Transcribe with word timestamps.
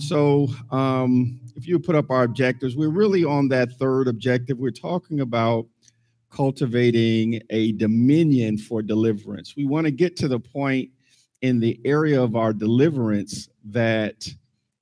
So, 0.00 0.48
um, 0.70 1.40
if 1.54 1.66
you 1.66 1.78
put 1.78 1.94
up 1.94 2.10
our 2.10 2.24
objectives, 2.24 2.76
we're 2.76 2.88
really 2.88 3.24
on 3.24 3.48
that 3.48 3.72
third 3.78 4.08
objective. 4.08 4.58
We're 4.58 4.70
talking 4.70 5.20
about 5.20 5.66
cultivating 6.30 7.42
a 7.50 7.72
dominion 7.72 8.58
for 8.58 8.82
deliverance. 8.82 9.54
We 9.54 9.66
want 9.66 9.84
to 9.84 9.90
get 9.90 10.16
to 10.16 10.28
the 10.28 10.40
point 10.40 10.90
in 11.42 11.60
the 11.60 11.78
area 11.84 12.20
of 12.22 12.36
our 12.36 12.52
deliverance 12.52 13.48
that 13.66 14.26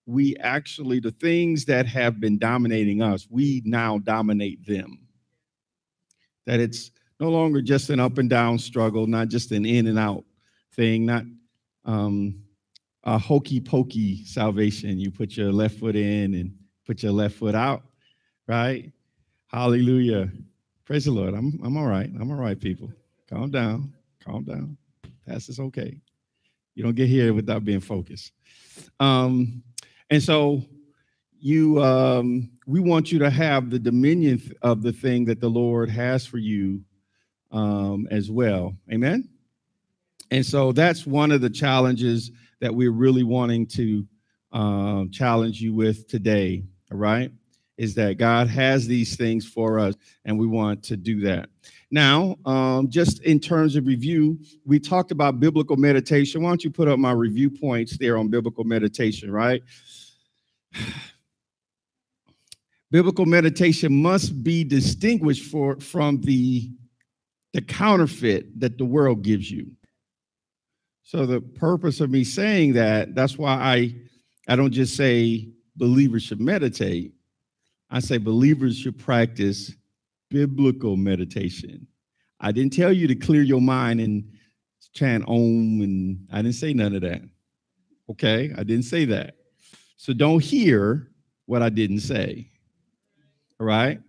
we 0.06 0.36
actually, 0.36 1.00
the 1.00 1.10
things 1.12 1.64
that 1.64 1.86
have 1.86 2.20
been 2.20 2.38
dominating 2.38 3.02
us, 3.02 3.26
we 3.30 3.62
now 3.64 3.98
dominate 3.98 4.64
them. 4.66 5.00
That 6.46 6.60
it's 6.60 6.90
no 7.18 7.30
longer 7.30 7.60
just 7.62 7.90
an 7.90 8.00
up 8.00 8.18
and 8.18 8.30
down 8.30 8.58
struggle, 8.58 9.06
not 9.06 9.28
just 9.28 9.52
an 9.52 9.64
in 9.66 9.86
and 9.86 9.98
out 9.98 10.24
thing, 10.72 11.06
not 11.06 11.24
um, 11.84 12.42
a 13.04 13.18
hokey 13.18 13.60
pokey 13.60 14.24
salvation. 14.24 14.98
You 14.98 15.10
put 15.10 15.36
your 15.36 15.52
left 15.52 15.78
foot 15.78 15.96
in 15.96 16.34
and 16.34 16.54
put 16.86 17.02
your 17.02 17.12
left 17.12 17.36
foot 17.36 17.54
out, 17.54 17.82
right? 18.46 18.92
Hallelujah. 19.48 20.30
Praise 20.84 21.04
the 21.04 21.10
Lord. 21.12 21.34
I'm, 21.34 21.58
I'm 21.64 21.76
all 21.76 21.86
right. 21.86 22.10
I'm 22.20 22.30
all 22.30 22.36
right, 22.36 22.58
people. 22.58 22.90
Calm 23.28 23.50
down. 23.50 23.94
Calm 24.24 24.44
down. 24.44 24.76
Is 25.26 25.60
okay. 25.60 25.96
You 26.74 26.82
don't 26.82 26.96
get 26.96 27.08
here 27.08 27.32
without 27.32 27.64
being 27.64 27.80
focused. 27.80 28.32
Um, 28.98 29.62
and 30.10 30.20
so 30.20 30.64
you 31.38 31.82
um, 31.82 32.50
we 32.66 32.80
want 32.80 33.12
you 33.12 33.18
to 33.20 33.30
have 33.30 33.70
the 33.70 33.78
dominion 33.78 34.42
of 34.62 34.82
the 34.82 34.92
thing 34.92 35.24
that 35.26 35.40
the 35.40 35.48
Lord 35.48 35.88
has 35.88 36.26
for 36.26 36.38
you 36.38 36.82
um, 37.52 38.08
as 38.10 38.30
well. 38.30 38.74
Amen. 38.92 39.28
And 40.30 40.44
so 40.44 40.72
that's 40.72 41.06
one 41.06 41.32
of 41.32 41.40
the 41.40 41.50
challenges 41.50 42.30
that 42.60 42.74
we're 42.74 42.92
really 42.92 43.24
wanting 43.24 43.66
to 43.66 44.06
um, 44.52 45.10
challenge 45.10 45.60
you 45.60 45.74
with 45.74 46.08
today. 46.08 46.64
All 46.90 46.98
right. 46.98 47.32
Is 47.76 47.94
that 47.94 48.18
God 48.18 48.48
has 48.48 48.86
these 48.86 49.16
things 49.16 49.46
for 49.46 49.78
us, 49.78 49.94
and 50.26 50.38
we 50.38 50.46
want 50.46 50.82
to 50.84 50.96
do 50.98 51.20
that. 51.22 51.48
Now, 51.90 52.36
um, 52.44 52.90
just 52.90 53.22
in 53.22 53.40
terms 53.40 53.74
of 53.74 53.86
review, 53.86 54.38
we 54.64 54.78
talked 54.78 55.10
about 55.10 55.40
biblical 55.40 55.76
meditation. 55.76 56.42
Why 56.42 56.50
don't 56.50 56.62
you 56.62 56.70
put 56.70 56.88
up 56.88 56.98
my 56.98 57.12
review 57.12 57.50
points 57.50 57.96
there 57.98 58.18
on 58.18 58.28
biblical 58.28 58.64
meditation, 58.64 59.32
right? 59.32 59.62
biblical 62.90 63.26
meditation 63.26 64.02
must 64.02 64.44
be 64.44 64.62
distinguished 64.62 65.50
for, 65.50 65.80
from 65.80 66.20
the, 66.20 66.70
the 67.54 67.62
counterfeit 67.62 68.60
that 68.60 68.78
the 68.78 68.84
world 68.84 69.22
gives 69.22 69.50
you. 69.50 69.66
So 71.10 71.26
the 71.26 71.40
purpose 71.40 72.00
of 72.00 72.08
me 72.08 72.22
saying 72.22 72.74
that, 72.74 73.16
that's 73.16 73.36
why 73.36 73.54
I 73.54 73.94
I 74.46 74.54
don't 74.54 74.70
just 74.70 74.94
say 74.94 75.48
believers 75.74 76.22
should 76.22 76.40
meditate. 76.40 77.14
I 77.90 77.98
say 77.98 78.16
believers 78.18 78.78
should 78.78 78.96
practice 78.96 79.74
biblical 80.28 80.96
meditation. 80.96 81.88
I 82.38 82.52
didn't 82.52 82.74
tell 82.74 82.92
you 82.92 83.08
to 83.08 83.16
clear 83.16 83.42
your 83.42 83.60
mind 83.60 84.00
and 84.00 84.22
chant 84.94 85.24
om 85.26 85.80
and 85.80 86.28
I 86.30 86.42
didn't 86.42 86.54
say 86.54 86.74
none 86.74 86.94
of 86.94 87.02
that. 87.02 87.22
Okay? 88.08 88.52
I 88.56 88.62
didn't 88.62 88.84
say 88.84 89.04
that. 89.06 89.34
So 89.96 90.12
don't 90.12 90.40
hear 90.40 91.10
what 91.46 91.60
I 91.60 91.70
didn't 91.70 92.00
say. 92.00 92.52
All 93.58 93.66
right? 93.66 94.00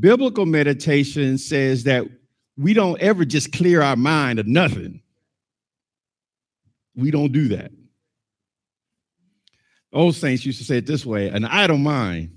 Biblical 0.00 0.46
meditation 0.46 1.38
says 1.38 1.84
that 1.84 2.06
we 2.56 2.74
don't 2.74 3.00
ever 3.00 3.24
just 3.24 3.52
clear 3.52 3.82
our 3.82 3.94
mind 3.94 4.40
of 4.40 4.48
nothing. 4.48 5.00
We 7.00 7.10
don't 7.10 7.32
do 7.32 7.48
that. 7.48 7.72
Old 9.92 10.14
saints 10.14 10.46
used 10.46 10.58
to 10.58 10.64
say 10.64 10.78
it 10.78 10.86
this 10.86 11.04
way 11.04 11.28
an 11.28 11.44
idle 11.44 11.78
mind. 11.78 12.30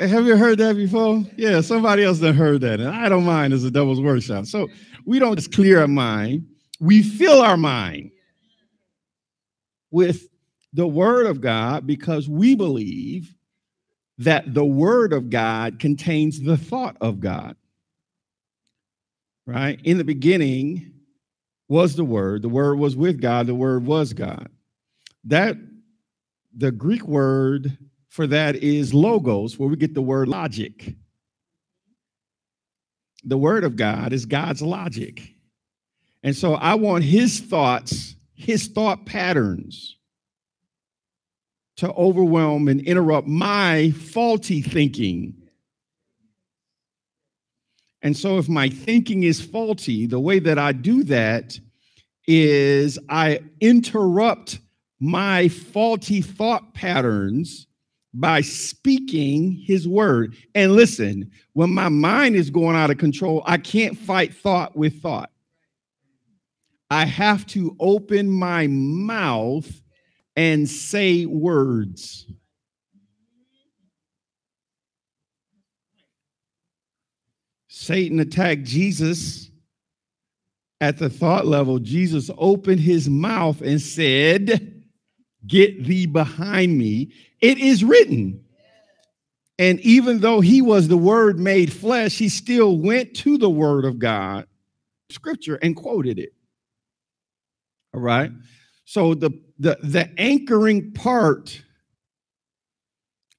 Have 0.00 0.24
you 0.24 0.36
heard 0.36 0.58
that 0.58 0.76
before? 0.76 1.22
Yeah, 1.36 1.60
somebody 1.60 2.02
else 2.02 2.18
that 2.20 2.34
heard 2.34 2.62
that. 2.62 2.80
An 2.80 2.86
idle 2.86 3.20
mind 3.20 3.52
is 3.52 3.64
a 3.64 3.70
devil's 3.70 4.00
workshop. 4.00 4.46
So 4.46 4.68
we 5.04 5.18
don't 5.18 5.36
just 5.36 5.52
clear 5.52 5.80
our 5.80 5.88
mind, 5.88 6.46
we 6.80 7.02
fill 7.02 7.42
our 7.42 7.56
mind 7.56 8.10
with 9.90 10.28
the 10.72 10.86
word 10.86 11.26
of 11.26 11.40
God 11.40 11.86
because 11.86 12.28
we 12.28 12.54
believe 12.54 13.34
that 14.18 14.54
the 14.54 14.64
word 14.64 15.12
of 15.12 15.30
God 15.30 15.78
contains 15.78 16.40
the 16.40 16.56
thought 16.56 16.96
of 17.00 17.20
God. 17.20 17.56
Right? 19.46 19.80
In 19.84 19.98
the 19.98 20.04
beginning, 20.04 20.92
was 21.72 21.96
the 21.96 22.04
Word. 22.04 22.42
The 22.42 22.48
Word 22.48 22.78
was 22.78 22.94
with 22.94 23.20
God. 23.20 23.46
The 23.46 23.54
Word 23.54 23.86
was 23.86 24.12
God. 24.12 24.48
That 25.24 25.56
the 26.54 26.70
Greek 26.70 27.06
word 27.08 27.78
for 28.08 28.26
that 28.26 28.56
is 28.56 28.92
logos, 28.92 29.58
where 29.58 29.68
we 29.68 29.76
get 29.76 29.94
the 29.94 30.02
word 30.02 30.28
logic. 30.28 30.94
The 33.24 33.38
Word 33.38 33.64
of 33.64 33.76
God 33.76 34.12
is 34.12 34.26
God's 34.26 34.60
logic. 34.60 35.22
And 36.22 36.36
so 36.36 36.54
I 36.54 36.74
want 36.74 37.04
His 37.04 37.40
thoughts, 37.40 38.16
His 38.34 38.66
thought 38.66 39.06
patterns 39.06 39.96
to 41.76 41.90
overwhelm 41.92 42.68
and 42.68 42.80
interrupt 42.82 43.26
my 43.26 43.92
faulty 43.92 44.60
thinking. 44.60 45.41
And 48.02 48.16
so, 48.16 48.38
if 48.38 48.48
my 48.48 48.68
thinking 48.68 49.22
is 49.22 49.40
faulty, 49.40 50.06
the 50.06 50.20
way 50.20 50.38
that 50.40 50.58
I 50.58 50.72
do 50.72 51.04
that 51.04 51.58
is 52.26 52.98
I 53.08 53.40
interrupt 53.60 54.58
my 55.00 55.48
faulty 55.48 56.20
thought 56.20 56.74
patterns 56.74 57.66
by 58.14 58.40
speaking 58.40 59.52
his 59.52 59.88
word. 59.88 60.36
And 60.54 60.72
listen, 60.72 61.30
when 61.54 61.72
my 61.72 61.88
mind 61.88 62.36
is 62.36 62.50
going 62.50 62.76
out 62.76 62.90
of 62.90 62.98
control, 62.98 63.42
I 63.46 63.58
can't 63.58 63.96
fight 63.96 64.34
thought 64.34 64.76
with 64.76 65.00
thought. 65.00 65.30
I 66.90 67.06
have 67.06 67.46
to 67.48 67.74
open 67.80 68.28
my 68.28 68.66
mouth 68.66 69.80
and 70.36 70.68
say 70.68 71.24
words. 71.24 72.26
Satan 77.82 78.20
attacked 78.20 78.62
Jesus 78.62 79.50
at 80.80 80.98
the 80.98 81.10
thought 81.10 81.46
level. 81.46 81.80
Jesus 81.80 82.30
opened 82.38 82.78
his 82.78 83.08
mouth 83.10 83.60
and 83.60 83.80
said, 83.80 84.84
Get 85.44 85.84
thee 85.84 86.06
behind 86.06 86.78
me. 86.78 87.12
It 87.40 87.58
is 87.58 87.82
written. 87.82 88.44
And 89.58 89.80
even 89.80 90.20
though 90.20 90.40
he 90.40 90.62
was 90.62 90.86
the 90.86 90.96
word 90.96 91.40
made 91.40 91.72
flesh, 91.72 92.18
he 92.18 92.28
still 92.28 92.78
went 92.78 93.16
to 93.16 93.36
the 93.36 93.50
word 93.50 93.84
of 93.84 93.98
God, 93.98 94.46
scripture, 95.10 95.56
and 95.56 95.74
quoted 95.74 96.20
it. 96.20 96.32
All 97.92 98.00
right. 98.00 98.30
So 98.84 99.14
the 99.14 99.30
the, 99.58 99.76
the 99.82 100.08
anchoring 100.18 100.92
part 100.92 101.62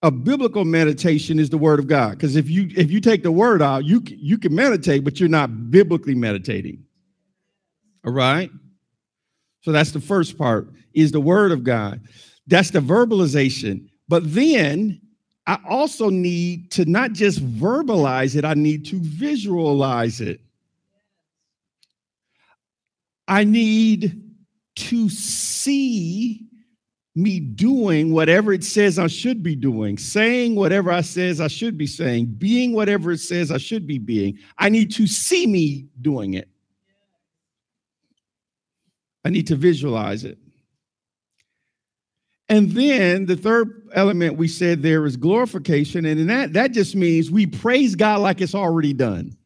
a 0.03 0.11
biblical 0.11 0.65
meditation 0.65 1.39
is 1.39 1.49
the 1.49 1.57
word 1.57 1.79
of 1.79 1.87
God. 1.87 2.11
Because 2.11 2.35
if 2.35 2.49
you 2.49 2.69
if 2.75 2.91
you 2.91 2.99
take 2.99 3.23
the 3.23 3.31
word 3.31 3.61
out, 3.61 3.85
you 3.85 4.03
you 4.05 4.37
can 4.37 4.53
meditate, 4.53 5.03
but 5.03 5.19
you're 5.19 5.29
not 5.29 5.71
biblically 5.71 6.13
meditating. 6.13 6.83
All 8.05 8.11
right. 8.11 8.51
So 9.61 9.71
that's 9.71 9.91
the 9.91 10.01
first 10.01 10.37
part 10.37 10.67
is 10.93 11.11
the 11.13 11.21
word 11.21 11.53
of 11.53 11.63
God. 11.63 12.01
That's 12.47 12.69
the 12.69 12.81
verbalization. 12.81 13.87
But 14.09 14.31
then 14.33 14.99
I 15.47 15.57
also 15.67 16.09
need 16.09 16.69
to 16.71 16.85
not 16.85 17.13
just 17.13 17.39
verbalize 17.57 18.35
it, 18.35 18.43
I 18.43 18.55
need 18.55 18.85
to 18.87 18.99
visualize 18.99 20.19
it. 20.19 20.41
I 23.25 23.45
need 23.45 24.21
to 24.75 25.09
see 25.09 26.45
me 27.15 27.39
doing 27.39 28.11
whatever 28.11 28.53
it 28.53 28.63
says 28.63 28.97
I 28.97 29.07
should 29.07 29.43
be 29.43 29.55
doing, 29.55 29.97
saying 29.97 30.55
whatever 30.55 30.91
I 30.91 31.01
says 31.01 31.39
I 31.39 31.47
should 31.47 31.77
be 31.77 31.85
saying, 31.85 32.35
being 32.37 32.73
whatever 32.73 33.11
it 33.11 33.19
says 33.19 33.51
I 33.51 33.57
should 33.57 33.85
be 33.85 33.99
being. 33.99 34.39
I 34.57 34.69
need 34.69 34.91
to 34.93 35.05
see 35.05 35.45
me 35.45 35.87
doing 36.01 36.33
it. 36.33 36.49
I 39.23 39.29
need 39.29 39.47
to 39.47 39.55
visualize 39.55 40.23
it. 40.23 40.37
And 42.49 42.71
then 42.71 43.25
the 43.25 43.37
third 43.37 43.89
element 43.93 44.37
we 44.37 44.47
said 44.47 44.81
there 44.81 45.05
is 45.05 45.15
glorification, 45.15 46.05
and 46.05 46.29
that 46.29 46.53
that 46.53 46.71
just 46.71 46.95
means 46.95 47.31
we 47.31 47.45
praise 47.45 47.95
God 47.95 48.19
like 48.19 48.41
it's 48.41 48.53
already 48.53 48.93
done. 48.93 49.37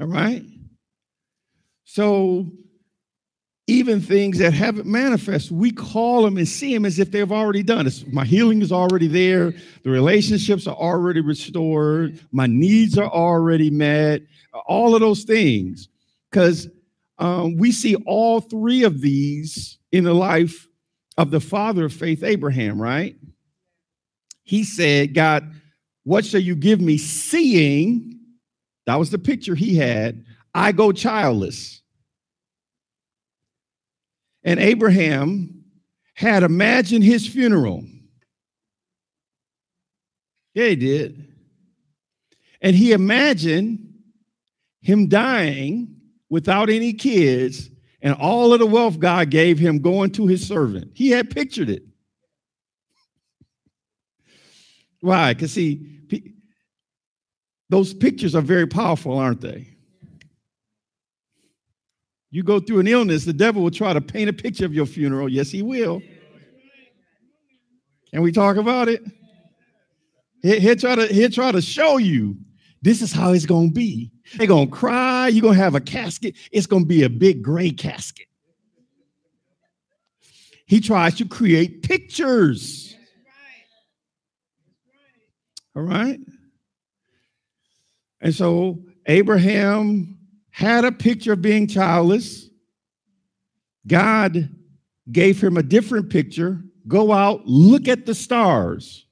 All 0.00 0.06
right. 0.06 0.44
So 1.84 2.46
even 3.72 4.00
things 4.00 4.38
that 4.38 4.52
haven't 4.52 4.86
manifested, 4.86 5.56
we 5.56 5.70
call 5.70 6.22
them 6.22 6.36
and 6.36 6.46
see 6.46 6.74
them 6.74 6.84
as 6.84 6.98
if 6.98 7.10
they've 7.10 7.32
already 7.32 7.62
done. 7.62 7.86
It's, 7.86 8.06
my 8.06 8.24
healing 8.24 8.60
is 8.60 8.70
already 8.70 9.08
there. 9.08 9.52
The 9.82 9.90
relationships 9.90 10.66
are 10.66 10.76
already 10.76 11.20
restored. 11.20 12.20
My 12.32 12.46
needs 12.46 12.98
are 12.98 13.10
already 13.10 13.70
met. 13.70 14.22
All 14.66 14.94
of 14.94 15.00
those 15.00 15.24
things. 15.24 15.88
Because 16.30 16.68
um, 17.18 17.56
we 17.56 17.72
see 17.72 17.94
all 18.06 18.40
three 18.40 18.84
of 18.84 19.00
these 19.00 19.78
in 19.90 20.04
the 20.04 20.14
life 20.14 20.68
of 21.18 21.30
the 21.30 21.40
father 21.40 21.86
of 21.86 21.92
faith, 21.92 22.22
Abraham, 22.22 22.80
right? 22.80 23.16
He 24.44 24.64
said, 24.64 25.14
God, 25.14 25.52
what 26.04 26.24
shall 26.24 26.40
you 26.40 26.56
give 26.56 26.80
me, 26.80 26.98
seeing? 26.98 28.18
That 28.86 28.98
was 28.98 29.10
the 29.10 29.18
picture 29.18 29.54
he 29.54 29.76
had. 29.76 30.24
I 30.54 30.72
go 30.72 30.92
childless. 30.92 31.81
And 34.44 34.58
Abraham 34.60 35.64
had 36.14 36.42
imagined 36.42 37.04
his 37.04 37.26
funeral. 37.26 37.84
Yeah, 40.54 40.68
he 40.68 40.76
did. 40.76 41.28
And 42.60 42.76
he 42.76 42.92
imagined 42.92 43.94
him 44.80 45.08
dying 45.08 45.96
without 46.28 46.70
any 46.70 46.92
kids 46.92 47.70
and 48.02 48.14
all 48.14 48.52
of 48.52 48.58
the 48.58 48.66
wealth 48.66 48.98
God 48.98 49.30
gave 49.30 49.58
him 49.58 49.78
going 49.78 50.10
to 50.12 50.26
his 50.26 50.46
servant. 50.46 50.90
He 50.94 51.10
had 51.10 51.30
pictured 51.30 51.70
it. 51.70 51.84
Why? 55.00 55.34
Because 55.34 55.52
see, 55.52 56.00
those 57.68 57.94
pictures 57.94 58.34
are 58.34 58.42
very 58.42 58.66
powerful, 58.66 59.16
aren't 59.18 59.40
they? 59.40 59.71
You 62.32 62.42
go 62.42 62.58
through 62.60 62.80
an 62.80 62.86
illness, 62.86 63.26
the 63.26 63.34
devil 63.34 63.62
will 63.62 63.70
try 63.70 63.92
to 63.92 64.00
paint 64.00 64.30
a 64.30 64.32
picture 64.32 64.64
of 64.64 64.72
your 64.72 64.86
funeral. 64.86 65.28
Yes, 65.28 65.50
he 65.50 65.60
will. 65.60 66.00
Can 68.10 68.22
we 68.22 68.32
talk 68.32 68.56
about 68.56 68.88
it? 68.88 69.02
He'll 70.42 70.76
try 70.76 70.94
to, 70.96 71.06
he'll 71.06 71.30
try 71.30 71.52
to 71.52 71.60
show 71.60 71.98
you 71.98 72.36
this 72.80 73.02
is 73.02 73.12
how 73.12 73.32
it's 73.32 73.44
going 73.44 73.68
to 73.68 73.74
be. 73.74 74.10
They're 74.36 74.46
going 74.46 74.70
to 74.70 74.74
cry. 74.74 75.28
You're 75.28 75.42
going 75.42 75.58
to 75.58 75.62
have 75.62 75.74
a 75.74 75.80
casket. 75.80 76.34
It's 76.50 76.66
going 76.66 76.84
to 76.84 76.88
be 76.88 77.02
a 77.02 77.10
big 77.10 77.42
gray 77.42 77.70
casket. 77.70 78.26
He 80.64 80.80
tries 80.80 81.16
to 81.16 81.28
create 81.28 81.82
pictures. 81.82 82.96
All 85.76 85.82
right. 85.82 86.18
And 88.22 88.34
so 88.34 88.78
Abraham 89.04 90.11
had 90.52 90.84
a 90.84 90.92
picture 90.92 91.32
of 91.32 91.42
being 91.42 91.66
childless. 91.66 92.48
God 93.86 94.48
gave 95.10 95.42
him 95.42 95.56
a 95.56 95.62
different 95.62 96.10
picture. 96.10 96.62
Go 96.86 97.10
out, 97.10 97.46
look 97.46 97.88
at 97.88 98.06
the 98.06 98.14
stars. 98.14 99.06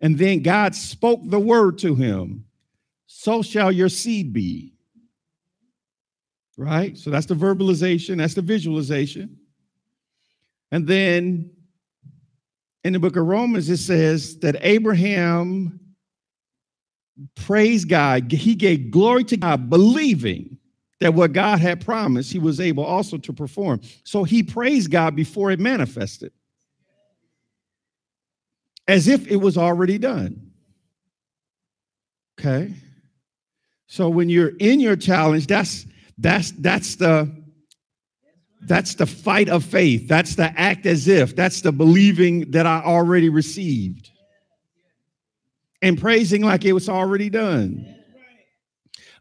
And 0.00 0.18
then 0.18 0.42
God 0.42 0.74
spoke 0.74 1.20
the 1.24 1.38
word 1.38 1.78
to 1.78 1.94
him. 1.94 2.44
So 3.06 3.42
shall 3.42 3.70
your 3.70 3.88
seed 3.88 4.32
be. 4.32 4.74
Right? 6.56 6.96
So 6.96 7.10
that's 7.10 7.26
the 7.26 7.34
verbalization, 7.34 8.18
that's 8.18 8.34
the 8.34 8.42
visualization. 8.42 9.36
And 10.70 10.86
then 10.86 11.50
in 12.84 12.92
the 12.92 13.00
book 13.00 13.16
of 13.16 13.26
Romans, 13.26 13.68
it 13.68 13.78
says 13.78 14.38
that 14.38 14.56
Abraham 14.60 15.80
praised 17.34 17.88
God. 17.88 18.30
He 18.30 18.54
gave 18.54 18.90
glory 18.90 19.24
to 19.24 19.36
God, 19.36 19.68
believing 19.68 20.51
that 21.02 21.14
what 21.14 21.32
God 21.32 21.58
had 21.58 21.84
promised, 21.84 22.32
he 22.32 22.38
was 22.38 22.60
able 22.60 22.84
also 22.84 23.18
to 23.18 23.32
perform. 23.32 23.80
So 24.04 24.22
he 24.22 24.44
praised 24.44 24.92
God 24.92 25.16
before 25.16 25.50
it 25.50 25.58
manifested, 25.58 26.32
as 28.86 29.08
if 29.08 29.26
it 29.26 29.34
was 29.34 29.58
already 29.58 29.98
done. 29.98 30.52
Okay. 32.38 32.72
So 33.88 34.08
when 34.08 34.28
you're 34.28 34.52
in 34.60 34.78
your 34.78 34.94
challenge, 34.94 35.48
that's 35.48 35.86
that's 36.18 36.52
that's 36.52 36.94
the 36.94 37.28
that's 38.60 38.94
the 38.94 39.06
fight 39.06 39.48
of 39.48 39.64
faith. 39.64 40.06
That's 40.06 40.36
the 40.36 40.56
act 40.56 40.86
as 40.86 41.08
if. 41.08 41.34
That's 41.34 41.62
the 41.62 41.72
believing 41.72 42.52
that 42.52 42.64
I 42.64 42.80
already 42.80 43.28
received. 43.28 44.08
And 45.82 46.00
praising 46.00 46.42
like 46.42 46.64
it 46.64 46.74
was 46.74 46.88
already 46.88 47.28
done. 47.28 47.92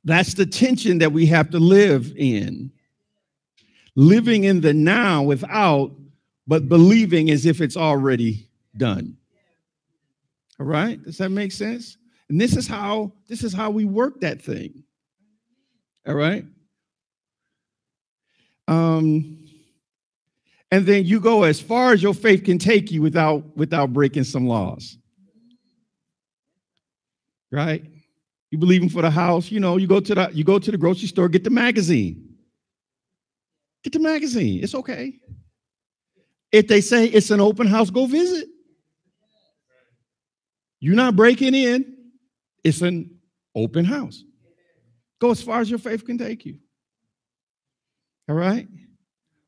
That's 0.04 0.34
the 0.34 0.46
tension 0.46 0.98
that 1.00 1.12
we 1.12 1.26
have 1.28 1.52
to 1.52 1.60
live 1.60 2.14
in. 2.16 2.72
Living 3.96 4.46
in 4.46 4.62
the 4.62 4.74
now 4.74 5.22
without, 5.22 5.92
but 6.48 6.70
believing 6.70 7.30
as 7.30 7.46
if 7.46 7.62
it's 7.62 7.78
already 7.78 8.48
done. 8.78 9.18
All 10.60 10.66
right? 10.66 11.02
Does 11.04 11.18
that 11.18 11.30
make 11.30 11.52
sense? 11.52 11.98
And 12.30 12.40
this 12.40 12.56
is 12.56 12.68
how 12.68 13.12
this 13.28 13.44
is 13.44 13.54
how 13.54 13.70
we 13.70 13.84
work 13.86 14.22
that 14.22 14.42
thing. 14.42 14.84
All 16.08 16.16
right? 16.16 16.46
Um, 18.68 19.46
and 20.72 20.86
then 20.86 21.04
you 21.04 21.20
go 21.20 21.44
as 21.44 21.60
far 21.60 21.92
as 21.92 22.02
your 22.02 22.14
faith 22.14 22.46
can 22.46 22.58
take 22.58 22.92
you 22.92 23.02
without 23.02 23.58
without 23.58 23.92
breaking 23.92 24.24
some 24.24 24.48
laws. 24.48 24.98
Right? 27.52 27.84
You 28.52 28.58
believe 28.58 28.84
in 28.84 28.90
for 28.90 29.02
the 29.02 29.10
house, 29.10 29.50
you 29.50 29.62
know, 29.62 29.78
you 29.78 29.88
go 29.88 30.02
to 30.02 30.14
the 30.14 30.30
you 30.34 30.44
go 30.44 30.60
to 30.60 30.72
the 30.72 30.78
grocery 30.78 31.08
store, 31.08 31.30
get 31.30 31.44
the 31.44 31.50
magazine. 31.50 32.36
Get 33.84 33.94
the 33.94 34.00
magazine. 34.00 34.62
It's 34.64 34.76
okay. 34.76 35.16
If 36.52 36.68
they 36.68 36.82
say 36.82 37.06
it's 37.06 37.32
an 37.32 37.40
open 37.40 37.66
house, 37.66 37.90
go 37.90 38.06
visit. 38.06 38.48
You're 40.82 40.96
not 40.96 41.16
breaking 41.16 41.56
in. 41.56 41.96
It's 42.64 42.82
an 42.82 43.18
open 43.56 43.86
house. 43.86 44.24
Go 45.20 45.32
as 45.32 45.42
far 45.42 45.62
as 45.62 45.70
your 45.70 45.80
faith 45.80 46.06
can 46.06 46.18
take 46.18 46.46
you. 46.46 46.58
All 48.28 48.36
right. 48.36 48.68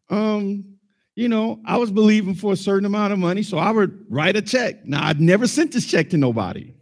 Um, 0.09 0.77
you 1.15 1.27
know, 1.27 1.59
I 1.65 1.77
was 1.77 1.91
believing 1.91 2.35
for 2.35 2.53
a 2.53 2.57
certain 2.57 2.85
amount 2.85 3.13
of 3.13 3.19
money, 3.19 3.43
so 3.43 3.57
I 3.57 3.71
would 3.71 4.05
write 4.09 4.35
a 4.35 4.41
check. 4.41 4.85
Now, 4.85 5.05
I'd 5.05 5.19
never 5.19 5.47
sent 5.47 5.71
this 5.71 5.85
check 5.85 6.09
to 6.11 6.17
nobody. 6.17 6.73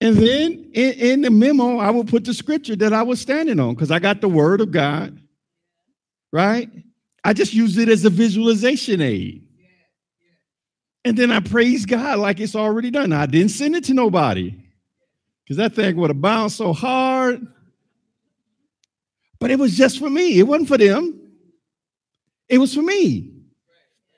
And 0.00 0.16
then 0.16 0.70
in, 0.74 0.92
in, 0.92 1.20
the 1.22 1.30
memo, 1.30 1.78
I 1.78 1.90
would 1.90 2.06
put 2.06 2.24
the 2.24 2.32
scripture 2.32 2.76
that 2.76 2.92
I 2.92 3.02
was 3.02 3.20
standing 3.20 3.58
on 3.58 3.74
because 3.74 3.90
I 3.90 3.98
got 3.98 4.20
the 4.20 4.28
word 4.28 4.60
of 4.60 4.70
God, 4.70 5.20
right? 6.32 6.70
I 7.24 7.32
just 7.32 7.52
used 7.52 7.78
it 7.78 7.88
as 7.88 8.04
a 8.04 8.10
visualization 8.10 9.00
aid. 9.00 9.44
And 11.04 11.16
then 11.16 11.32
I 11.32 11.40
praise 11.40 11.84
God 11.84 12.18
like 12.18 12.38
it's 12.38 12.54
already 12.54 12.90
done. 12.90 13.12
I 13.12 13.26
didn't 13.26 13.50
send 13.50 13.74
it 13.74 13.84
to 13.84 13.94
nobody 13.94 14.54
because 15.42 15.56
that 15.56 15.74
thing 15.74 15.96
would 15.96 16.10
have 16.10 16.20
bounced 16.20 16.56
so 16.56 16.72
hard. 16.72 17.46
But 19.40 19.50
it 19.50 19.58
was 19.58 19.76
just 19.76 19.98
for 19.98 20.10
me. 20.10 20.38
It 20.38 20.44
wasn't 20.44 20.68
for 20.68 20.78
them. 20.78 21.18
It 22.48 22.58
was 22.58 22.74
for 22.74 22.82
me. 22.82 23.32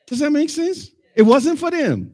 Does 0.06 0.18
that 0.18 0.30
make 0.30 0.50
sense? 0.50 0.90
It 1.14 1.22
wasn't 1.22 1.58
for 1.58 1.70
them. 1.70 2.12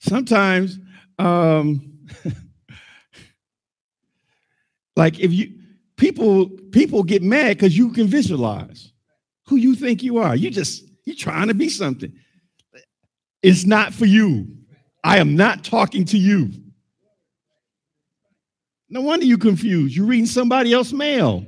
Sometimes, 0.00 0.78
um, 1.20 1.98
like 4.96 5.20
if 5.20 5.32
you 5.32 5.52
people 5.96 6.48
people 6.72 7.02
get 7.02 7.22
mad 7.22 7.56
because 7.56 7.76
you 7.76 7.92
can 7.92 8.06
visualize 8.06 8.92
who 9.46 9.56
you 9.56 9.74
think 9.74 10.02
you 10.02 10.18
are. 10.18 10.34
You 10.34 10.50
just 10.50 10.84
you're 11.04 11.16
trying 11.16 11.48
to 11.48 11.54
be 11.54 11.68
something. 11.68 12.12
It's 13.42 13.66
not 13.66 13.92
for 13.92 14.06
you. 14.06 14.48
I 15.04 15.18
am 15.18 15.36
not 15.36 15.64
talking 15.64 16.04
to 16.06 16.18
you. 16.18 16.50
No 18.88 19.02
wonder 19.02 19.24
you 19.24 19.38
confused. 19.38 19.94
You're 19.94 20.06
reading 20.06 20.26
somebody 20.26 20.72
else's 20.72 20.94
mail. 20.94 21.44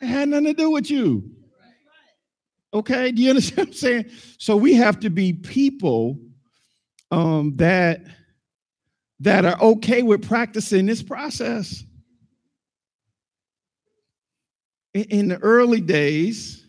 It 0.00 0.06
had 0.06 0.28
nothing 0.28 0.46
to 0.46 0.54
do 0.54 0.70
with 0.70 0.90
you. 0.90 1.30
Okay, 2.74 3.12
do 3.12 3.22
you 3.22 3.30
understand 3.30 3.58
what 3.58 3.68
I'm 3.68 3.74
saying? 3.74 4.06
So 4.38 4.56
we 4.56 4.74
have 4.74 4.98
to 5.00 5.10
be 5.10 5.32
people 5.32 6.18
um, 7.12 7.54
that 7.56 8.00
that 9.20 9.44
are 9.44 9.60
okay 9.60 10.02
with 10.02 10.26
practicing 10.26 10.86
this 10.86 11.02
process. 11.02 11.84
In, 14.94 15.04
in 15.04 15.28
the 15.28 15.38
early 15.38 15.80
days, 15.80 16.66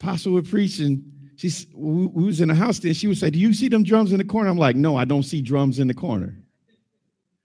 Apostle 0.00 0.32
would 0.32 0.48
preach 0.48 0.80
and 0.80 1.30
she's 1.36 1.66
we 1.74 2.06
was 2.06 2.40
in 2.40 2.48
the 2.48 2.54
house 2.54 2.80
then. 2.80 2.94
She 2.94 3.06
would 3.06 3.18
say 3.18 3.30
do 3.30 3.38
you 3.38 3.54
see 3.54 3.68
them 3.68 3.84
drums 3.84 4.10
in 4.10 4.18
the 4.18 4.24
corner? 4.24 4.50
I'm 4.50 4.58
like 4.58 4.74
no 4.74 4.96
i 4.96 5.04
don't 5.04 5.22
see 5.22 5.40
drums 5.40 5.78
in 5.78 5.86
the 5.86 5.94
corner. 5.94 6.36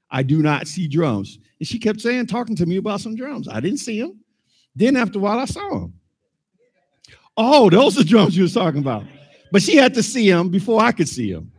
I 0.09 0.23
do 0.23 0.41
not 0.41 0.67
see 0.67 0.87
drums. 0.87 1.37
And 1.59 1.67
she 1.67 1.77
kept 1.77 2.01
saying 2.01 2.27
talking 2.27 2.55
to 2.55 2.65
me 2.65 2.77
about 2.77 3.01
some 3.01 3.15
drums. 3.15 3.47
I 3.47 3.59
didn't 3.59 3.79
see 3.79 4.01
them 4.01 4.19
then 4.77 4.95
after 4.95 5.19
a 5.19 5.21
while 5.21 5.39
i 5.39 5.45
saw 5.45 5.69
them 5.69 5.93
oh 7.35 7.69
those 7.69 7.99
are 7.99 8.03
drums 8.03 8.37
you 8.37 8.43
was 8.43 8.53
talking 8.53 8.79
about 8.79 9.03
but 9.51 9.61
she 9.61 9.75
had 9.75 9.93
to 9.93 10.03
see 10.03 10.29
him 10.29 10.49
before 10.49 10.81
i 10.81 10.91
could 10.91 11.07
see 11.09 11.31
him. 11.31 11.51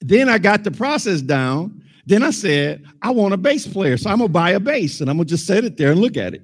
then 0.00 0.28
i 0.28 0.38
got 0.38 0.64
the 0.64 0.70
process 0.70 1.20
down 1.20 1.82
then 2.06 2.22
i 2.22 2.30
said 2.30 2.84
i 3.02 3.10
want 3.10 3.34
a 3.34 3.36
bass 3.36 3.66
player 3.66 3.96
so 3.96 4.10
i'm 4.10 4.18
gonna 4.18 4.28
buy 4.28 4.50
a 4.50 4.60
bass 4.60 5.00
and 5.00 5.10
i'm 5.10 5.16
gonna 5.16 5.24
just 5.24 5.46
set 5.46 5.64
it 5.64 5.76
there 5.76 5.92
and 5.92 6.00
look 6.00 6.16
at 6.16 6.34
it 6.34 6.42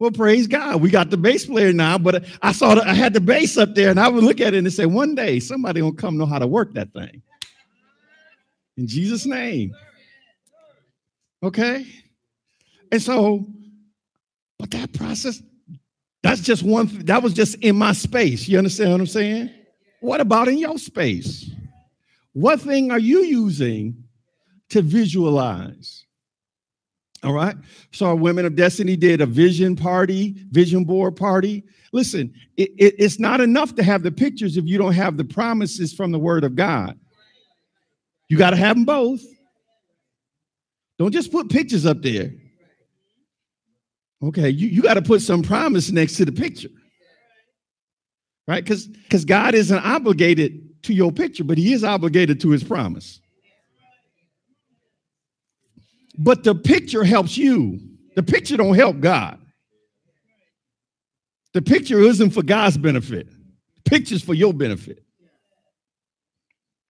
Well, 0.00 0.12
praise 0.12 0.46
God. 0.46 0.80
We 0.80 0.90
got 0.90 1.10
the 1.10 1.16
bass 1.16 1.44
player 1.46 1.72
now, 1.72 1.98
but 1.98 2.24
I 2.40 2.52
saw 2.52 2.76
that 2.76 2.86
I 2.86 2.94
had 2.94 3.12
the 3.12 3.20
bass 3.20 3.56
up 3.56 3.74
there 3.74 3.90
and 3.90 3.98
I 3.98 4.08
would 4.08 4.22
look 4.22 4.40
at 4.40 4.54
it 4.54 4.58
and 4.58 4.72
say, 4.72 4.86
one 4.86 5.16
day 5.16 5.40
somebody 5.40 5.82
will 5.82 5.92
come 5.92 6.16
know 6.16 6.26
how 6.26 6.38
to 6.38 6.46
work 6.46 6.72
that 6.74 6.92
thing. 6.92 7.20
In 8.76 8.86
Jesus' 8.86 9.26
name. 9.26 9.74
Okay? 11.42 11.84
And 12.92 13.02
so, 13.02 13.44
but 14.58 14.70
that 14.70 14.92
process, 14.92 15.42
that's 16.22 16.40
just 16.40 16.62
one, 16.62 16.86
that 17.04 17.22
was 17.22 17.32
just 17.32 17.56
in 17.56 17.76
my 17.76 17.92
space. 17.92 18.48
You 18.48 18.58
understand 18.58 18.92
what 18.92 19.00
I'm 19.00 19.06
saying? 19.06 19.50
What 20.00 20.20
about 20.20 20.48
in 20.48 20.58
your 20.58 20.78
space? 20.78 21.50
What 22.32 22.60
thing 22.60 22.90
are 22.90 22.98
you 22.98 23.24
using 23.24 24.04
to 24.70 24.82
visualize? 24.82 26.04
All 27.24 27.32
right. 27.32 27.56
So 27.92 28.06
our 28.06 28.14
Women 28.14 28.46
of 28.46 28.54
Destiny 28.54 28.96
did 28.96 29.20
a 29.20 29.26
vision 29.26 29.74
party, 29.74 30.36
vision 30.50 30.84
board 30.84 31.16
party. 31.16 31.64
Listen, 31.92 32.32
it, 32.56 32.70
it, 32.78 32.94
it's 32.98 33.18
not 33.18 33.40
enough 33.40 33.74
to 33.76 33.82
have 33.82 34.02
the 34.02 34.12
pictures 34.12 34.56
if 34.56 34.66
you 34.66 34.78
don't 34.78 34.92
have 34.92 35.16
the 35.16 35.24
promises 35.24 35.92
from 35.92 36.12
the 36.12 36.18
Word 36.18 36.44
of 36.44 36.54
God. 36.54 36.98
You 38.28 38.36
got 38.36 38.50
to 38.50 38.56
have 38.56 38.76
them 38.76 38.84
both. 38.84 39.22
Don't 40.98 41.12
just 41.12 41.32
put 41.32 41.48
pictures 41.48 41.86
up 41.86 42.02
there. 42.02 42.30
Okay, 44.22 44.48
you, 44.48 44.68
you 44.68 44.82
got 44.82 44.94
to 44.94 45.02
put 45.02 45.22
some 45.22 45.42
promise 45.42 45.90
next 45.90 46.16
to 46.16 46.24
the 46.24 46.32
picture. 46.32 46.70
Right? 48.46 48.64
Because 48.64 48.86
because 48.86 49.24
God 49.24 49.54
isn't 49.54 49.78
obligated 49.78 50.82
to 50.84 50.94
your 50.94 51.12
picture, 51.12 51.44
but 51.44 51.58
he 51.58 51.72
is 51.72 51.84
obligated 51.84 52.40
to 52.40 52.50
his 52.50 52.64
promise. 52.64 53.20
But 56.16 56.42
the 56.42 56.54
picture 56.54 57.04
helps 57.04 57.36
you. 57.36 57.78
The 58.16 58.22
picture 58.22 58.56
don't 58.56 58.74
help 58.74 59.00
God. 59.00 59.38
The 61.52 61.62
picture 61.62 62.00
isn't 62.00 62.30
for 62.30 62.42
God's 62.42 62.76
benefit. 62.76 63.28
The 63.28 63.90
picture's 63.90 64.22
for 64.22 64.34
your 64.34 64.52
benefit. 64.52 65.04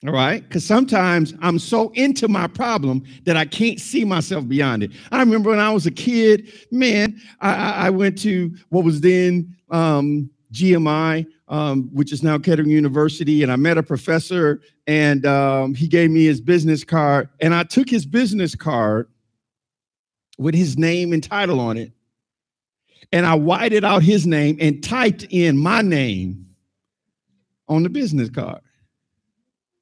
All 0.07 0.13
right? 0.13 0.43
Because 0.43 0.65
sometimes 0.65 1.35
I'm 1.41 1.59
so 1.59 1.91
into 1.91 2.29
my 2.29 2.47
problem 2.47 3.03
that 3.25 3.37
I 3.37 3.45
can't 3.45 3.81
see 3.81 4.05
myself 4.05 4.47
beyond 4.47 4.85
it. 4.85 4.93
I 5.11 5.19
remember 5.19 5.51
when 5.51 5.59
I 5.59 5.71
was 5.73 5.87
a 5.87 5.91
kid, 5.91 6.53
man, 6.71 7.21
I, 7.41 7.87
I 7.87 7.91
went 7.91 8.17
to 8.19 8.55
what 8.69 8.85
was 8.85 9.01
then 9.01 9.57
um, 9.71 10.31
GMI, 10.53 11.27
um, 11.49 11.91
which 11.93 12.13
is 12.13 12.23
now 12.23 12.39
Kettering 12.39 12.71
University, 12.71 13.43
and 13.43 13.51
I 13.51 13.57
met 13.57 13.77
a 13.77 13.83
professor, 13.83 14.61
and 14.87 15.27
um, 15.27 15.75
he 15.75 15.89
gave 15.89 16.11
me 16.11 16.25
his 16.25 16.41
business 16.41 16.85
card, 16.85 17.29
and 17.41 17.53
I 17.53 17.65
took 17.65 17.91
his 17.91 18.07
business 18.07 18.55
card 18.55 19.09
with 20.39 20.55
his 20.55 20.79
name 20.79 21.13
and 21.13 21.23
title 21.23 21.59
on 21.59 21.77
it. 21.77 21.93
And 23.13 23.27
I 23.27 23.35
whited 23.35 23.85
out 23.85 24.03
his 24.03 24.27
name 24.27 24.59
and 24.61 24.85
typed 24.85 25.25
in 25.31 25.57
my 25.57 25.83
name 25.83 26.47
on 27.67 27.83
the 27.83 27.89
business 27.89 28.31
card. 28.31 28.61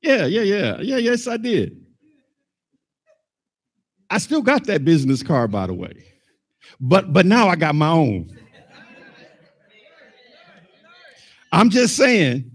Yeah, 0.06 0.26
yeah, 0.26 0.42
yeah. 0.42 0.80
Yeah, 0.80 0.96
yes, 0.98 1.26
I 1.26 1.36
did. 1.36 1.84
I 4.08 4.18
still 4.18 4.40
got 4.40 4.64
that 4.66 4.84
business 4.84 5.20
card, 5.20 5.50
by 5.50 5.66
the 5.66 5.74
way. 5.74 6.04
But 6.80 7.12
but 7.12 7.26
now 7.26 7.48
I 7.48 7.56
got 7.56 7.74
my 7.74 7.88
own. 7.88 8.28
I'm 11.50 11.70
just 11.70 11.96
saying, 11.96 12.48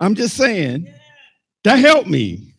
I'm 0.00 0.14
just 0.14 0.36
saying, 0.38 0.86
that 1.64 1.78
helped 1.78 2.08
me. 2.08 2.54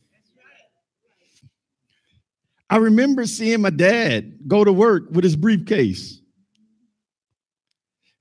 I 2.70 2.78
remember 2.78 3.26
seeing 3.26 3.62
my 3.62 3.70
dad 3.72 4.38
go 4.48 4.64
to 4.64 4.74
work 4.74 5.06
with 5.12 5.24
his 5.24 5.36
briefcase. 5.36 6.20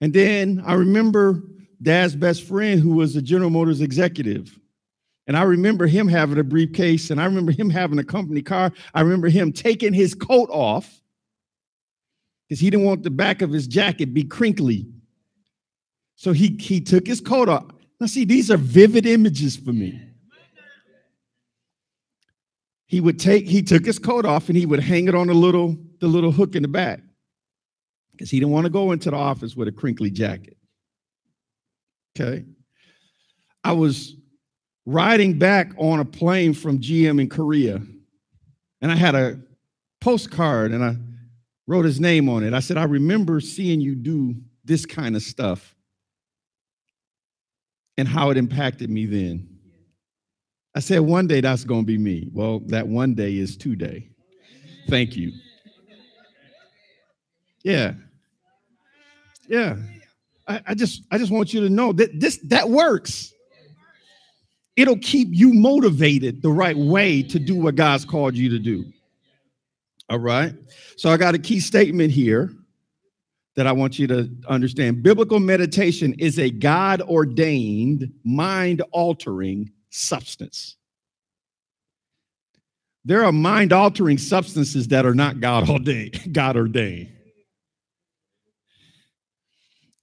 And 0.01 0.15
then 0.15 0.63
I 0.67 0.75
remember 0.75 1.43
dad's 1.83 2.17
best 2.17 2.45
friend, 2.45 2.81
who 2.81 2.95
was 2.95 3.17
a 3.17 3.23
General 3.23 3.51
Motors 3.51 3.81
executive. 3.83 4.59
And 5.27 5.37
I 5.37 5.43
remember 5.43 5.87
him 5.87 6.07
having 6.07 6.39
a 6.39 6.45
briefcase, 6.45 7.11
and 7.11 7.21
I 7.21 7.25
remember 7.25 7.53
him 7.53 7.71
having 7.71 7.99
a 7.99 8.05
company 8.05 8.43
car. 8.43 8.73
I 8.93 9.01
remember 9.01 9.29
him 9.29 9.53
taking 9.53 9.95
his 9.95 10.15
coat 10.15 10.51
off 10.51 11.01
because 12.49 12.61
he 12.61 12.69
didn't 12.69 12.85
want 12.85 13.03
the 13.03 13.11
back 13.11 13.41
of 13.41 13.51
his 13.51 13.67
jacket 13.67 14.13
be 14.13 14.25
crinkly. 14.25 14.87
So 16.17 16.33
he, 16.33 16.57
he 16.61 16.81
took 16.81 17.07
his 17.07 17.21
coat 17.21 17.49
off. 17.49 17.65
Now, 18.01 18.07
see, 18.07 18.25
these 18.25 18.51
are 18.51 18.59
vivid 18.59 19.07
images 19.07 19.57
for 19.57 19.73
me 19.73 19.99
he 22.95 23.01
would 23.01 23.19
take 23.19 23.49
he 23.49 23.61
took 23.61 23.85
his 23.85 23.99
coat 23.99 24.25
off 24.25 24.49
and 24.49 24.57
he 24.57 24.67
would 24.67 24.79
hang 24.79 25.09
it 25.09 25.17
on 25.17 25.27
the 25.27 25.35
little 25.35 25.77
the 26.01 26.07
little 26.07 26.31
hook 26.31 26.55
in 26.55 26.63
the 26.63 26.69
back 26.69 27.01
because 28.13 28.31
he 28.31 28.39
didn't 28.39 28.53
want 28.53 28.67
to 28.67 28.71
go 28.71 28.93
into 28.93 29.11
the 29.11 29.17
office 29.17 29.57
with 29.57 29.67
a 29.67 29.73
crinkly 29.73 30.11
jacket 30.11 30.57
okay 32.17 32.45
i 33.65 33.73
was 33.73 34.15
riding 34.87 35.39
back 35.39 35.73
on 35.79 36.01
a 36.01 36.05
plane 36.05 36.53
from 36.53 36.79
gm 36.79 37.21
in 37.21 37.29
korea 37.29 37.81
and 38.81 38.93
i 38.93 38.95
had 38.97 39.15
a 39.15 39.39
postcard 40.01 40.73
and 40.73 40.85
i 40.85 40.95
wrote 41.67 41.85
his 41.85 42.01
name 42.01 42.29
on 42.29 42.43
it 42.43 42.53
i 42.53 42.61
said 42.61 42.77
i 42.77 42.85
remember 42.85 43.41
seeing 43.41 43.81
you 43.81 43.95
do 43.95 44.35
this 44.65 44.85
kind 44.85 45.17
of 45.17 45.23
stuff 45.23 45.75
and 47.97 48.09
how 48.09 48.31
it 48.31 48.37
impacted 48.37 48.91
me 48.91 49.07
then 49.07 49.55
I 50.75 50.81
said, 50.81 51.01
one 51.01 51.29
day 51.29 51.41
that's 51.41 51.63
going 51.63 51.83
to 51.83 51.87
be 51.87 51.99
me. 51.99 52.29
Well, 52.33 52.61
that 52.67 52.89
one 52.89 53.15
day 53.15 53.37
is 53.37 53.57
today. 53.57 54.09
Thank 54.89 55.17
you. 55.17 55.33
Yeah. 57.63 57.95
Yeah. 59.49 59.77
I, 60.49 60.61
I, 60.67 60.75
just 60.75 61.03
I 61.13 61.19
just 61.19 61.31
want 61.31 61.55
you 61.55 61.61
to 61.61 61.71
know 61.71 61.93
that 61.93 62.19
this 62.19 62.39
that 62.49 62.69
works. 62.69 63.33
It'll 64.77 64.99
keep 64.99 65.29
you 65.31 65.53
motivated 65.53 66.43
the 66.43 66.51
right 66.51 66.77
way 66.77 67.23
to 67.23 67.39
do 67.39 67.57
what 67.57 67.77
God's 67.77 68.05
called 68.05 68.35
you 68.35 68.51
to 68.51 68.59
do. 68.59 68.85
All 70.09 70.19
right. 70.19 70.53
So 70.97 71.11
I 71.11 71.17
got 71.17 71.35
a 71.35 71.39
key 71.39 71.61
statement 71.61 72.11
here 72.11 72.51
that 73.57 73.67
I 73.67 73.73
want 73.73 73.99
you 73.99 74.07
to 74.09 74.31
understand. 74.49 75.03
Biblical 75.03 75.39
meditation 75.39 76.15
is 76.19 76.39
a 76.39 76.51
God 76.51 77.01
ordained, 77.03 78.13
mind 78.25 78.83
altering 78.91 79.71
substance. 79.91 80.77
There 83.05 83.25
are 83.25 83.33
mind 83.33 83.73
altering 83.73 84.19
substances 84.19 84.89
that 84.89 85.07
are 85.07 85.15
not 85.15 85.41
God 85.41 85.69
ordained. 85.69 86.33
God 86.33 86.57
ordained. 86.57 87.13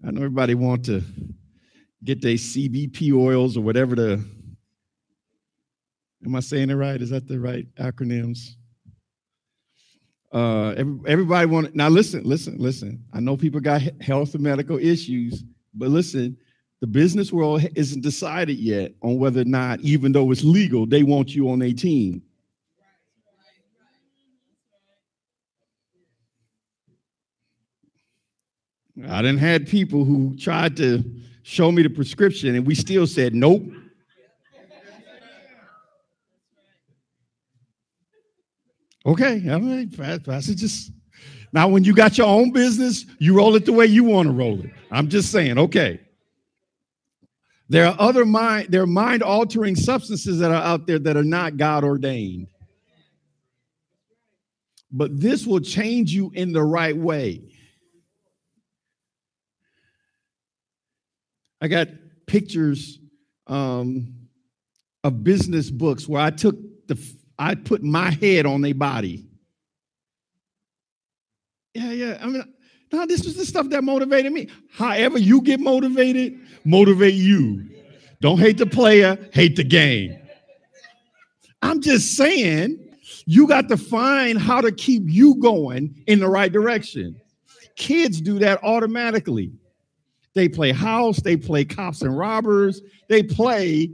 I 0.06 0.12
know 0.12 0.22
everybody 0.22 0.56
want 0.56 0.86
to 0.86 1.04
get 2.04 2.22
their 2.22 2.36
CBP 2.36 3.13
oils 3.13 3.58
or 3.58 3.62
whatever 3.62 3.96
the. 3.96 4.24
Am 6.25 6.36
I 6.36 6.40
saying 6.40 6.70
it 6.70 6.75
right? 6.75 7.01
Is 7.01 7.10
that 7.10 7.28
the 7.28 7.40
right 7.40 7.66
acronyms? 7.75 8.56
Uh, 10.32 10.70
every, 10.78 11.00
everybody 11.08 11.46
want 11.46 11.75
now. 11.75 11.90
Listen, 11.90 12.24
listen, 12.24 12.58
listen. 12.58 13.04
I 13.13 13.20
know 13.20 13.36
people 13.36 13.60
got 13.60 13.82
health 14.01 14.34
and 14.34 14.44
medical 14.44 14.78
issues, 14.78 15.44
but 15.74 15.90
listen, 15.90 16.38
the 16.80 16.88
business 16.88 17.32
world 17.32 17.68
isn't 17.75 18.01
decided 18.01 18.58
yet 18.58 18.94
on 19.01 19.18
whether 19.20 19.42
or 19.42 19.46
not, 19.46 19.80
even 19.82 20.12
though 20.12 20.32
it's 20.32 20.44
legal, 20.44 20.86
they 20.86 21.04
want 21.04 21.36
you 21.36 21.50
on 21.50 21.60
their 21.60 21.74
team. 21.74 22.22
I 29.08 29.22
didn't 29.22 29.40
had 29.40 29.68
people 29.68 30.06
who 30.06 30.36
tried 30.38 30.78
to 30.78 31.04
show 31.44 31.72
me 31.72 31.82
the 31.82 31.90
prescription 31.90 32.56
and 32.56 32.66
we 32.66 32.75
still 32.75 33.08
said 33.08 33.34
nope. 33.34 33.63
Okay, 39.05 39.50
all 39.50 39.62
right, 39.62 39.98
Pastor, 39.98 40.53
just 40.53 40.91
now 41.53 41.67
when 41.67 41.84
you 41.84 41.93
got 41.93 42.17
your 42.17 42.27
own 42.27 42.51
business, 42.51 43.05
you 43.20 43.36
roll 43.36 43.55
it 43.55 43.65
the 43.65 43.74
way 43.74 43.86
you 43.86 44.03
want 44.03 44.27
to 44.27 44.34
roll 44.34 44.60
it. 44.60 44.72
I'm 44.91 45.10
just 45.10 45.31
saying, 45.31 45.58
okay. 45.58 46.00
There 47.67 47.88
are 47.88 47.96
other 48.00 48.25
mind, 48.25 48.67
there 48.70 48.84
are 48.84 48.88
mind 48.88 49.24
altering 49.24 49.75
substances 49.75 50.39
that 50.39 50.51
are 50.51 50.62
out 50.62 50.88
there 50.88 51.00
that 51.00 51.17
are 51.17 51.24
not 51.24 51.58
God 51.58 51.84
ordained. 51.84 52.48
But 54.91 55.20
this 55.20 55.48
will 55.48 55.62
change 55.62 56.12
you 56.12 56.31
in 56.36 56.51
the 56.51 56.63
right 56.63 56.96
way. 56.96 57.41
I 61.62 61.67
got 61.70 61.88
pictures 62.25 63.00
um, 63.48 64.15
of 65.03 65.24
business 65.24 65.72
books 65.72 66.08
where 66.08 66.22
I 66.22 66.31
took 66.31 66.58
the, 66.88 67.01
I 67.41 67.55
put 67.55 67.81
my 67.81 68.12
head 68.12 68.45
on 68.45 68.62
their 68.62 68.75
body. 68.75 69.25
Yeah, 71.74 71.91
yeah. 71.91 72.17
I 72.21 72.27
mean, 72.27 72.43
no, 72.93 73.07
this 73.07 73.25
was 73.25 73.36
the 73.36 73.45
stuff 73.48 73.67
that 73.69 73.83
motivated 73.83 74.31
me. 74.31 74.48
However, 74.71 75.17
you 75.17 75.41
get 75.41 75.60
motivated, 75.60 76.38
motivate 76.65 77.15
you. 77.15 77.67
Don't 78.19 78.38
hate 78.38 78.60
the 78.60 78.67
player, 78.67 79.17
hate 79.33 79.55
the 79.55 79.63
game. 79.63 80.19
I'm 81.63 81.81
just 81.81 82.15
saying, 82.15 82.77
you 83.25 83.48
got 83.48 83.69
to 83.69 83.77
find 83.77 84.38
how 84.38 84.62
to 84.62 84.71
keep 84.71 85.03
you 85.07 85.33
going 85.36 86.03
in 86.05 86.19
the 86.19 86.27
right 86.27 86.51
direction. 86.51 87.19
Kids 87.75 88.21
do 88.21 88.38
that 88.38 88.63
automatically. 88.63 89.51
They 90.36 90.48
play 90.48 90.71
house, 90.71 91.21
they 91.21 91.38
play 91.38 91.65
cops 91.65 92.03
and 92.03 92.15
robbers, 92.15 92.81
they 93.10 93.24
play. 93.24 93.89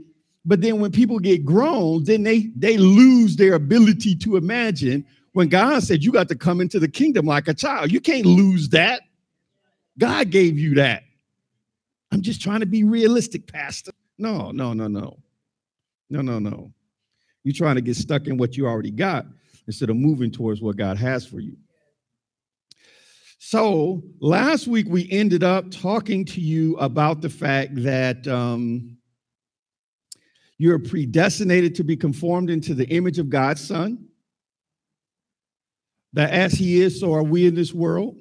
But 0.48 0.62
then 0.62 0.80
when 0.80 0.90
people 0.90 1.18
get 1.18 1.44
grown, 1.44 2.04
then 2.04 2.22
they 2.22 2.50
they 2.56 2.78
lose 2.78 3.36
their 3.36 3.52
ability 3.52 4.16
to 4.16 4.36
imagine. 4.36 5.04
When 5.32 5.48
God 5.48 5.82
said 5.82 6.02
you 6.02 6.10
got 6.10 6.28
to 6.28 6.34
come 6.34 6.62
into 6.62 6.80
the 6.80 6.88
kingdom 6.88 7.26
like 7.26 7.48
a 7.48 7.54
child, 7.54 7.92
you 7.92 8.00
can't 8.00 8.24
lose 8.24 8.70
that. 8.70 9.02
God 9.98 10.30
gave 10.30 10.58
you 10.58 10.76
that. 10.76 11.02
I'm 12.10 12.22
just 12.22 12.40
trying 12.40 12.60
to 12.60 12.66
be 12.66 12.82
realistic, 12.82 13.46
Pastor. 13.46 13.92
No, 14.16 14.50
no, 14.50 14.72
no, 14.72 14.88
no. 14.88 15.18
No, 16.08 16.22
no, 16.22 16.38
no. 16.38 16.72
You're 17.44 17.54
trying 17.54 17.74
to 17.74 17.82
get 17.82 17.96
stuck 17.96 18.26
in 18.26 18.38
what 18.38 18.56
you 18.56 18.66
already 18.66 18.90
got 18.90 19.26
instead 19.66 19.90
of 19.90 19.96
moving 19.96 20.30
towards 20.30 20.62
what 20.62 20.78
God 20.78 20.96
has 20.96 21.26
for 21.26 21.40
you. 21.40 21.58
So 23.38 24.02
last 24.18 24.66
week 24.66 24.86
we 24.88 25.10
ended 25.10 25.44
up 25.44 25.70
talking 25.70 26.24
to 26.24 26.40
you 26.40 26.74
about 26.78 27.20
the 27.20 27.28
fact 27.28 27.74
that 27.82 28.26
um, 28.26 28.97
you're 30.58 30.80
predestinated 30.80 31.76
to 31.76 31.84
be 31.84 31.96
conformed 31.96 32.50
into 32.50 32.74
the 32.74 32.86
image 32.88 33.18
of 33.18 33.30
God's 33.30 33.66
Son. 33.66 34.06
That 36.12 36.30
as 36.30 36.52
He 36.52 36.80
is, 36.80 36.98
so 36.98 37.14
are 37.14 37.22
we 37.22 37.46
in 37.46 37.54
this 37.54 37.72
world. 37.72 38.20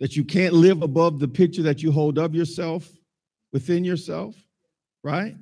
That 0.00 0.16
you 0.16 0.24
can't 0.24 0.54
live 0.54 0.82
above 0.82 1.20
the 1.20 1.28
picture 1.28 1.62
that 1.62 1.82
you 1.82 1.92
hold 1.92 2.18
of 2.18 2.34
yourself 2.34 2.88
within 3.52 3.84
yourself, 3.84 4.34
right? 5.04 5.36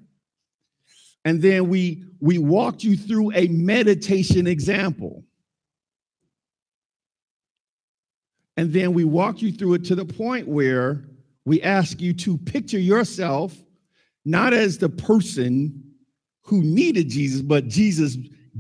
And 1.25 1.41
then 1.41 1.69
we 1.69 2.05
we 2.21 2.39
walked 2.39 2.83
you 2.83 2.97
through 2.97 3.33
a 3.35 3.49
meditation 3.49 4.47
example. 4.47 5.25
And 8.57 8.73
then 8.73 8.93
we 8.93 9.05
walk 9.05 9.41
you 9.41 9.53
through 9.53 9.75
it 9.75 9.85
to 9.85 9.95
the 9.95 10.05
point 10.05 10.49
where 10.49 11.05
we 11.45 11.63
ask 11.63 12.01
you 12.01 12.13
to 12.15 12.37
picture 12.37 12.81
yourself 12.81 13.57
not 14.29 14.53
as 14.53 14.77
the 14.77 14.91
person 14.91 15.83
who 16.43 16.63
needed 16.63 17.09
Jesus, 17.09 17.41
but 17.41 17.67
Jesus 17.67 18.19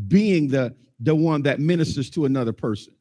being 0.08 0.48
the, 0.48 0.75
the 0.98 1.14
one 1.14 1.42
that 1.42 1.60
ministers 1.60 2.08
to 2.10 2.25
another 2.25 2.54
person. 2.54 2.94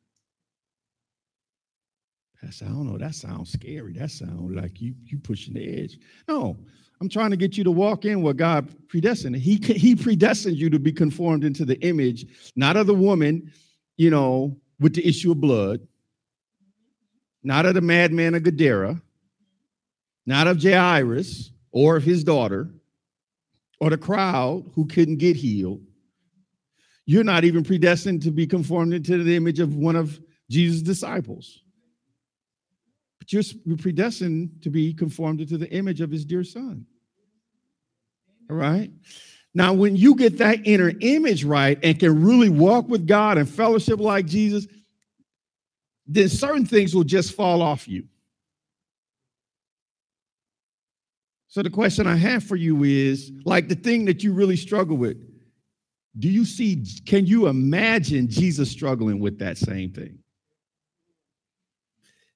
Pastor, 2.43 2.65
I 2.65 2.67
don't 2.67 2.91
know. 2.91 2.97
That 2.97 3.15
sounds 3.15 3.53
scary. 3.53 3.93
That 3.93 4.12
sounds 4.12 4.53
like 4.53 4.81
you 4.81 4.93
you 5.05 5.17
pushing 5.17 5.53
the 5.53 5.81
edge. 5.81 5.97
No, 6.27 6.57
I'm 7.01 7.09
trying 7.09 7.31
to 7.31 7.38
get 7.38 7.57
you 7.57 7.63
to 7.63 7.71
walk 7.71 8.05
in 8.05 8.21
what 8.21 8.36
God 8.36 8.69
predestined. 8.89 9.38
He 9.38 9.55
he 9.55 9.95
predestined 9.95 10.57
you 10.57 10.69
to 10.69 10.77
be 10.77 10.91
conformed 10.91 11.45
into 11.45 11.65
the 11.65 11.79
image, 11.81 12.51
not 12.55 12.75
of 12.75 12.86
the 12.86 12.93
woman, 12.93 13.51
you 13.95 14.09
know, 14.09 14.55
with 14.79 14.93
the 14.93 15.07
issue 15.07 15.31
of 15.31 15.41
blood, 15.41 15.79
not 17.43 17.65
of 17.65 17.74
the 17.74 17.81
madman 17.81 18.36
of 18.36 18.43
Gadara, 18.43 19.01
not 20.25 20.47
of 20.47 20.62
Jairus 20.62 21.51
or 21.77 21.98
of 21.98 22.03
his 22.03 22.24
daughter, 22.24 22.72
or 23.79 23.91
the 23.91 23.98
crowd 24.00 24.65
who 24.74 24.88
couldn't 24.88 25.17
get 25.17 25.36
healed. 25.36 25.79
You're 27.05 27.24
not 27.24 27.43
even 27.43 27.63
predestined 27.63 28.24
to 28.24 28.31
be 28.31 28.48
conformed 28.48 28.96
into 28.96 29.24
the 29.24 29.36
image 29.36 29.60
of 29.60 29.75
one 29.75 29.96
of 29.96 30.19
Jesus' 30.50 30.81
disciples. 30.81 31.62
But 33.19 33.31
you're 33.31 33.77
predestined 33.77 34.63
to 34.63 34.72
be 34.72 34.91
conformed 34.91 35.39
into 35.39 35.60
the 35.60 35.69
image 35.72 36.01
of 36.01 36.10
his 36.10 36.25
dear 36.25 36.43
son. 36.43 36.88
All 38.50 38.55
right? 38.55 38.89
Now, 39.53 39.74
when 39.74 39.96
you 39.96 40.15
get 40.15 40.39
that 40.39 40.65
inner 40.65 40.91
image 41.00 41.43
right 41.43 41.77
and 41.84 42.00
can 42.00 42.24
really 42.24 42.50
walk 42.50 42.89
with 42.89 43.05
God 43.05 43.38
and 43.38 43.48
fellowship 43.48 44.00
like 44.00 44.25
Jesus, 44.25 44.65
then 46.07 46.27
certain 46.27 46.65
things 46.65 46.96
will 46.96 47.03
just 47.03 47.36
fall 47.36 47.62
off 47.62 47.88
you. 47.88 48.05
So, 51.48 51.63
the 51.63 51.70
question 51.70 52.08
I 52.08 52.16
have 52.16 52.44
for 52.44 52.56
you 52.56 52.84
is 52.84 53.32
like 53.46 53.70
the 53.70 53.75
thing 53.75 54.06
that 54.06 54.24
you 54.24 54.34
really 54.34 54.58
struggle 54.58 54.98
with. 54.98 55.18
Do 56.20 56.27
you 56.27 56.46
see, 56.46 56.84
can 57.06 57.25
you 57.25 57.48
imagine 57.48 58.27
Jesus 58.27 58.72
struggling 58.72 59.20
with 59.20 59.39
that 59.39 59.58
same 59.58 59.92
thing? 59.94 60.18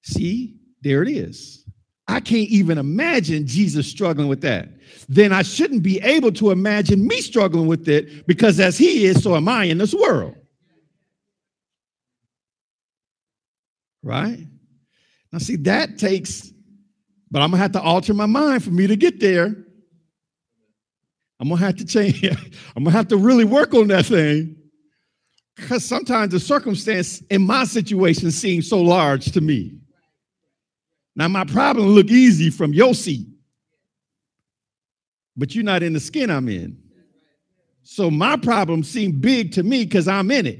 See, 0.03 0.57
there 0.81 1.01
it 1.01 1.09
is. 1.09 1.65
I 2.07 2.19
can't 2.19 2.49
even 2.49 2.77
imagine 2.77 3.47
Jesus 3.47 3.87
struggling 3.87 4.27
with 4.27 4.41
that. 4.41 4.69
Then 5.09 5.31
I 5.31 5.41
shouldn't 5.41 5.81
be 5.81 5.99
able 6.01 6.31
to 6.33 6.51
imagine 6.51 7.07
me 7.07 7.21
struggling 7.21 7.67
with 7.67 7.87
it 7.89 8.27
because 8.27 8.59
as 8.59 8.77
he 8.77 9.05
is, 9.05 9.23
so 9.23 9.35
am 9.35 9.47
I 9.47 9.65
in 9.65 9.77
this 9.77 9.93
world. 9.93 10.35
right? 14.03 14.39
Now, 15.31 15.39
see, 15.39 15.55
that 15.57 15.97
takes, 15.97 16.51
but 17.31 17.41
I'm 17.41 17.51
gonna 17.51 17.63
have 17.63 17.71
to 17.71 17.81
alter 17.81 18.13
my 18.13 18.25
mind 18.25 18.63
for 18.63 18.71
me 18.71 18.87
to 18.87 18.95
get 18.95 19.19
there. 19.19 19.55
I'm 21.39 21.49
gonna 21.49 21.61
have 21.61 21.77
to 21.77 21.85
change. 21.85 22.23
I'm 22.75 22.83
gonna 22.83 22.91
have 22.91 23.07
to 23.07 23.17
really 23.17 23.45
work 23.45 23.73
on 23.73 23.87
that 23.87 24.05
thing. 24.05 24.57
Because 25.55 25.85
sometimes 25.85 26.31
the 26.31 26.39
circumstance 26.39 27.21
in 27.29 27.45
my 27.45 27.63
situation 27.63 28.31
seems 28.31 28.69
so 28.69 28.81
large 28.81 29.31
to 29.31 29.41
me. 29.41 29.77
Now, 31.15 31.27
my 31.27 31.43
problem 31.43 31.87
look 31.89 32.07
easy 32.07 32.49
from 32.49 32.73
your 32.73 32.93
seat, 32.93 33.27
but 35.35 35.53
you're 35.53 35.63
not 35.63 35.83
in 35.83 35.93
the 35.93 35.99
skin 35.99 36.29
I'm 36.29 36.47
in. 36.47 36.81
So 37.83 38.09
my 38.09 38.37
problem 38.37 38.83
seem 38.83 39.19
big 39.19 39.51
to 39.53 39.63
me 39.63 39.83
because 39.83 40.07
I'm 40.07 40.31
in 40.31 40.47
it. 40.47 40.59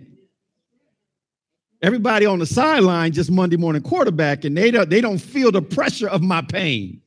Everybody 1.84 2.28
on 2.28 2.38
the 2.38 2.46
sideline 2.46 3.12
just 3.12 3.32
Monday 3.32 3.58
morning 3.58 3.82
quarterback, 3.82 4.46
and 4.46 4.56
they 4.56 4.70
don't, 4.70 4.90
they 4.90 5.02
don't 5.02 5.18
feel 5.18 5.52
the 5.52 5.64
pressure 5.64 6.08
of 6.08 6.22
my 6.22 6.42
pain. 6.42 7.02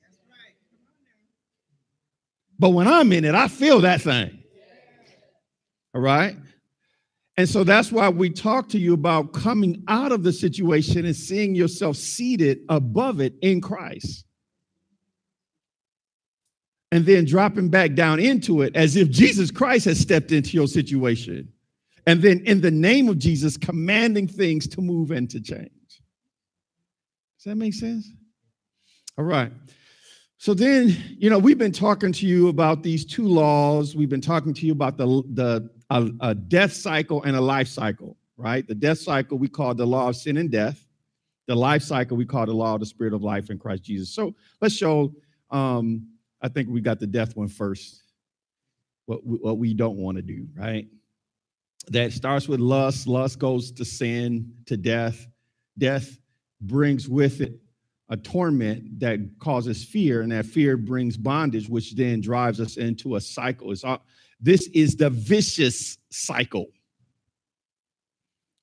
But 2.58 2.70
when 2.70 2.88
I'm 2.88 3.12
in 3.12 3.24
it, 3.24 3.34
I 3.34 3.46
feel 3.46 3.80
that 3.82 4.00
thing. 4.00 4.42
All 5.94 6.00
right? 6.00 6.36
And 7.36 7.48
so 7.48 7.62
that's 7.64 7.92
why 7.92 8.08
we 8.08 8.30
talk 8.30 8.68
to 8.70 8.78
you 8.78 8.94
about 8.94 9.32
coming 9.32 9.82
out 9.86 10.12
of 10.12 10.22
the 10.22 10.32
situation 10.32 11.04
and 11.04 11.14
seeing 11.14 11.54
yourself 11.54 11.96
seated 11.96 12.60
above 12.68 13.20
it 13.20 13.34
in 13.42 13.60
Christ. 13.60 14.24
And 16.92 17.06
then 17.06 17.24
dropping 17.24 17.70
back 17.70 17.94
down 17.94 18.20
into 18.20 18.62
it 18.62 18.74
as 18.76 18.96
if 18.96 19.10
Jesus 19.10 19.50
Christ 19.50 19.84
has 19.86 19.98
stepped 19.98 20.30
into 20.30 20.50
your 20.50 20.68
situation 20.68 21.52
and 22.06 22.20
then 22.20 22.40
in 22.44 22.60
the 22.60 22.70
name 22.70 23.08
of 23.08 23.18
Jesus, 23.18 23.56
commanding 23.56 24.28
things 24.28 24.66
to 24.68 24.80
move 24.80 25.10
and 25.10 25.28
to 25.30 25.40
change. 25.40 25.70
Does 27.38 27.44
that 27.46 27.56
make 27.56 27.74
sense? 27.74 28.10
All 29.18 29.24
right. 29.24 29.52
So 30.38 30.52
then, 30.52 30.96
you 31.08 31.30
know, 31.30 31.38
we've 31.38 31.58
been 31.58 31.72
talking 31.72 32.12
to 32.12 32.26
you 32.26 32.48
about 32.48 32.82
these 32.82 33.04
two 33.06 33.26
laws. 33.26 33.96
We've 33.96 34.08
been 34.08 34.20
talking 34.20 34.52
to 34.52 34.66
you 34.66 34.72
about 34.72 34.98
the 34.98 35.22
the 35.32 35.70
a, 35.90 36.10
a 36.20 36.34
death 36.34 36.72
cycle 36.72 37.22
and 37.22 37.36
a 37.36 37.40
life 37.40 37.68
cycle, 37.68 38.16
right? 38.36 38.66
The 38.66 38.74
death 38.74 38.98
cycle 38.98 39.38
we 39.38 39.48
call 39.48 39.74
the 39.74 39.86
law 39.86 40.08
of 40.08 40.16
sin 40.16 40.36
and 40.36 40.50
death. 40.50 40.86
The 41.46 41.54
life 41.54 41.82
cycle 41.82 42.16
we 42.16 42.26
call 42.26 42.46
the 42.46 42.54
law 42.54 42.74
of 42.74 42.80
the 42.80 42.86
spirit 42.86 43.14
of 43.14 43.22
life 43.22 43.50
in 43.50 43.58
Christ 43.58 43.84
Jesus. 43.84 44.10
So 44.10 44.34
let's 44.60 44.74
show. 44.74 45.14
Um, 45.50 46.08
I 46.42 46.48
think 46.48 46.68
we 46.68 46.80
got 46.80 46.98
the 46.98 47.06
death 47.06 47.36
one 47.36 47.48
first. 47.48 48.02
What 49.06 49.24
we, 49.24 49.36
what 49.38 49.58
we 49.58 49.74
don't 49.74 49.96
want 49.96 50.16
to 50.16 50.22
do, 50.22 50.46
right? 50.56 50.86
That 51.88 52.12
starts 52.12 52.48
with 52.48 52.60
lust. 52.60 53.06
Lust 53.06 53.38
goes 53.38 53.70
to 53.72 53.84
sin, 53.84 54.52
to 54.66 54.76
death. 54.76 55.26
Death 55.78 56.18
brings 56.60 57.08
with 57.08 57.40
it 57.40 57.60
a 58.10 58.16
torment 58.16 59.00
that 59.00 59.18
causes 59.38 59.82
fear, 59.82 60.20
and 60.20 60.32
that 60.32 60.46
fear 60.46 60.76
brings 60.76 61.16
bondage, 61.16 61.68
which 61.68 61.94
then 61.94 62.20
drives 62.20 62.60
us 62.60 62.76
into 62.76 63.16
a 63.16 63.20
cycle. 63.20 63.72
It's 63.72 63.82
all, 63.82 64.04
this 64.40 64.68
is 64.68 64.96
the 64.96 65.10
vicious 65.10 65.98
cycle, 66.10 66.66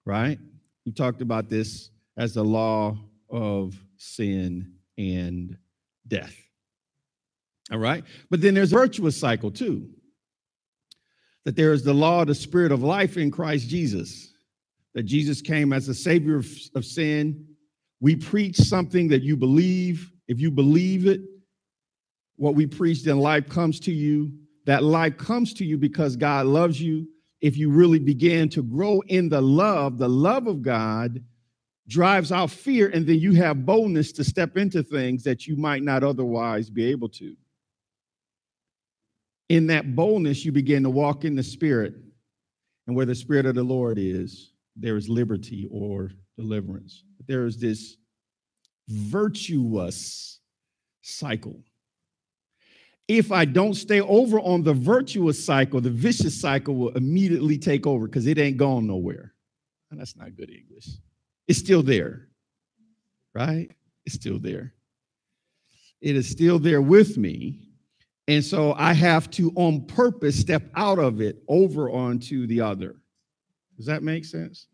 right? 0.05 0.37
We 0.85 0.91
talked 0.91 1.21
about 1.21 1.49
this 1.49 1.89
as 2.17 2.33
the 2.33 2.43
law 2.43 2.97
of 3.29 3.75
sin 3.97 4.73
and 4.97 5.57
death. 6.07 6.35
All 7.71 7.79
right, 7.79 8.03
but 8.29 8.41
then 8.41 8.53
there's 8.53 8.71
virtuous 8.71 9.17
cycle 9.17 9.49
too 9.49 9.89
that 11.45 11.55
there 11.55 11.73
is 11.73 11.83
the 11.83 11.93
law 11.93 12.21
of 12.21 12.27
the 12.27 12.35
spirit 12.35 12.71
of 12.71 12.83
life 12.83 13.17
in 13.17 13.31
Christ 13.31 13.67
Jesus, 13.67 14.33
that 14.93 15.03
Jesus 15.03 15.41
came 15.41 15.73
as 15.73 15.87
a 15.87 15.93
savior 15.93 16.37
of, 16.37 16.47
of 16.75 16.85
sin. 16.85 17.45
We 17.99 18.15
preach 18.15 18.57
something 18.57 19.07
that 19.09 19.23
you 19.23 19.35
believe. 19.35 20.11
If 20.27 20.39
you 20.39 20.51
believe 20.51 21.07
it, 21.07 21.21
what 22.35 22.55
we 22.55 22.65
preach, 22.65 23.03
then 23.03 23.19
life 23.19 23.49
comes 23.49 23.79
to 23.81 23.91
you. 23.91 24.31
That 24.65 24.83
life 24.83 25.17
comes 25.17 25.53
to 25.55 25.65
you 25.65 25.77
because 25.77 26.15
God 26.15 26.45
loves 26.45 26.81
you. 26.81 27.07
If 27.41 27.57
you 27.57 27.71
really 27.71 27.99
begin 27.99 28.49
to 28.49 28.61
grow 28.61 29.01
in 29.07 29.29
the 29.29 29.41
love, 29.41 29.97
the 29.97 30.09
love 30.09 30.45
of 30.47 30.61
God 30.61 31.23
drives 31.87 32.31
out 32.31 32.51
fear, 32.51 32.89
and 32.89 33.05
then 33.05 33.19
you 33.19 33.33
have 33.33 33.65
boldness 33.65 34.11
to 34.13 34.23
step 34.23 34.57
into 34.57 34.83
things 34.83 35.23
that 35.23 35.47
you 35.47 35.57
might 35.57 35.83
not 35.83 36.03
otherwise 36.03 36.69
be 36.69 36.85
able 36.85 37.09
to 37.09 37.35
in 39.51 39.67
that 39.67 39.97
boldness, 39.97 40.45
you 40.45 40.51
begin 40.53 40.81
to 40.81 40.89
walk 40.89 41.25
in 41.25 41.35
the 41.35 41.43
Spirit. 41.43 41.93
And 42.87 42.95
where 42.95 43.05
the 43.05 43.13
Spirit 43.13 43.45
of 43.45 43.53
the 43.53 43.63
Lord 43.63 43.97
is, 43.99 44.53
there 44.77 44.95
is 44.95 45.09
liberty 45.09 45.67
or 45.69 46.09
deliverance. 46.37 47.03
There 47.27 47.45
is 47.45 47.59
this 47.59 47.97
virtuous 48.87 50.39
cycle. 51.01 51.61
If 53.09 53.33
I 53.33 53.43
don't 53.43 53.73
stay 53.73 53.99
over 53.99 54.39
on 54.39 54.63
the 54.63 54.73
virtuous 54.73 55.43
cycle, 55.45 55.81
the 55.81 55.89
vicious 55.89 56.39
cycle 56.39 56.75
will 56.75 56.95
immediately 56.95 57.57
take 57.57 57.85
over 57.85 58.07
because 58.07 58.27
it 58.27 58.37
ain't 58.37 58.55
gone 58.55 58.87
nowhere. 58.87 59.33
And 59.91 59.99
that's 59.99 60.15
not 60.15 60.37
good 60.37 60.49
English. 60.49 60.87
It's 61.49 61.59
still 61.59 61.83
there, 61.83 62.29
right? 63.35 63.69
It's 64.05 64.15
still 64.15 64.39
there. 64.39 64.73
It 65.99 66.15
is 66.15 66.29
still 66.29 66.57
there 66.57 66.81
with 66.81 67.17
me. 67.17 67.70
And 68.31 68.43
so 68.43 68.73
I 68.77 68.93
have 68.93 69.29
to, 69.31 69.51
on 69.55 69.85
purpose, 69.85 70.39
step 70.39 70.63
out 70.75 70.99
of 70.99 71.19
it 71.19 71.43
over 71.49 71.91
onto 71.91 72.47
the 72.47 72.61
other. 72.61 72.95
Does 73.75 73.85
that 73.87 74.03
make 74.03 74.23
sense? 74.23 74.67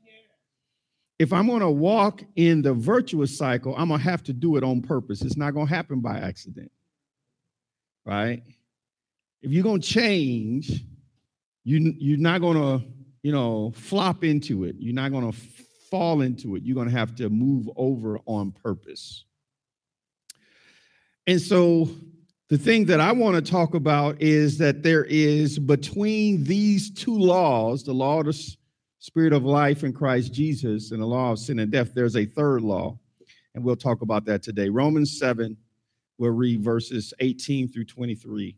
If 1.18 1.34
I'm 1.34 1.48
going 1.48 1.62
to 1.62 1.72
walk 1.72 2.22
in 2.36 2.62
the 2.62 2.74
virtuous 2.74 3.36
cycle, 3.36 3.74
I'm 3.76 3.88
going 3.88 4.00
to 4.00 4.10
have 4.10 4.22
to 4.24 4.34
do 4.34 4.58
it 4.58 4.64
on 4.64 4.82
purpose. 4.82 5.24
It's 5.24 5.38
not 5.38 5.56
going 5.56 5.68
to 5.68 5.74
happen 5.74 6.02
by 6.02 6.20
accident 6.20 6.72
right? 8.08 8.42
If 9.42 9.52
you're 9.52 9.64
going 9.64 9.82
to 9.82 9.88
change, 9.88 10.84
you, 11.66 11.94
you're 12.00 12.18
not 12.18 12.40
going 12.40 12.56
to, 12.56 12.86
you 13.22 13.34
know, 13.34 13.72
flop 13.76 14.24
into 14.24 14.64
it. 14.64 14.78
You're 14.80 14.96
not 14.96 15.12
going 15.12 15.30
to 15.30 15.38
fall 15.92 16.22
into 16.22 16.56
it. 16.56 16.64
You're 16.64 16.76
going 16.76 16.90
to 16.90 16.98
have 16.98 17.16
to 17.16 17.30
move 17.30 17.70
over 17.76 18.20
on 18.26 18.52
purpose. 18.52 19.26
And 21.28 21.42
so 21.42 21.90
the 22.50 22.58
thing 22.58 22.86
that 22.86 23.00
I 23.00 23.12
want 23.12 23.36
to 23.36 23.52
talk 23.52 23.74
about 23.74 24.22
is 24.22 24.58
that 24.60 24.84
there 24.84 25.04
is 25.06 25.60
between 25.60 26.44
these 26.44 26.90
two 26.90 27.18
laws, 27.18 27.84
the 27.84 27.94
law 27.94 28.20
of 28.20 28.28
the 28.28 28.56
spirit 29.00 29.34
of 29.34 29.44
life 29.44 29.84
in 29.84 29.94
Christ 29.94 30.34
Jesus 30.34 30.92
and 30.92 31.02
the 31.02 31.06
law 31.06 31.34
of 31.34 31.40
sin 31.40 31.60
and 31.60 31.72
death, 31.72 31.94
there's 31.94 32.16
a 32.16 32.26
third 32.26 32.62
law. 32.62 32.98
And 33.54 33.64
we'll 33.64 33.76
talk 33.76 34.02
about 34.02 34.26
that 34.26 34.44
today. 34.44 34.70
Romans 34.70 35.18
7 35.20 35.58
We'll 36.18 36.32
read 36.32 36.64
verses 36.64 37.14
18 37.20 37.70
through 37.70 37.86
23. 37.86 38.56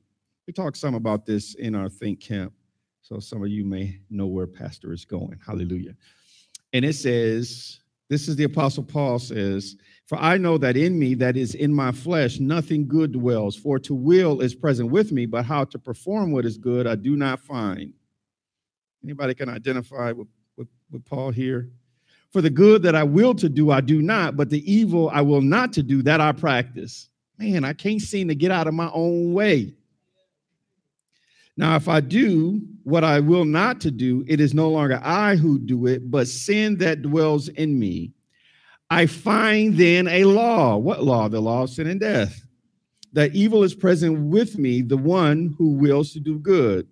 We 0.47 0.53
talked 0.53 0.77
some 0.77 0.95
about 0.95 1.25
this 1.25 1.55
in 1.55 1.75
our 1.75 1.89
Think 1.89 2.21
Camp, 2.21 2.53
so 3.01 3.19
some 3.19 3.41
of 3.43 3.49
you 3.49 3.65
may 3.65 3.99
know 4.09 4.27
where 4.27 4.47
Pastor 4.47 4.93
is 4.93 5.03
going. 5.03 5.37
Hallelujah. 5.45 5.95
And 6.71 6.85
it 6.85 6.93
says, 6.93 7.79
This 8.07 8.29
is 8.29 8.37
the 8.37 8.45
Apostle 8.45 8.83
Paul 8.83 9.19
says, 9.19 9.75
For 10.09 10.17
I 10.17 10.39
know 10.39 10.57
that 10.57 10.75
in 10.75 10.97
me, 10.97 11.13
that 11.13 11.37
is 11.37 11.53
in 11.53 11.71
my 11.71 11.91
flesh, 11.91 12.39
nothing 12.39 12.87
good 12.87 13.11
dwells. 13.11 13.55
For 13.55 13.77
to 13.77 13.93
will 13.93 14.41
is 14.41 14.55
present 14.55 14.89
with 14.89 15.11
me, 15.11 15.27
but 15.27 15.45
how 15.45 15.65
to 15.65 15.77
perform 15.77 16.31
what 16.31 16.45
is 16.45 16.57
good 16.57 16.87
I 16.87 16.95
do 16.95 17.15
not 17.15 17.41
find. 17.41 17.93
Anybody 19.03 19.35
can 19.35 19.49
identify 19.49 20.11
with, 20.11 20.27
with, 20.57 20.67
with 20.89 21.05
Paul 21.05 21.29
here? 21.29 21.69
For 22.31 22.41
the 22.41 22.49
good 22.49 22.81
that 22.81 22.95
I 22.95 23.03
will 23.03 23.35
to 23.35 23.47
do, 23.49 23.69
I 23.69 23.81
do 23.81 24.01
not, 24.01 24.35
but 24.35 24.49
the 24.49 24.69
evil 24.71 25.11
I 25.13 25.21
will 25.21 25.41
not 25.41 25.73
to 25.73 25.83
do, 25.83 26.01
that 26.01 26.19
I 26.19 26.31
practice 26.31 27.07
man, 27.37 27.63
I 27.63 27.73
can't 27.73 28.01
seem 28.01 28.29
to 28.29 28.35
get 28.35 28.49
out 28.49 28.65
of 28.65 28.73
my 28.73 28.89
own 28.91 29.31
way. 29.33 29.73
Now, 31.55 31.75
if 31.75 31.87
I 31.87 32.01
do 32.01 32.61
what 32.81 33.03
I 33.03 33.19
will 33.19 33.45
not 33.45 33.79
to 33.81 33.91
do, 33.91 34.25
it 34.27 34.39
is 34.39 34.55
no 34.55 34.69
longer 34.69 34.99
I 35.03 35.35
who 35.35 35.59
do 35.59 35.85
it, 35.85 36.09
but 36.09 36.27
sin 36.27 36.77
that 36.79 37.03
dwells 37.03 37.47
in 37.49 37.77
me. 37.77 38.11
I 38.89 39.05
find 39.05 39.77
then 39.77 40.07
a 40.07 40.23
law. 40.23 40.77
What 40.77 41.03
law? 41.03 41.27
The 41.27 41.39
law 41.39 41.63
of 41.63 41.69
sin 41.69 41.87
and 41.87 41.99
death. 41.99 42.45
That 43.13 43.35
evil 43.35 43.63
is 43.63 43.73
present 43.73 44.19
with 44.29 44.57
me, 44.57 44.81
the 44.81 44.97
one 44.97 45.55
who 45.57 45.73
wills 45.73 46.13
to 46.13 46.19
do 46.19 46.39
good. 46.39 46.87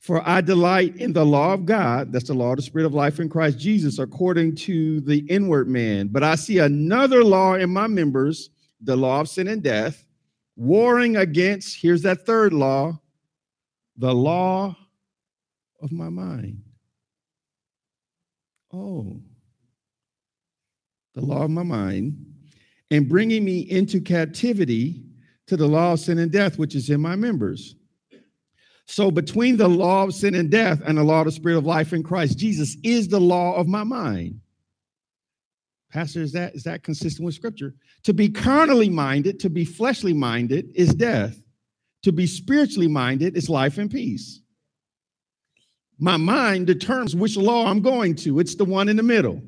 For 0.00 0.26
I 0.28 0.40
delight 0.40 0.96
in 0.96 1.12
the 1.12 1.24
law 1.24 1.54
of 1.54 1.64
God, 1.64 2.12
that's 2.12 2.26
the 2.26 2.34
law 2.34 2.50
of 2.50 2.56
the 2.56 2.62
Spirit 2.62 2.86
of 2.86 2.94
life 2.94 3.20
in 3.20 3.28
Christ 3.28 3.58
Jesus, 3.58 3.98
according 3.98 4.56
to 4.56 5.00
the 5.02 5.18
inward 5.28 5.68
man. 5.68 6.08
But 6.08 6.24
I 6.24 6.34
see 6.34 6.58
another 6.58 7.22
law 7.22 7.54
in 7.54 7.70
my 7.70 7.86
members 7.86 8.50
the 8.80 8.96
law 8.96 9.20
of 9.20 9.28
sin 9.28 9.46
and 9.46 9.62
death, 9.62 10.04
warring 10.56 11.16
against, 11.16 11.80
here's 11.80 12.02
that 12.02 12.26
third 12.26 12.52
law, 12.52 13.00
the 13.96 14.12
law 14.12 14.76
of 15.80 15.92
my 15.92 16.08
mind. 16.08 16.60
Oh, 18.72 19.20
the 21.14 21.20
law 21.20 21.44
of 21.44 21.50
my 21.50 21.62
mind, 21.62 22.26
and 22.90 23.08
bringing 23.08 23.44
me 23.44 23.60
into 23.60 24.00
captivity 24.00 25.02
to 25.46 25.56
the 25.56 25.66
law 25.66 25.92
of 25.92 26.00
sin 26.00 26.18
and 26.18 26.32
death, 26.32 26.58
which 26.58 26.74
is 26.74 26.90
in 26.90 27.00
my 27.00 27.16
members. 27.16 27.74
So, 28.86 29.10
between 29.10 29.56
the 29.56 29.68
law 29.68 30.04
of 30.04 30.14
sin 30.14 30.34
and 30.34 30.50
death 30.50 30.80
and 30.84 30.98
the 30.98 31.04
law 31.04 31.20
of 31.20 31.26
the 31.26 31.32
spirit 31.32 31.56
of 31.56 31.64
life 31.64 31.92
in 31.92 32.02
Christ, 32.02 32.38
Jesus 32.38 32.76
is 32.82 33.08
the 33.08 33.20
law 33.20 33.54
of 33.54 33.66
my 33.68 33.84
mind. 33.84 34.40
Pastor, 35.90 36.22
is 36.22 36.32
that 36.32 36.54
is 36.54 36.64
that 36.64 36.82
consistent 36.82 37.24
with 37.24 37.34
scripture? 37.34 37.74
To 38.04 38.14
be 38.14 38.28
carnally 38.28 38.88
minded, 38.88 39.38
to 39.40 39.50
be 39.50 39.64
fleshly 39.64 40.14
minded 40.14 40.70
is 40.74 40.94
death. 40.94 41.36
To 42.02 42.12
be 42.12 42.26
spiritually 42.26 42.88
minded 42.88 43.36
is 43.36 43.48
life 43.48 43.78
and 43.78 43.90
peace. 43.90 44.40
My 45.98 46.16
mind 46.16 46.66
determines 46.66 47.14
which 47.14 47.36
law 47.36 47.66
I'm 47.66 47.80
going 47.80 48.16
to. 48.16 48.40
It's 48.40 48.56
the 48.56 48.64
one 48.64 48.88
in 48.88 48.96
the 48.96 49.02
middle. 49.02 49.40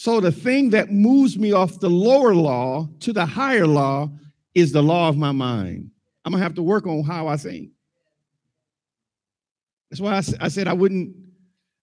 So 0.00 0.18
the 0.18 0.32
thing 0.32 0.70
that 0.70 0.90
moves 0.90 1.38
me 1.38 1.52
off 1.52 1.78
the 1.78 1.90
lower 1.90 2.34
law 2.34 2.88
to 3.00 3.12
the 3.12 3.26
higher 3.26 3.66
law 3.66 4.08
is 4.54 4.72
the 4.72 4.82
law 4.82 5.10
of 5.10 5.18
my 5.18 5.30
mind. 5.30 5.90
I'm 6.24 6.32
gonna 6.32 6.42
have 6.42 6.54
to 6.54 6.62
work 6.62 6.86
on 6.86 7.02
how 7.02 7.26
I 7.26 7.36
think. 7.36 7.68
That's 9.90 10.00
why 10.00 10.14
I, 10.14 10.22
I 10.46 10.48
said 10.48 10.68
I 10.68 10.72
wouldn't 10.72 11.14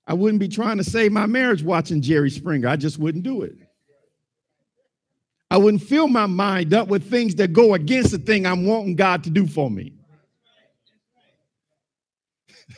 I 0.07 0.15
wouldn't 0.15 0.39
be 0.39 0.47
trying 0.47 0.77
to 0.77 0.83
save 0.83 1.11
my 1.11 1.27
marriage 1.27 1.61
watching 1.61 2.01
Jerry 2.01 2.31
Springer. 2.31 2.67
I 2.67 2.75
just 2.75 2.97
wouldn't 2.97 3.23
do 3.23 3.43
it. 3.43 3.53
I 5.51 5.57
wouldn't 5.57 5.83
fill 5.83 6.07
my 6.07 6.25
mind 6.25 6.73
up 6.73 6.87
with 6.87 7.07
things 7.07 7.35
that 7.35 7.53
go 7.53 7.75
against 7.75 8.09
the 8.09 8.17
thing 8.17 8.47
I'm 8.47 8.65
wanting 8.65 8.95
God 8.95 9.23
to 9.25 9.29
do 9.29 9.45
for 9.45 9.69
me. 9.69 9.93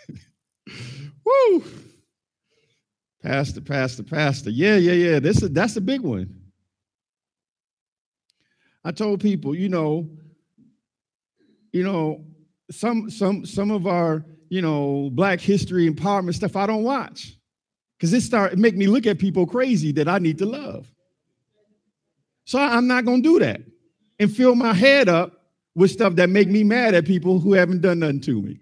Woo! 1.23 1.63
Pastor, 3.22 3.62
pastor, 3.62 4.04
pastor. 4.04 4.50
Yeah, 4.50 4.78
yeah, 4.78 4.94
yeah. 4.94 5.20
This 5.20 5.42
is 5.42 5.52
that's 5.52 5.76
a 5.76 5.82
big 5.82 6.02
one. 6.02 6.34
I 8.84 8.92
told 8.92 9.20
people, 9.20 9.54
you 9.54 9.70
know, 9.70 10.10
you 11.74 11.84
know, 11.84 12.24
some 12.72 13.10
some 13.10 13.46
some 13.46 13.72
of 13.72 13.88
our 13.88 14.26
you 14.50 14.62
know, 14.62 15.10
black 15.14 15.40
history 15.40 15.90
empowerment 15.90 16.34
stuff 16.34 16.56
I 16.56 16.66
don't 16.66 16.84
watch. 16.84 17.36
Because 17.98 18.14
it 18.14 18.22
start 18.22 18.54
it 18.54 18.60
make 18.60 18.76
me 18.76 18.88
look 18.88 19.06
at 19.06 19.20
people 19.20 19.46
crazy 19.46 19.92
that 19.94 20.08
I 20.08 20.20
need 20.20 20.38
to 20.40 20.46
love. 20.46 20.92
So 22.46 22.60
I'm 22.60 22.88
not 22.88 23.06
gonna 23.06 23.22
do 23.22 23.40
that 23.40 23.62
and 24.20 24.34
fill 24.34 24.56
my 24.56 24.74
head 24.74 25.08
up 25.08 25.34
with 25.76 25.92
stuff 25.92 26.16
that 26.16 26.30
make 26.30 26.48
me 26.48 26.64
mad 26.64 26.94
at 26.94 27.06
people 27.06 27.40
who 27.40 27.54
haven't 27.54 27.82
done 27.82 28.00
nothing 28.00 28.22
to 28.22 28.42
me. 28.42 28.60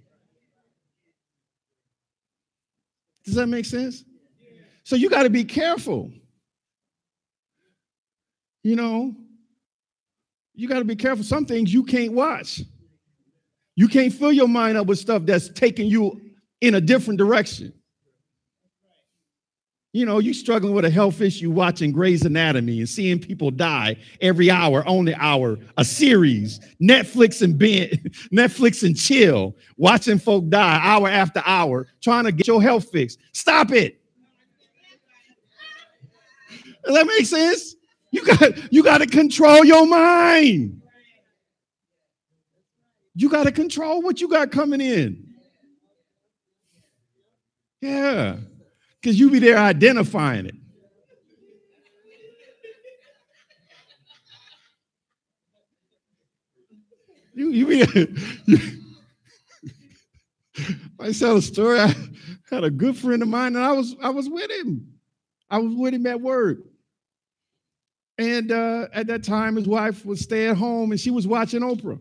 Does 3.24 3.36
that 3.36 3.48
make 3.48 3.66
sense? 3.66 4.04
So 4.88 4.96
you 4.96 5.10
got 5.10 5.24
to 5.24 5.30
be 5.30 5.44
careful. 5.44 6.10
You 8.64 8.78
know, 8.78 9.14
you 10.54 10.70
got 10.70 10.80
to 10.80 10.86
be 10.86 10.96
careful. 10.96 11.26
Some 11.26 11.46
things 11.46 11.74
you 11.74 11.84
can't 11.84 12.14
watch. 12.14 12.62
You 13.76 13.90
can't 13.90 14.14
fill 14.14 14.32
your 14.32 14.48
mind 14.48 14.78
up 14.78 14.88
with 14.88 14.98
stuff 14.98 15.24
that's 15.26 15.50
taking 15.50 15.88
you 15.88 16.22
in 16.62 16.76
a 16.76 16.80
different 16.80 17.18
direction. 17.18 17.74
You 19.92 20.06
know, 20.06 20.20
you 20.20 20.34
struggling 20.34 20.74
with 20.74 20.86
a 20.86 20.90
health 20.90 21.20
issue 21.20 21.52
watching 21.52 21.92
Grey's 21.92 22.24
Anatomy 22.24 22.80
and 22.80 22.88
seeing 22.88 23.20
people 23.20 23.52
die 23.52 23.98
every 24.22 24.50
hour, 24.50 24.88
only 24.88 25.14
hour, 25.16 25.60
a 25.76 25.84
series, 25.84 26.62
Netflix 26.82 27.42
and 27.42 27.60
ben, 27.60 27.90
Netflix 28.34 28.84
and 28.84 28.96
chill, 28.96 29.54
watching 29.76 30.18
folk 30.18 30.48
die 30.48 30.80
hour 30.82 31.10
after 31.10 31.44
hour, 31.46 31.88
trying 32.02 32.24
to 32.24 32.32
get 32.32 32.48
your 32.48 32.62
health 32.62 32.90
fixed. 32.90 33.20
Stop 33.34 33.74
it. 33.74 34.00
Does 36.88 36.96
that 36.96 37.06
make 37.06 37.26
sense? 37.26 37.76
You 38.12 38.26
got 38.26 38.74
you 38.74 38.82
got 38.82 39.00
to 39.00 39.06
control 39.06 39.66
your 39.66 39.86
mind. 39.86 40.82
You 43.14 43.30
got 43.30 43.44
to 43.44 43.52
control 43.52 44.02
what 44.02 44.22
you 44.22 44.30
got 44.30 44.52
coming 44.52 44.80
in. 44.80 45.34
Yeah, 47.82 48.38
because 49.02 49.20
you 49.20 49.30
be 49.30 49.40
there 49.40 49.58
identifying 49.58 50.46
it. 50.46 50.56
You, 57.36 57.52
you 57.52 57.68
be, 57.68 57.78
you, 58.46 58.60
I 61.00 61.12
tell 61.12 61.38
a 61.38 61.42
story. 61.42 61.80
I 61.82 61.94
had 62.50 62.64
a 62.64 62.72
good 62.72 62.98
friend 62.98 63.22
of 63.22 63.28
mine, 63.28 63.58
and 63.58 63.64
I 63.64 63.74
was 63.74 63.94
I 64.02 64.10
was 64.10 64.30
with 64.30 64.50
him. 64.50 64.94
I 65.50 65.60
was 65.60 65.76
with 65.76 65.94
him 65.94 66.08
at 66.08 66.22
work. 66.22 66.60
And 68.18 68.52
uh, 68.52 68.88
at 68.94 69.08
that 69.08 69.24
time, 69.24 69.56
his 69.56 69.68
wife 69.68 70.06
was 70.06 70.22
stay 70.22 70.48
at 70.48 70.58
home, 70.58 70.92
and 70.92 71.00
she 71.00 71.12
was 71.12 71.28
watching 71.28 71.62
Oprah. 71.62 72.00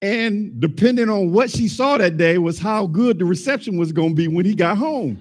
And 0.00 0.60
depending 0.60 1.08
on 1.08 1.32
what 1.32 1.50
she 1.50 1.68
saw 1.68 1.96
that 1.98 2.16
day 2.16 2.38
was 2.38 2.58
how 2.58 2.86
good 2.86 3.18
the 3.18 3.24
reception 3.24 3.78
was 3.78 3.92
going 3.92 4.10
to 4.10 4.14
be 4.14 4.28
when 4.28 4.44
he 4.44 4.54
got 4.54 4.76
home. 4.76 5.20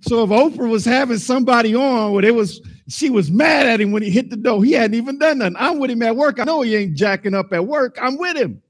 So 0.00 0.22
if 0.22 0.30
Oprah 0.30 0.68
was 0.70 0.84
having 0.84 1.18
somebody 1.18 1.74
on 1.74 2.12
where 2.12 2.24
it 2.24 2.34
was, 2.34 2.60
she 2.88 3.10
was 3.10 3.30
mad 3.30 3.66
at 3.66 3.80
him 3.80 3.90
when 3.90 4.02
he 4.02 4.10
hit 4.10 4.30
the 4.30 4.36
door. 4.36 4.64
He 4.64 4.72
hadn't 4.72 4.94
even 4.94 5.18
done 5.18 5.38
nothing. 5.38 5.56
I'm 5.58 5.78
with 5.78 5.90
him 5.90 6.02
at 6.02 6.16
work. 6.16 6.38
I 6.38 6.44
know 6.44 6.62
he 6.62 6.76
ain't 6.76 6.94
jacking 6.94 7.34
up 7.34 7.52
at 7.52 7.66
work. 7.66 7.98
I'm 8.00 8.16
with 8.16 8.36
him. 8.36 8.62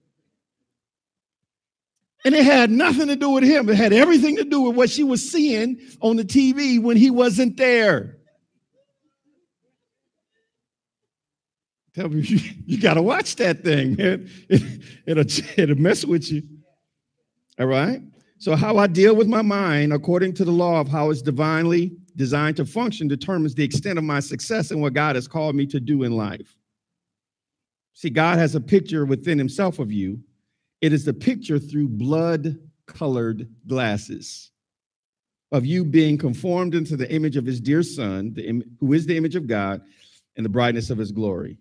And 2.25 2.35
it 2.35 2.45
had 2.45 2.71
nothing 2.71 3.07
to 3.09 3.16
do 3.16 3.31
with 3.31 3.45
him. 3.45 3.69
It 3.69 3.77
had 3.77 3.92
everything 3.92 4.37
to 4.37 4.45
do 4.45 4.62
with 4.62 4.77
what 4.77 4.90
she 4.90 5.05
was 5.05 5.31
seeing 5.31 5.79
on 6.01 6.16
the 6.16 6.25
TV 6.25 6.81
when 6.81 6.97
he 6.97 7.11
wasn't 7.11 7.57
there. 7.57 8.15
Tell 11.97 12.11
me, 12.11 12.21
you, 12.27 12.39
you 12.67 12.79
got 12.79 12.95
to 12.95 13.03
watch 13.03 13.37
that 13.37 13.65
thing, 13.65 13.97
man. 13.97 14.29
It, 14.49 14.83
it'll, 15.07 15.43
it'll 15.57 15.81
mess 15.81 16.05
with 16.05 16.31
you. 16.31 16.43
All 17.59 17.67
right? 17.67 18.03
So, 18.39 18.55
how 18.55 18.77
I 18.77 18.87
deal 18.87 19.17
with 19.17 19.29
my 19.29 19.41
mind, 19.41 19.95
according 19.95 20.35
to 20.35 20.45
the 20.45 20.51
law 20.51 20.79
of 20.79 20.89
how 20.89 21.09
it's 21.09 21.23
divinely 21.23 21.97
designed 22.15 22.57
to 22.59 22.67
function, 22.67 23.09
determines 23.09 23.55
the 23.55 23.65
extent 23.65 23.99
of 23.99 24.05
my 24.05 24.21
success 24.21 24.71
and 24.71 24.83
what 24.83 24.93
God 24.93 25.17
has 25.17 25.27
called 25.27 25.57
me 25.57 25.67
to 25.69 25.81
do 25.81 26.03
in 26.03 26.13
life. 26.13 26.55
See, 27.95 28.11
God 28.11 28.37
has 28.37 28.55
a 28.55 28.61
picture 28.61 29.07
within 29.07 29.39
Himself 29.39 29.79
of 29.79 29.91
you. 29.91 30.21
It 30.83 30.93
is 30.93 31.07
the 31.07 31.15
picture 31.15 31.59
through 31.59 31.89
blood 31.89 32.59
colored 32.85 33.49
glasses 33.67 34.51
of 35.51 35.65
you 35.65 35.83
being 35.83 36.19
conformed 36.19 36.75
into 36.75 36.95
the 36.95 37.11
image 37.11 37.39
of 37.39 37.47
His 37.47 37.59
dear 37.59 37.83
Son, 37.83 38.37
who 38.81 38.93
is 38.93 39.07
the 39.07 39.17
image 39.17 39.35
of 39.35 39.47
God 39.47 39.81
and 40.37 40.45
the 40.45 40.51
brightness 40.51 40.91
of 40.91 40.99
His 40.99 41.11
glory. 41.11 41.57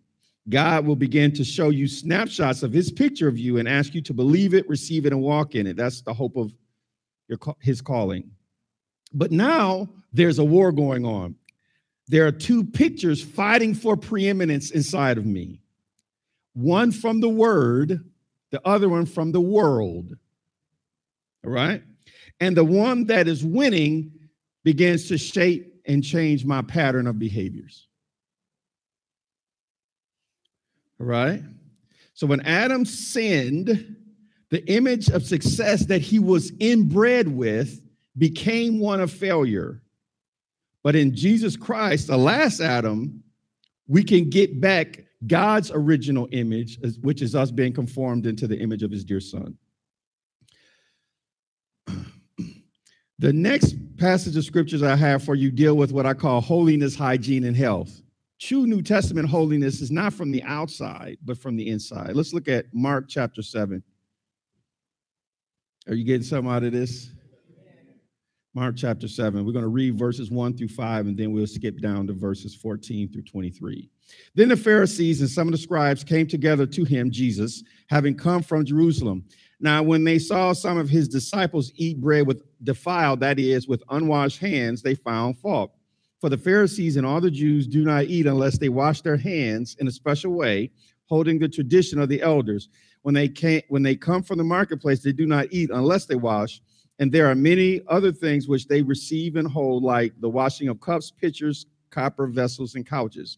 God 0.47 0.85
will 0.85 0.95
begin 0.95 1.31
to 1.33 1.43
show 1.43 1.69
you 1.69 1.87
snapshots 1.87 2.61
of 2.61 2.71
His 2.71 2.91
picture 2.91 3.27
of 3.27 3.37
you 3.37 3.57
and 3.57 3.67
ask 3.67 3.95
you 3.95 4.01
to 4.01 4.13
believe 4.13 4.53
it, 4.53 4.67
receive 4.69 5.05
it, 5.05 5.13
and 5.13 5.21
walk 5.21 5.55
in 5.55 5.65
it. 5.65 5.75
That's 5.75 6.01
the 6.01 6.13
hope 6.13 6.35
of 6.35 6.53
your, 7.27 7.39
his 7.59 7.81
calling. 7.81 8.29
But 9.13 9.31
now 9.31 9.89
there's 10.13 10.39
a 10.39 10.43
war 10.43 10.71
going 10.71 11.05
on. 11.05 11.35
There 12.07 12.27
are 12.27 12.31
two 12.31 12.63
pictures 12.63 13.23
fighting 13.23 13.73
for 13.73 13.97
preeminence 13.97 14.71
inside 14.71 15.17
of 15.17 15.25
me 15.25 15.61
one 16.53 16.91
from 16.91 17.19
the 17.19 17.29
word, 17.29 18.09
the 18.51 18.65
other 18.65 18.87
one 18.87 19.05
from 19.05 19.31
the 19.31 19.41
world. 19.41 20.15
All 21.43 21.51
right? 21.51 21.83
And 22.39 22.55
the 22.55 22.63
one 22.63 23.05
that 23.05 23.27
is 23.27 23.43
winning 23.43 24.11
begins 24.63 25.07
to 25.09 25.17
shape 25.17 25.81
and 25.85 26.03
change 26.03 26.45
my 26.45 26.61
pattern 26.61 27.07
of 27.07 27.19
behaviors. 27.19 27.87
Right? 30.97 31.41
So 32.13 32.27
when 32.27 32.41
Adam 32.41 32.85
sinned, 32.85 33.95
the 34.49 34.65
image 34.71 35.09
of 35.09 35.25
success 35.25 35.85
that 35.87 36.01
he 36.01 36.19
was 36.19 36.51
inbred 36.59 37.27
with 37.27 37.81
became 38.17 38.79
one 38.79 39.01
of 39.01 39.11
failure. 39.11 39.81
But 40.83 40.95
in 40.95 41.15
Jesus 41.15 41.57
Christ, 41.57 42.07
the 42.07 42.17
last 42.17 42.61
Adam, 42.61 43.23
we 43.87 44.03
can 44.03 44.29
get 44.29 44.61
back 44.61 45.03
God's 45.27 45.71
original 45.71 46.29
image, 46.31 46.77
which 47.01 47.21
is 47.21 47.35
us 47.35 47.51
being 47.51 47.73
conformed 47.73 48.25
into 48.25 48.47
the 48.47 48.57
image 48.57 48.83
of 48.83 48.91
his 48.91 49.03
dear 49.03 49.19
son. 49.19 49.57
The 53.17 53.31
next 53.31 53.75
passage 53.95 54.35
of 54.35 54.43
scriptures 54.43 54.83
I 54.83 54.93
have 54.97 55.23
for 55.23 55.35
you 55.35 55.49
deal 55.49 55.75
with 55.75 55.93
what 55.93 56.05
I 56.05 56.13
call 56.13 56.41
holiness, 56.41 56.97
hygiene, 56.97 57.45
and 57.45 57.55
health. 57.55 58.01
True 58.39 58.67
New 58.67 58.81
Testament 58.81 59.29
holiness 59.29 59.81
is 59.81 59.91
not 59.91 60.13
from 60.13 60.31
the 60.31 60.43
outside, 60.43 61.17
but 61.23 61.37
from 61.37 61.55
the 61.55 61.69
inside. 61.69 62.15
Let's 62.15 62.33
look 62.33 62.47
at 62.47 62.65
Mark 62.73 63.05
chapter 63.07 63.41
7. 63.41 63.81
Are 65.87 65.93
you 65.93 66.03
getting 66.03 66.23
something 66.23 66.51
out 66.51 66.63
of 66.63 66.71
this? 66.71 67.09
Mark 68.53 68.75
chapter 68.77 69.07
7. 69.07 69.45
We're 69.45 69.51
going 69.51 69.63
to 69.63 69.69
read 69.69 69.97
verses 69.97 70.31
1 70.31 70.57
through 70.57 70.69
5, 70.69 71.07
and 71.07 71.17
then 71.17 71.33
we'll 71.33 71.45
skip 71.45 71.79
down 71.81 72.07
to 72.07 72.13
verses 72.13 72.55
14 72.55 73.11
through 73.11 73.23
23. 73.23 73.89
Then 74.33 74.47
the 74.47 74.55
Pharisees 74.55 75.19
and 75.19 75.29
some 75.29 75.47
of 75.47 75.51
the 75.51 75.57
scribes 75.57 76.03
came 76.05 76.25
together 76.25 76.65
to 76.65 76.85
him, 76.85 77.11
Jesus, 77.11 77.63
having 77.89 78.15
come 78.15 78.41
from 78.41 78.65
Jerusalem. 78.65 79.25
Now, 79.59 79.83
when 79.83 80.05
they 80.05 80.19
saw 80.19 80.53
some 80.53 80.77
of 80.77 80.89
his 80.89 81.07
disciples 81.07 81.71
eat 81.75 81.99
bread 81.99 82.27
with 82.27 82.43
defiled, 82.63 83.19
that 83.19 83.39
is, 83.39 83.67
with 83.67 83.83
unwashed 83.89 84.39
hands, 84.39 84.81
they 84.81 84.95
found 84.95 85.37
fault. 85.37 85.74
For 86.25 86.29
the 86.29 86.37
Pharisees 86.37 86.97
and 86.97 87.05
all 87.05 87.21
the 87.21 87.29
Jews 87.29 87.67
do 87.67 87.85
not 87.85 88.05
eat 88.05 88.25
unless 88.25 88.57
they 88.57 88.69
wash 88.69 89.01
their 89.01 89.15
hands 89.15 89.77
in 89.79 89.87
a 89.87 89.91
special 89.91 90.31
way, 90.33 90.71
holding 91.05 91.37
the 91.37 91.47
tradition 91.47 91.99
of 91.99 92.09
the 92.09 92.19
elders 92.19 92.67
when 93.03 93.13
they 93.13 93.27
can 93.27 93.61
when 93.67 93.83
they 93.83 93.95
come 93.95 94.23
from 94.23 94.39
the 94.39 94.43
marketplace, 94.43 95.03
they 95.03 95.11
do 95.11 95.27
not 95.27 95.45
eat 95.51 95.69
unless 95.69 96.07
they 96.07 96.15
wash. 96.15 96.63
And 96.97 97.11
there 97.11 97.29
are 97.29 97.35
many 97.35 97.81
other 97.89 98.11
things 98.11 98.47
which 98.47 98.67
they 98.67 98.81
receive 98.81 99.35
and 99.35 99.47
hold, 99.47 99.83
like 99.83 100.19
the 100.19 100.27
washing 100.27 100.67
of 100.67 100.81
cups, 100.81 101.11
pitchers, 101.11 101.67
copper 101.91 102.25
vessels, 102.25 102.73
and 102.73 102.87
couches. 102.87 103.37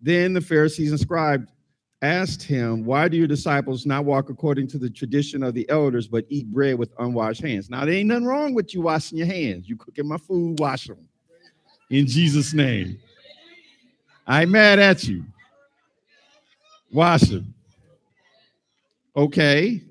Then 0.00 0.32
the 0.32 0.40
Pharisees 0.40 0.90
and 0.90 0.98
scribes 0.98 1.52
asked 2.00 2.42
him, 2.42 2.86
Why 2.86 3.08
do 3.08 3.18
your 3.18 3.26
disciples 3.26 3.84
not 3.84 4.06
walk 4.06 4.30
according 4.30 4.68
to 4.68 4.78
the 4.78 4.88
tradition 4.88 5.42
of 5.42 5.52
the 5.52 5.68
elders, 5.68 6.08
but 6.08 6.24
eat 6.30 6.50
bread 6.50 6.78
with 6.78 6.94
unwashed 6.98 7.42
hands? 7.42 7.68
Now, 7.68 7.84
there 7.84 7.92
ain't 7.92 8.08
nothing 8.08 8.24
wrong 8.24 8.54
with 8.54 8.72
you 8.72 8.80
washing 8.80 9.18
your 9.18 9.26
hands. 9.26 9.68
You 9.68 9.76
cooking 9.76 10.08
my 10.08 10.16
food, 10.16 10.58
wash 10.58 10.86
them. 10.86 11.10
In 11.92 12.06
Jesus' 12.06 12.54
name. 12.54 12.98
I 14.26 14.42
ain't 14.42 14.50
mad 14.50 14.78
at 14.78 15.04
you. 15.04 15.24
Wash 16.90 17.20
them. 17.20 17.52
Okay. 19.14 19.82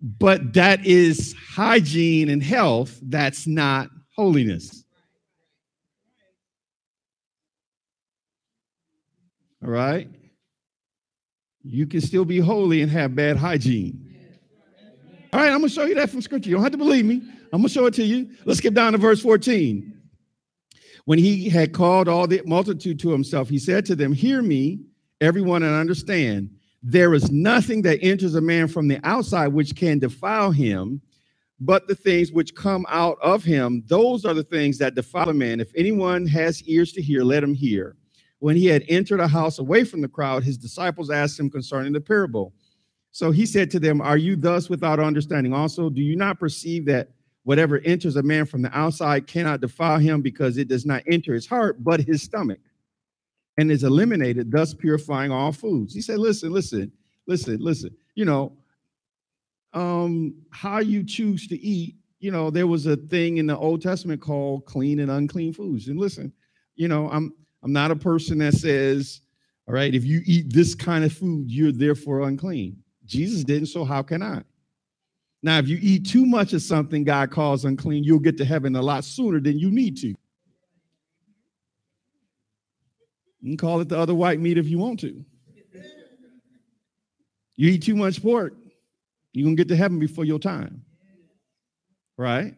But 0.00 0.54
that 0.54 0.86
is 0.86 1.34
hygiene 1.50 2.30
and 2.30 2.42
health. 2.42 2.98
That's 3.02 3.46
not 3.46 3.90
holiness. 4.14 4.84
All 9.62 9.68
right. 9.70 10.08
You 11.62 11.86
can 11.86 12.00
still 12.00 12.24
be 12.24 12.38
holy 12.38 12.80
and 12.80 12.90
have 12.90 13.14
bad 13.14 13.36
hygiene. 13.36 14.02
All 15.34 15.40
right, 15.40 15.50
I'm 15.50 15.58
going 15.58 15.68
to 15.68 15.74
show 15.74 15.84
you 15.84 15.96
that 15.96 16.08
from 16.08 16.22
scripture. 16.22 16.48
You 16.48 16.56
don't 16.56 16.62
have 16.62 16.72
to 16.72 16.78
believe 16.78 17.04
me. 17.04 17.20
I'm 17.52 17.60
going 17.60 17.64
to 17.64 17.68
show 17.68 17.84
it 17.84 17.94
to 17.94 18.02
you. 18.02 18.30
Let's 18.46 18.60
get 18.60 18.72
down 18.72 18.92
to 18.92 18.98
verse 18.98 19.20
14. 19.20 19.92
When 21.06 21.20
he 21.20 21.48
had 21.48 21.72
called 21.72 22.08
all 22.08 22.26
the 22.26 22.42
multitude 22.44 22.98
to 23.00 23.10
himself, 23.10 23.48
he 23.48 23.60
said 23.60 23.86
to 23.86 23.94
them, 23.94 24.12
Hear 24.12 24.42
me, 24.42 24.80
everyone, 25.20 25.62
and 25.62 25.74
understand. 25.74 26.50
There 26.82 27.14
is 27.14 27.30
nothing 27.30 27.82
that 27.82 28.02
enters 28.02 28.34
a 28.34 28.40
man 28.40 28.66
from 28.66 28.88
the 28.88 29.00
outside 29.04 29.48
which 29.48 29.76
can 29.76 30.00
defile 30.00 30.50
him, 30.50 31.00
but 31.60 31.86
the 31.86 31.94
things 31.94 32.32
which 32.32 32.56
come 32.56 32.84
out 32.88 33.18
of 33.22 33.44
him, 33.44 33.84
those 33.86 34.24
are 34.24 34.34
the 34.34 34.42
things 34.42 34.78
that 34.78 34.96
defile 34.96 35.28
a 35.28 35.34
man. 35.34 35.60
If 35.60 35.70
anyone 35.76 36.26
has 36.26 36.60
ears 36.64 36.92
to 36.94 37.02
hear, 37.02 37.22
let 37.22 37.42
him 37.42 37.54
hear. 37.54 37.96
When 38.40 38.56
he 38.56 38.66
had 38.66 38.84
entered 38.88 39.20
a 39.20 39.28
house 39.28 39.60
away 39.60 39.84
from 39.84 40.00
the 40.00 40.08
crowd, 40.08 40.42
his 40.42 40.58
disciples 40.58 41.08
asked 41.08 41.38
him 41.38 41.50
concerning 41.50 41.92
the 41.92 42.00
parable. 42.00 42.52
So 43.12 43.30
he 43.30 43.46
said 43.46 43.70
to 43.70 43.80
them, 43.80 44.00
Are 44.00 44.18
you 44.18 44.34
thus 44.34 44.68
without 44.68 44.98
understanding? 44.98 45.52
Also, 45.52 45.88
do 45.88 46.02
you 46.02 46.16
not 46.16 46.40
perceive 46.40 46.84
that 46.86 47.10
whatever 47.46 47.80
enters 47.84 48.16
a 48.16 48.22
man 48.22 48.44
from 48.44 48.60
the 48.60 48.78
outside 48.78 49.26
cannot 49.26 49.60
defile 49.60 49.98
him 49.98 50.20
because 50.20 50.58
it 50.58 50.68
does 50.68 50.84
not 50.84 51.02
enter 51.06 51.32
his 51.32 51.46
heart, 51.46 51.82
but 51.82 52.00
his 52.00 52.22
stomach? 52.22 52.58
and 53.56 53.70
is 53.70 53.84
eliminated, 53.84 54.50
thus 54.50 54.74
purifying 54.74 55.30
all 55.30 55.52
foods. 55.52 55.94
He 55.94 56.00
said, 56.00 56.18
listen, 56.18 56.52
listen, 56.52 56.92
listen, 57.26 57.58
listen. 57.58 57.90
You 58.14 58.24
know, 58.24 58.52
um, 59.72 60.34
how 60.50 60.78
you 60.78 61.02
choose 61.02 61.46
to 61.48 61.58
eat, 61.58 61.96
you 62.20 62.30
know, 62.30 62.50
there 62.50 62.66
was 62.66 62.86
a 62.86 62.96
thing 62.96 63.38
in 63.38 63.46
the 63.46 63.56
Old 63.56 63.82
Testament 63.82 64.20
called 64.20 64.66
clean 64.66 65.00
and 65.00 65.10
unclean 65.10 65.52
foods. 65.52 65.88
And 65.88 65.98
listen, 65.98 66.32
you 66.74 66.88
know, 66.88 67.10
I'm 67.10 67.32
I'm 67.62 67.72
not 67.72 67.90
a 67.90 67.96
person 67.96 68.38
that 68.38 68.54
says, 68.54 69.20
all 69.66 69.74
right, 69.74 69.94
if 69.94 70.04
you 70.04 70.20
eat 70.24 70.52
this 70.52 70.74
kind 70.74 71.04
of 71.04 71.12
food, 71.12 71.50
you're 71.50 71.72
therefore 71.72 72.22
unclean. 72.22 72.76
Jesus 73.04 73.44
didn't, 73.44 73.66
so 73.66 73.84
how 73.84 74.02
can 74.02 74.22
I? 74.22 74.42
Now, 75.42 75.58
if 75.58 75.68
you 75.68 75.78
eat 75.80 76.06
too 76.06 76.26
much 76.26 76.52
of 76.52 76.62
something 76.62 77.04
God 77.04 77.30
calls 77.30 77.64
unclean, 77.64 78.04
you'll 78.04 78.18
get 78.18 78.36
to 78.38 78.44
heaven 78.44 78.74
a 78.74 78.82
lot 78.82 79.04
sooner 79.04 79.38
than 79.40 79.58
you 79.58 79.70
need 79.70 79.96
to. 79.98 80.08
You 80.08 80.16
can 83.50 83.56
call 83.56 83.80
it 83.80 83.88
the 83.88 83.98
other 83.98 84.14
white 84.14 84.40
meat 84.40 84.58
if 84.58 84.66
you 84.66 84.78
want 84.78 85.00
to. 85.00 85.24
You 87.54 87.70
eat 87.70 87.84
too 87.84 87.96
much 87.96 88.22
pork, 88.22 88.54
you're 89.32 89.44
going 89.44 89.56
to 89.56 89.60
get 89.60 89.68
to 89.68 89.76
heaven 89.76 89.98
before 89.98 90.24
your 90.24 90.38
time. 90.38 90.82
Right? 92.18 92.54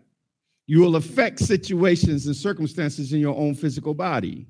You 0.67 0.81
will 0.81 0.97
affect 0.97 1.41
situations 1.41 2.27
and 2.27 2.35
circumstances 2.37 3.13
in 3.13 3.21
your 3.21 3.37
own 3.37 3.55
physical 3.55 3.95
body. 3.95 4.47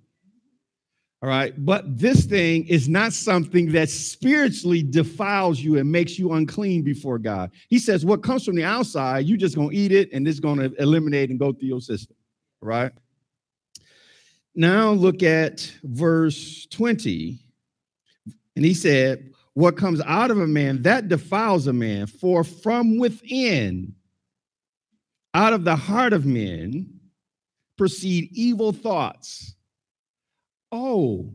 All 1.20 1.28
right. 1.28 1.52
But 1.64 1.98
this 1.98 2.26
thing 2.26 2.66
is 2.68 2.88
not 2.88 3.12
something 3.12 3.72
that 3.72 3.90
spiritually 3.90 4.82
defiles 4.82 5.58
you 5.58 5.78
and 5.78 5.90
makes 5.90 6.18
you 6.18 6.32
unclean 6.32 6.82
before 6.82 7.18
God. 7.18 7.50
He 7.68 7.80
says, 7.80 8.04
what 8.04 8.22
comes 8.22 8.44
from 8.44 8.54
the 8.54 8.64
outside, 8.64 9.26
you're 9.26 9.36
just 9.36 9.56
going 9.56 9.70
to 9.70 9.76
eat 9.76 9.90
it 9.90 10.12
and 10.12 10.28
it's 10.28 10.38
going 10.38 10.58
to 10.58 10.72
eliminate 10.80 11.30
and 11.30 11.38
go 11.38 11.52
through 11.52 11.68
your 11.68 11.80
system. 11.80 12.16
Right? 12.60 12.92
Now 14.54 14.90
look 14.90 15.22
at 15.22 15.72
verse 15.82 16.66
20. 16.66 17.38
And 18.56 18.64
he 18.64 18.74
said, 18.74 19.32
What 19.54 19.76
comes 19.76 20.00
out 20.00 20.32
of 20.32 20.40
a 20.40 20.46
man, 20.48 20.82
that 20.82 21.06
defiles 21.06 21.68
a 21.68 21.72
man, 21.72 22.08
for 22.08 22.42
from 22.42 22.98
within, 22.98 23.94
out 25.32 25.52
of 25.52 25.62
the 25.62 25.76
heart 25.76 26.12
of 26.12 26.26
men 26.26 26.98
proceed 27.76 28.30
evil 28.32 28.72
thoughts. 28.72 29.54
Oh, 30.70 31.32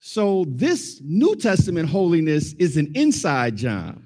so 0.00 0.44
this 0.48 1.00
New 1.02 1.36
Testament 1.36 1.88
holiness 1.88 2.54
is 2.54 2.76
an 2.76 2.92
inside 2.94 3.56
job. 3.56 4.02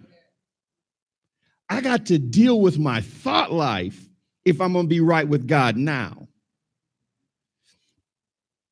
I 1.68 1.80
got 1.80 2.06
to 2.06 2.18
deal 2.18 2.60
with 2.60 2.78
my 2.78 3.00
thought 3.00 3.52
life 3.52 4.08
if 4.44 4.60
I'm 4.60 4.72
going 4.72 4.86
to 4.86 4.88
be 4.88 5.00
right 5.00 5.26
with 5.26 5.46
God 5.46 5.76
now. 5.76 6.28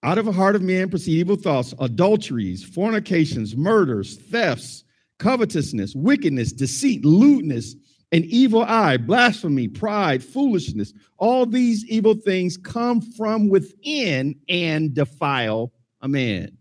Out 0.02 0.18
of 0.18 0.26
a 0.26 0.32
heart 0.32 0.56
of 0.56 0.62
men 0.62 0.88
proceed 0.88 1.18
evil 1.18 1.36
thoughts, 1.36 1.74
adulteries, 1.78 2.64
fornications, 2.64 3.54
murders, 3.54 4.16
thefts, 4.16 4.84
covetousness, 5.18 5.94
wickedness, 5.94 6.52
deceit, 6.52 7.04
lewdness, 7.04 7.76
an 8.12 8.24
evil 8.24 8.62
eye, 8.62 8.96
blasphemy, 8.96 9.68
pride, 9.68 10.22
foolishness. 10.22 10.92
All 11.18 11.46
these 11.46 11.84
evil 11.86 12.14
things 12.14 12.56
come 12.56 13.00
from 13.00 13.48
within 13.48 14.34
and 14.48 14.92
defile 14.94 15.72
a 16.00 16.08
man. 16.08 16.56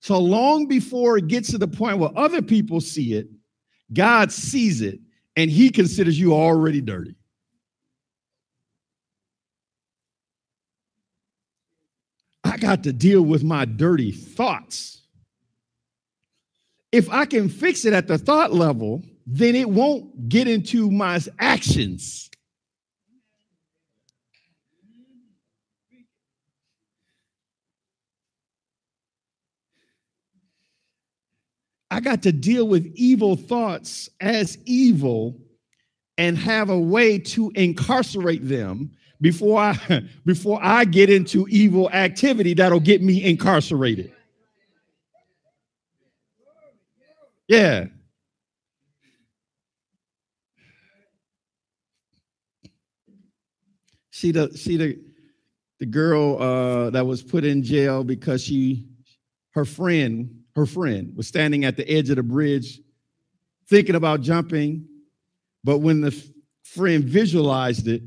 So 0.00 0.18
long 0.18 0.66
before 0.66 1.18
it 1.18 1.26
gets 1.26 1.50
to 1.50 1.58
the 1.58 1.68
point 1.68 1.98
where 1.98 2.16
other 2.16 2.40
people 2.40 2.80
see 2.80 3.14
it, 3.14 3.28
God 3.92 4.32
sees 4.32 4.80
it 4.80 5.00
and 5.34 5.50
he 5.50 5.68
considers 5.68 6.18
you 6.18 6.32
already 6.32 6.80
dirty. 6.80 7.16
I 12.44 12.56
got 12.56 12.84
to 12.84 12.92
deal 12.92 13.22
with 13.22 13.42
my 13.42 13.64
dirty 13.64 14.12
thoughts. 14.12 15.02
If 16.92 17.10
I 17.10 17.26
can 17.26 17.48
fix 17.48 17.84
it 17.84 17.92
at 17.92 18.06
the 18.06 18.16
thought 18.16 18.52
level, 18.52 19.02
then 19.26 19.56
it 19.56 19.68
won't 19.68 20.28
get 20.28 20.46
into 20.46 20.90
my 20.90 21.20
actions. 21.38 22.30
I 31.90 32.00
got 32.00 32.22
to 32.22 32.32
deal 32.32 32.68
with 32.68 32.86
evil 32.94 33.36
thoughts 33.36 34.08
as 34.20 34.58
evil 34.64 35.36
and 36.18 36.36
have 36.38 36.70
a 36.70 36.78
way 36.78 37.18
to 37.18 37.50
incarcerate 37.54 38.46
them 38.46 38.90
before 39.20 39.60
I 39.60 40.02
before 40.26 40.58
I 40.62 40.84
get 40.84 41.10
into 41.10 41.46
evil 41.48 41.90
activity 41.90 42.54
that'll 42.54 42.80
get 42.80 43.02
me 43.02 43.24
incarcerated. 43.24 44.12
Yeah. 47.48 47.86
See 54.16 54.32
the 54.32 54.56
see 54.56 54.76
the 54.76 54.98
the 55.78 55.86
girl 55.86 56.42
uh, 56.42 56.90
that 56.90 57.06
was 57.06 57.22
put 57.22 57.44
in 57.44 57.62
jail 57.62 58.02
because 58.02 58.42
she 58.42 58.86
her 59.50 59.64
friend 59.64 60.42
her 60.54 60.66
friend 60.66 61.14
was 61.14 61.28
standing 61.28 61.64
at 61.64 61.76
the 61.76 61.88
edge 61.88 62.08
of 62.08 62.16
the 62.16 62.22
bridge 62.22 62.80
thinking 63.68 63.94
about 63.94 64.22
jumping 64.22 64.86
but 65.64 65.78
when 65.78 66.00
the 66.00 66.24
friend 66.62 67.04
visualized 67.04 67.88
it 67.88 68.02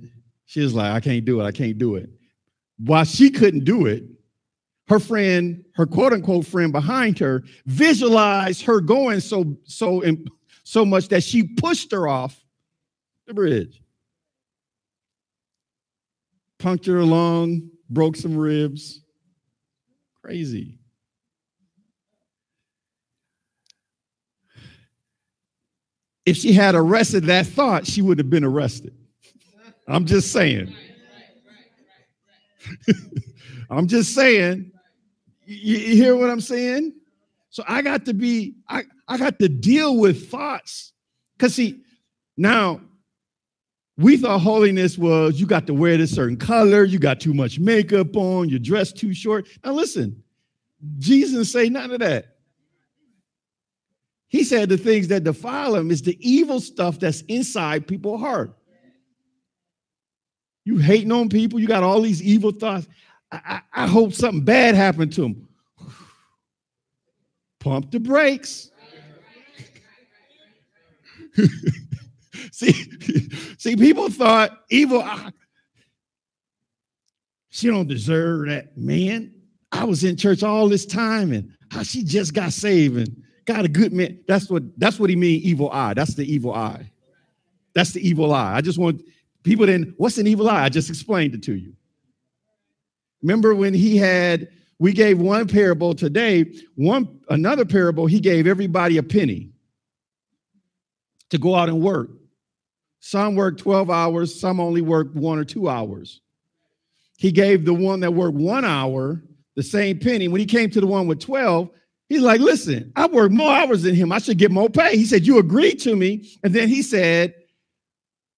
she 0.50 0.62
was 0.62 0.74
like, 0.74 0.91
I 0.91 1.00
can't 1.00 1.26
do 1.26 1.41
it. 1.41 1.43
I 1.43 1.52
can't 1.52 1.78
do 1.78 1.95
it. 1.95 2.10
While 2.80 3.04
she 3.04 3.30
couldn't 3.30 3.65
do 3.65 3.86
it, 3.86 4.04
her 4.88 4.98
friend, 4.98 5.63
her 5.76 5.86
quote 5.86 6.12
unquote 6.12 6.48
friend 6.48 6.72
behind 6.72 7.19
her, 7.19 7.43
visualized 7.67 8.63
her 8.63 8.82
going 8.82 9.19
so 9.19 9.56
so 9.65 10.02
so 10.63 10.86
much 10.86 11.10
that 11.10 11.22
she 11.22 11.43
pushed 11.43 11.91
her 11.91 12.08
off 12.08 12.43
the 13.28 13.36
bridge. 13.36 13.80
Punctured 16.60 16.95
her 16.95 17.04
lung, 17.04 17.69
broke 17.89 18.15
some 18.15 18.38
ribs. 18.38 19.02
Crazy. 20.22 20.78
If 26.26 26.38
she 26.38 26.54
had 26.54 26.76
arrested 26.76 27.24
that 27.24 27.48
thought, 27.48 27.88
she 27.88 28.02
would 28.02 28.19
have 28.19 28.30
been 28.30 28.43
arrested. 28.43 28.93
I'm 29.88 30.06
just 30.06 30.32
saying. 30.32 30.76
I'm 33.69 33.88
just 33.88 34.13
saying. 34.13 34.72
You, 35.45 35.78
you, 35.78 35.95
hear 35.95 36.15
what 36.15 36.30
I'm 36.30 36.41
saying? 36.41 36.93
So 37.50 37.63
I 37.67 37.82
got 37.82 38.06
to 38.06 38.13
be, 38.13 38.56
I, 38.67 38.84
I 39.08 39.17
got 39.17 39.39
to 39.39 39.50
deal 39.50 39.98
with 39.98 40.30
thoughts. 40.30 40.93
Because 41.36 41.56
see, 41.56 41.82
now 42.38 42.82
we 43.99 44.15
thought 44.15 44.39
holiness 44.39 44.97
was 44.97 45.41
you 45.41 45.45
got 45.45 45.67
to 45.67 45.73
wear 45.73 45.97
this 45.97 46.15
certain 46.15 46.38
color, 46.38 46.85
you 46.85 46.97
got 46.97 47.19
too 47.19 47.33
much 47.33 47.59
makeup 47.59 48.15
on, 48.15 48.47
you 48.47 48.57
dress 48.57 48.93
too 48.93 49.13
short. 49.13 49.45
Now 49.63 49.73
listen, 49.73 50.23
Jesus 50.99 51.51
say 51.51 51.67
none 51.67 51.91
of 51.91 51.99
that. 51.99 52.38
He 54.29 54.45
said 54.45 54.69
the 54.69 54.77
things 54.77 55.09
that 55.09 55.25
defile 55.25 55.75
him 55.75 55.91
is 55.91 56.01
the 56.01 56.17
evil 56.21 56.62
stuff 56.62 56.97
that's 56.97 57.21
inside 57.23 57.88
people's 57.88 58.21
heart. 58.21 58.55
You 60.63 60.77
hating 60.77 61.12
on 61.12 61.27
people. 61.27 61.59
You 61.59 61.67
got 61.67 61.83
all 61.83 61.99
these 62.01 62.23
evil 62.23 62.51
thoughts. 62.51 62.88
I, 63.31 63.62
I, 63.73 63.83
I 63.83 63.88
hope 63.88 64.13
something 64.13 64.45
bad 64.45 64.75
happened 64.75 65.12
to 65.13 65.21
them. 65.21 65.47
Pump 67.59 67.91
the 67.91 67.99
brakes. 67.99 68.71
see, 72.52 72.73
see, 73.58 73.75
people 73.75 74.10
thought 74.10 74.62
evil. 74.69 75.02
Ah, 75.04 75.32
she 77.49 77.67
don't 77.67 77.88
deserve 77.88 78.47
that 78.47 78.78
man. 78.78 79.34
I 79.71 79.84
was 79.84 80.04
in 80.04 80.15
church 80.15 80.43
all 80.43 80.67
this 80.67 80.86
time, 80.86 81.32
and 81.32 81.52
how 81.71 81.84
she 81.84 82.04
just 82.04 82.34
got 82.34 82.52
saved 82.52 82.97
and 82.97 83.23
got 83.45 83.65
a 83.65 83.69
good 83.69 83.93
man. 83.93 84.19
That's 84.28 84.49
what 84.49 84.63
that's 84.80 84.99
what 84.99 85.10
he 85.10 85.15
mean. 85.15 85.41
Evil 85.41 85.69
eye. 85.71 85.93
That's 85.93 86.15
the 86.15 86.25
evil 86.32 86.54
eye. 86.54 86.91
That's 87.73 87.93
the 87.93 88.08
evil 88.08 88.34
eye. 88.34 88.56
I 88.56 88.62
just 88.62 88.80
want 88.80 89.02
People 89.43 89.65
didn't, 89.65 89.93
what's 89.97 90.17
an 90.17 90.28
evil 90.28 90.49
eye? 90.49 90.65
I 90.65 90.69
just 90.69 90.89
explained 90.89 91.34
it 91.34 91.43
to 91.43 91.56
you. 91.56 91.73
Remember 93.21 93.56
when 93.56 93.73
he 93.73 93.97
had, 93.97 94.49
we 94.80 94.93
gave 94.93 95.19
one 95.19 95.47
parable 95.47 95.93
today, 95.93 96.54
one 96.75 97.19
another 97.30 97.65
parable, 97.65 98.06
he 98.06 98.19
gave 98.19 98.47
everybody 98.47 98.97
a 98.97 99.04
penny 99.04 99.49
to 101.30 101.38
go 101.38 101.56
out 101.56 101.69
and 101.69 101.82
work. 101.82 102.10
Some 102.99 103.35
worked 103.35 103.59
12 103.59 103.89
hours, 103.89 104.39
some 104.39 104.59
only 104.59 104.81
worked 104.81 105.15
one 105.15 105.39
or 105.39 105.45
two 105.45 105.69
hours. 105.69 106.21
He 107.17 107.31
gave 107.31 107.65
the 107.65 107.73
one 107.73 107.99
that 108.01 108.13
worked 108.13 108.38
one 108.38 108.65
hour 108.65 109.21
the 109.55 109.63
same 109.63 109.99
penny. 109.99 110.27
When 110.27 110.39
he 110.39 110.45
came 110.45 110.69
to 110.69 110.81
the 110.81 110.88
one 110.88 111.07
with 111.07 111.19
12, 111.19 111.69
he's 112.07 112.21
like, 112.21 112.39
listen, 112.39 112.91
I 112.95 113.07
worked 113.07 113.33
more 113.33 113.51
hours 113.51 113.83
than 113.83 113.95
him. 113.95 114.12
I 114.12 114.19
should 114.19 114.38
get 114.38 114.51
more 114.51 114.69
pay. 114.69 114.95
He 114.95 115.05
said, 115.05 115.27
You 115.27 115.38
agreed 115.38 115.79
to 115.81 115.95
me. 115.95 116.29
And 116.43 116.53
then 116.53 116.69
he 116.69 116.81
said, 116.81 117.33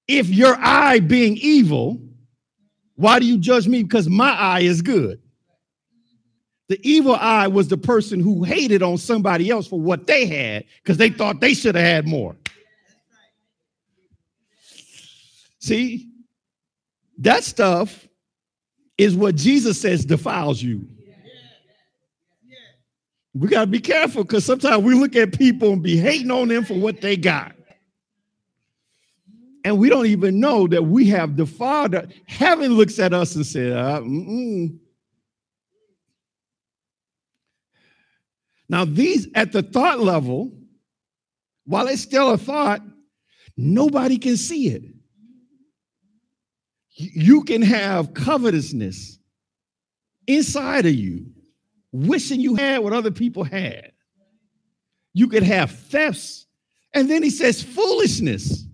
if 0.07 0.29
your 0.29 0.57
eye 0.59 0.99
being 0.99 1.37
evil, 1.37 2.01
why 2.95 3.19
do 3.19 3.25
you 3.25 3.37
judge 3.37 3.67
me? 3.67 3.83
Because 3.83 4.09
my 4.09 4.31
eye 4.31 4.61
is 4.61 4.81
good. 4.81 5.21
The 6.67 6.79
evil 6.87 7.15
eye 7.15 7.47
was 7.47 7.67
the 7.67 7.77
person 7.77 8.19
who 8.19 8.43
hated 8.43 8.81
on 8.83 8.97
somebody 8.97 9.49
else 9.49 9.67
for 9.67 9.79
what 9.79 10.07
they 10.07 10.25
had 10.25 10.65
because 10.81 10.97
they 10.97 11.09
thought 11.09 11.39
they 11.39 11.53
should 11.53 11.75
have 11.75 11.85
had 11.85 12.07
more. 12.07 12.35
See, 15.61 16.09
that 17.19 17.43
stuff 17.43 18.07
is 18.97 19.15
what 19.15 19.35
Jesus 19.35 19.79
says 19.79 20.03
defiles 20.03 20.61
you. 20.61 20.87
We 23.33 23.47
got 23.47 23.61
to 23.61 23.67
be 23.67 23.79
careful 23.79 24.23
because 24.23 24.43
sometimes 24.43 24.83
we 24.83 24.95
look 24.95 25.15
at 25.15 25.37
people 25.37 25.71
and 25.71 25.81
be 25.81 25.95
hating 25.95 26.31
on 26.31 26.49
them 26.49 26.65
for 26.65 26.73
what 26.73 26.99
they 26.99 27.15
got. 27.15 27.55
And 29.63 29.77
we 29.77 29.89
don't 29.89 30.07
even 30.07 30.39
know 30.39 30.67
that 30.67 30.83
we 30.83 31.07
have 31.09 31.37
the 31.37 31.45
Father. 31.45 32.07
Heaven 32.25 32.73
looks 32.73 32.97
at 32.97 33.13
us 33.13 33.35
and 33.35 33.45
says, 33.45 33.73
uh, 33.73 34.01
Now, 38.67 38.85
these 38.85 39.27
at 39.35 39.51
the 39.51 39.61
thought 39.61 39.99
level, 39.99 40.51
while 41.65 41.87
it's 41.87 42.01
still 42.01 42.31
a 42.31 42.37
thought, 42.37 42.81
nobody 43.55 44.17
can 44.17 44.37
see 44.37 44.69
it. 44.69 44.83
You 47.01 47.43
can 47.43 47.61
have 47.61 48.13
covetousness 48.13 49.17
inside 50.27 50.85
of 50.85 50.93
you, 50.93 51.25
wishing 51.91 52.39
you 52.39 52.55
had 52.55 52.79
what 52.79 52.93
other 52.93 53.11
people 53.11 53.43
had. 53.43 53.91
You 55.13 55.27
could 55.27 55.43
have 55.43 55.71
thefts. 55.71 56.45
And 56.93 57.09
then 57.09 57.23
he 57.23 57.29
says 57.29 57.63
foolishness. 57.63 58.65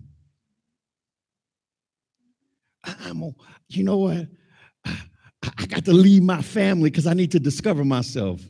I'm, 2.84 3.34
you 3.68 3.84
know 3.84 3.98
what? 3.98 4.28
I 4.84 5.66
got 5.66 5.84
to 5.86 5.92
leave 5.92 6.22
my 6.22 6.42
family 6.42 6.90
because 6.90 7.06
I 7.06 7.14
need 7.14 7.32
to 7.32 7.40
discover 7.40 7.84
myself. 7.84 8.40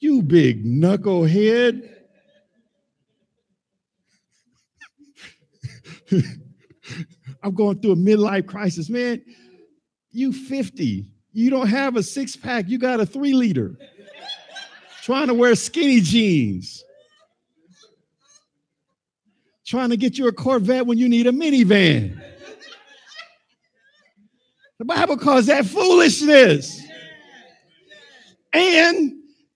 You 0.00 0.22
big 0.22 0.64
knucklehead. 0.64 1.90
I'm 7.44 7.54
going 7.54 7.78
through 7.78 7.92
a 7.92 7.96
midlife 7.96 8.46
crisis. 8.46 8.88
Man, 8.88 9.22
you 10.10 10.32
50. 10.32 11.04
You 11.32 11.50
don't 11.50 11.66
have 11.66 11.96
a 11.96 12.02
six 12.02 12.34
pack. 12.36 12.68
You 12.68 12.78
got 12.78 13.00
a 13.00 13.06
three 13.06 13.34
liter. 13.34 13.76
Trying 15.02 15.26
to 15.26 15.34
wear 15.34 15.54
skinny 15.54 16.00
jeans. 16.00 16.82
Trying 19.66 19.90
to 19.90 19.98
get 19.98 20.16
you 20.16 20.26
a 20.26 20.32
Corvette 20.32 20.86
when 20.86 20.96
you 20.96 21.08
need 21.08 21.26
a 21.26 21.32
minivan. 21.32 22.18
The 24.78 24.84
Bible 24.86 25.18
calls 25.18 25.46
that 25.46 25.66
foolishness. 25.66 26.82
And 28.54 29.12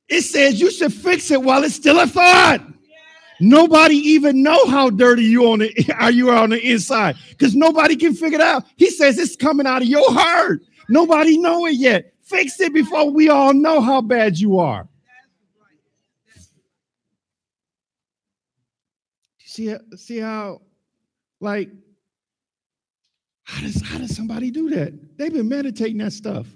it 0.08 0.22
says 0.22 0.60
you 0.60 0.70
should 0.70 0.92
fix 0.92 1.30
it 1.30 1.42
while 1.42 1.64
it's 1.64 1.74
still 1.74 1.98
a 2.00 2.06
thought. 2.06 2.60
Nobody 3.40 3.94
even 3.94 4.42
know 4.42 4.66
how 4.66 4.90
dirty 4.90 5.22
you 5.24 5.50
on 5.50 5.60
the 5.60 5.94
are 5.98 6.10
you 6.10 6.30
on 6.30 6.50
the 6.50 6.60
inside 6.60 7.16
because 7.30 7.54
nobody 7.54 7.96
can 7.96 8.14
figure 8.14 8.38
it 8.38 8.44
out. 8.44 8.64
He 8.76 8.90
says 8.90 9.18
it's 9.18 9.36
coming 9.36 9.66
out 9.66 9.82
of 9.82 9.88
your 9.88 10.12
heart. 10.12 10.62
Nobody 10.88 11.38
know 11.38 11.66
it 11.66 11.74
yet. 11.74 12.14
Fix 12.22 12.60
it 12.60 12.74
before 12.74 13.10
we 13.10 13.28
all 13.28 13.54
know 13.54 13.80
how 13.80 14.00
bad 14.00 14.38
you 14.38 14.58
are. 14.58 14.88
See, 19.38 19.74
see 19.96 20.18
how, 20.18 20.60
like, 21.40 21.70
how 23.44 23.62
does 23.62 23.80
how 23.80 23.98
does 23.98 24.14
somebody 24.14 24.50
do 24.50 24.70
that? 24.70 24.92
They've 25.16 25.32
been 25.32 25.48
meditating 25.48 25.98
that 25.98 26.12
stuff. 26.12 26.46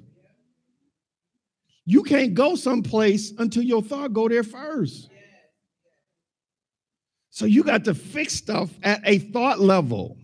You 1.85 2.03
can't 2.03 2.35
go 2.35 2.55
someplace 2.55 3.33
until 3.39 3.63
your 3.63 3.83
thought 3.83 4.13
go 4.13 4.29
there 4.29 4.45
first. 4.45 5.09
So 7.35 7.47
you 7.47 7.65
got 7.65 7.85
to 7.85 7.95
fix 7.95 8.35
stuff 8.35 8.69
at 8.83 9.01
a 9.05 9.19
thought 9.19 9.59
level. 9.59 10.19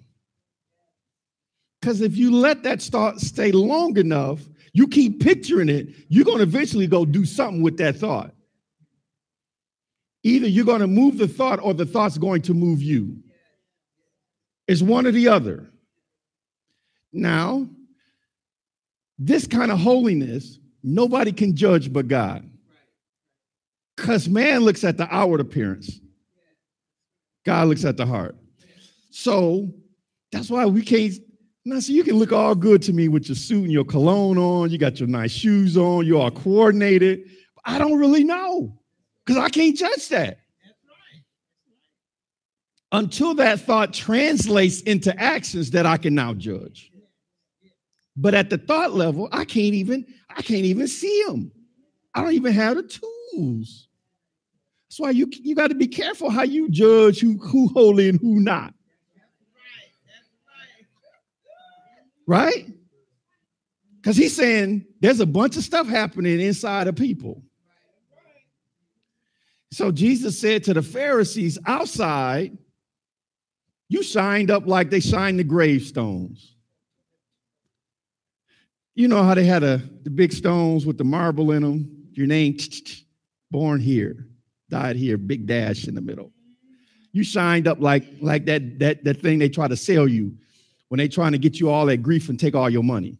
Because 1.80 2.02
if 2.02 2.18
you 2.18 2.30
let 2.30 2.64
that 2.64 2.82
thought 2.82 3.18
stay 3.18 3.50
long 3.50 3.96
enough, 3.96 4.42
you 4.74 4.86
keep 4.86 5.18
picturing 5.18 5.70
it, 5.70 5.88
you're 6.08 6.26
going 6.26 6.36
to 6.36 6.42
eventually 6.42 6.86
go 6.86 7.06
do 7.06 7.24
something 7.24 7.62
with 7.62 7.78
that 7.78 7.96
thought. 7.96 8.34
Either 10.22 10.46
you're 10.46 10.66
going 10.66 10.82
to 10.82 10.86
move 10.86 11.16
the 11.16 11.26
thought 11.26 11.58
or 11.62 11.72
the 11.72 11.86
thought's 11.86 12.18
going 12.18 12.42
to 12.42 12.52
move 12.52 12.82
you. 12.82 13.16
It's 14.66 14.82
one 14.82 15.06
or 15.06 15.10
the 15.10 15.28
other. 15.28 15.66
Now, 17.10 17.70
this 19.18 19.46
kind 19.46 19.72
of 19.72 19.78
holiness, 19.78 20.58
nobody 20.82 21.32
can 21.32 21.56
judge 21.56 21.90
but 21.90 22.06
God. 22.06 22.46
Because 23.96 24.28
man 24.28 24.60
looks 24.60 24.84
at 24.84 24.98
the 24.98 25.08
outward 25.10 25.40
appearance, 25.40 26.00
God 27.48 27.68
looks 27.68 27.86
at 27.86 27.96
the 27.96 28.04
heart. 28.04 28.36
So 29.08 29.72
that's 30.32 30.50
why 30.50 30.66
we 30.66 30.82
can't. 30.82 31.14
Now, 31.64 31.80
so 31.80 31.94
you 31.94 32.04
can 32.04 32.16
look 32.16 32.30
all 32.30 32.54
good 32.54 32.82
to 32.82 32.92
me 32.92 33.08
with 33.08 33.26
your 33.26 33.36
suit 33.36 33.64
and 33.64 33.72
your 33.72 33.86
cologne 33.86 34.36
on. 34.36 34.68
You 34.68 34.76
got 34.76 35.00
your 35.00 35.08
nice 35.08 35.30
shoes 35.30 35.74
on. 35.74 36.04
You're 36.04 36.30
coordinated. 36.30 37.20
I 37.64 37.78
don't 37.78 37.98
really 37.98 38.22
know 38.22 38.78
because 39.24 39.42
I 39.42 39.48
can't 39.48 39.74
judge 39.74 40.10
that. 40.10 40.40
Until 42.92 43.32
that 43.36 43.60
thought 43.60 43.94
translates 43.94 44.82
into 44.82 45.18
actions 45.18 45.70
that 45.70 45.86
I 45.86 45.96
can 45.96 46.14
now 46.14 46.34
judge. 46.34 46.92
But 48.14 48.34
at 48.34 48.50
the 48.50 48.58
thought 48.58 48.92
level, 48.92 49.30
I 49.32 49.46
can't 49.46 49.72
even, 49.72 50.04
I 50.28 50.42
can't 50.42 50.66
even 50.66 50.86
see 50.86 51.24
them. 51.26 51.50
I 52.14 52.20
don't 52.20 52.34
even 52.34 52.52
have 52.52 52.76
the 52.76 52.82
tools. 52.82 53.87
That's 54.88 55.00
why 55.00 55.10
you, 55.10 55.28
you 55.30 55.54
got 55.54 55.68
to 55.68 55.74
be 55.74 55.86
careful 55.86 56.30
how 56.30 56.44
you 56.44 56.68
judge 56.70 57.20
who, 57.20 57.36
who 57.38 57.68
holy 57.68 58.08
and 58.08 58.18
who 58.18 58.40
not. 58.40 58.72
Right? 62.26 62.66
Because 63.96 64.16
he's 64.16 64.34
saying 64.34 64.86
there's 65.00 65.20
a 65.20 65.26
bunch 65.26 65.56
of 65.56 65.64
stuff 65.64 65.86
happening 65.86 66.40
inside 66.40 66.88
of 66.88 66.96
people. 66.96 67.42
So 69.70 69.90
Jesus 69.90 70.40
said 70.40 70.64
to 70.64 70.74
the 70.74 70.82
Pharisees 70.82 71.58
outside, 71.66 72.56
You 73.88 74.02
shined 74.02 74.50
up 74.50 74.66
like 74.66 74.88
they 74.88 75.00
shined 75.00 75.38
the 75.38 75.44
gravestones. 75.44 76.54
You 78.94 79.08
know 79.08 79.22
how 79.22 79.34
they 79.34 79.44
had 79.44 79.62
a, 79.62 79.82
the 80.02 80.10
big 80.10 80.32
stones 80.32 80.86
with 80.86 80.96
the 80.96 81.04
marble 81.04 81.52
in 81.52 81.62
them? 81.62 82.08
Your 82.12 82.26
name, 82.26 82.56
born 83.50 83.80
here, 83.80 84.26
died 84.70 84.96
here, 84.96 85.16
big 85.16 85.46
dash 85.46 85.88
in 85.88 85.94
the 85.94 86.00
middle. 86.00 86.32
You 87.12 87.24
shined 87.24 87.66
up 87.66 87.80
like, 87.80 88.04
like 88.20 88.44
that, 88.46 88.78
that, 88.78 89.04
that 89.04 89.20
thing 89.20 89.38
they 89.38 89.48
try 89.48 89.68
to 89.68 89.76
sell 89.76 90.06
you 90.06 90.36
when 90.88 90.98
they 90.98 91.08
trying 91.08 91.32
to 91.32 91.38
get 91.38 91.58
you 91.58 91.70
all 91.70 91.86
that 91.86 91.98
grief 91.98 92.28
and 92.28 92.38
take 92.38 92.54
all 92.54 92.70
your 92.70 92.82
money. 92.82 93.18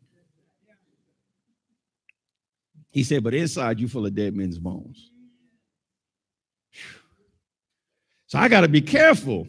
He 2.91 3.03
said, 3.03 3.23
but 3.23 3.35
inside 3.35 3.81
you 3.81 3.89
full 3.89 4.07
of 4.07 4.15
dead 4.15 4.35
men's 4.35 4.59
bones. 4.59 5.11
So 8.27 8.39
I 8.39 8.49
got 8.49 8.63
to 8.63 8.69
be 8.69 8.83
careful 8.83 9.47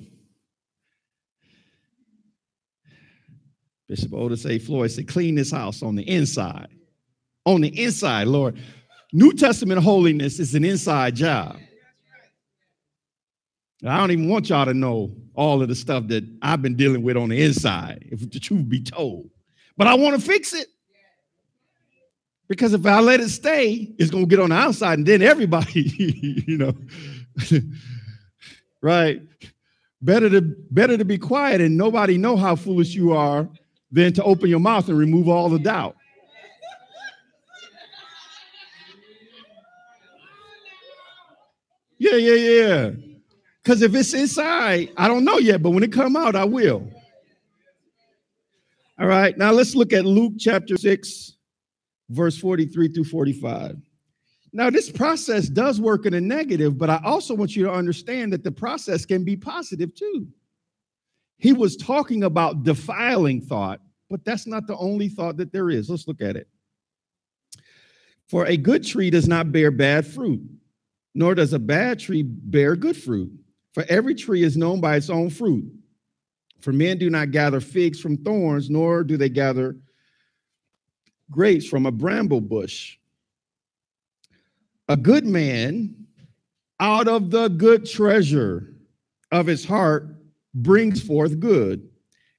Bishop 3.89 4.13
Otis 4.13 4.45
A. 4.45 4.59
Floyd 4.59 4.91
said, 4.91 5.07
clean 5.07 5.33
this 5.33 5.51
house 5.51 5.81
on 5.81 5.95
the 5.95 6.07
inside. 6.07 6.67
On 7.45 7.59
the 7.59 7.83
inside, 7.83 8.27
Lord. 8.27 8.55
New 9.11 9.33
Testament 9.33 9.81
holiness 9.81 10.39
is 10.39 10.53
an 10.53 10.63
inside 10.63 11.15
job. 11.15 11.57
I 13.85 13.97
don't 13.97 14.11
even 14.11 14.27
want 14.27 14.49
y'all 14.49 14.65
to 14.65 14.73
know 14.73 15.11
all 15.35 15.61
of 15.61 15.69
the 15.69 15.75
stuff 15.75 16.07
that 16.07 16.25
I've 16.41 16.61
been 16.61 16.75
dealing 16.75 17.01
with 17.01 17.15
on 17.15 17.29
the 17.29 17.41
inside, 17.41 18.05
if 18.11 18.29
the 18.29 18.39
truth 18.39 18.67
be 18.67 18.81
told. 18.81 19.29
But 19.77 19.87
I 19.87 19.93
want 19.93 20.19
to 20.19 20.21
fix 20.21 20.53
it. 20.53 20.67
Because 22.49 22.73
if 22.73 22.85
I 22.85 22.99
let 22.99 23.21
it 23.21 23.29
stay, 23.29 23.93
it's 23.97 24.09
going 24.11 24.25
to 24.25 24.29
get 24.29 24.39
on 24.39 24.49
the 24.49 24.55
outside, 24.55 24.97
and 24.97 25.07
then 25.07 25.21
everybody, 25.21 25.81
you 26.47 26.57
know, 26.57 26.73
right? 28.81 29.21
Better 30.01 30.29
to 30.29 30.41
better 30.41 30.97
to 30.97 31.05
be 31.05 31.17
quiet 31.17 31.61
and 31.61 31.77
nobody 31.77 32.17
know 32.17 32.37
how 32.37 32.55
foolish 32.55 32.95
you 32.95 33.13
are 33.13 33.47
than 33.91 34.13
to 34.13 34.23
open 34.23 34.49
your 34.49 34.59
mouth 34.59 34.87
and 34.87 34.97
remove 34.97 35.27
all 35.27 35.49
the 35.49 35.59
doubt. 35.59 35.95
Yeah, 41.97 42.15
yeah, 42.15 42.33
yeah. 42.33 42.91
Because 43.63 43.81
if 43.81 43.93
it's 43.93 44.13
inside, 44.13 44.91
I 44.97 45.07
don't 45.07 45.25
know 45.25 45.37
yet, 45.37 45.61
but 45.61 45.71
when 45.71 45.83
it 45.83 45.91
come 45.91 46.15
out, 46.15 46.35
I 46.35 46.45
will. 46.45 46.89
All 48.99 49.07
right, 49.07 49.37
now 49.37 49.51
let's 49.51 49.75
look 49.75 49.93
at 49.93 50.05
Luke 50.05 50.33
chapter 50.37 50.77
6, 50.77 51.33
verse 52.09 52.37
43 52.37 52.89
through 52.89 53.05
45. 53.05 53.77
Now, 54.51 54.69
this 54.69 54.89
process 54.89 55.47
does 55.47 55.79
work 55.79 56.05
in 56.05 56.13
a 56.15 56.21
negative, 56.21 56.77
but 56.77 56.89
I 56.89 56.99
also 57.03 57.35
want 57.35 57.55
you 57.55 57.65
to 57.65 57.71
understand 57.71 58.33
that 58.33 58.43
the 58.43 58.51
process 58.51 59.05
can 59.05 59.23
be 59.23 59.37
positive 59.37 59.93
too. 59.93 60.27
He 61.37 61.53
was 61.53 61.77
talking 61.77 62.23
about 62.23 62.63
defiling 62.63 63.41
thought, 63.41 63.79
but 64.09 64.25
that's 64.25 64.47
not 64.47 64.67
the 64.67 64.75
only 64.75 65.07
thought 65.07 65.37
that 65.37 65.53
there 65.53 65.69
is. 65.69 65.89
Let's 65.89 66.07
look 66.07 66.21
at 66.21 66.35
it. 66.35 66.47
For 68.27 68.45
a 68.45 68.57
good 68.57 68.85
tree 68.85 69.09
does 69.09 69.27
not 69.27 69.51
bear 69.51 69.71
bad 69.71 70.05
fruit, 70.05 70.41
nor 71.15 71.35
does 71.35 71.53
a 71.53 71.59
bad 71.59 71.99
tree 71.99 72.23
bear 72.23 72.75
good 72.75 72.97
fruit. 72.97 73.31
For 73.73 73.85
every 73.87 74.15
tree 74.15 74.43
is 74.43 74.57
known 74.57 74.81
by 74.81 74.95
its 74.95 75.09
own 75.09 75.29
fruit. 75.29 75.71
For 76.61 76.73
men 76.73 76.97
do 76.97 77.09
not 77.09 77.31
gather 77.31 77.61
figs 77.61 77.99
from 77.99 78.17
thorns, 78.17 78.69
nor 78.69 79.03
do 79.03 79.15
they 79.17 79.29
gather 79.29 79.77
grapes 81.31 81.65
from 81.67 81.85
a 81.85 81.91
bramble 81.91 82.41
bush. 82.41 82.97
A 84.87 84.97
good 84.97 85.25
man 85.25 85.95
out 86.79 87.07
of 87.07 87.29
the 87.29 87.47
good 87.49 87.85
treasure 87.85 88.73
of 89.31 89.45
his 89.45 89.63
heart 89.63 90.15
brings 90.53 91.01
forth 91.01 91.39
good. 91.39 91.87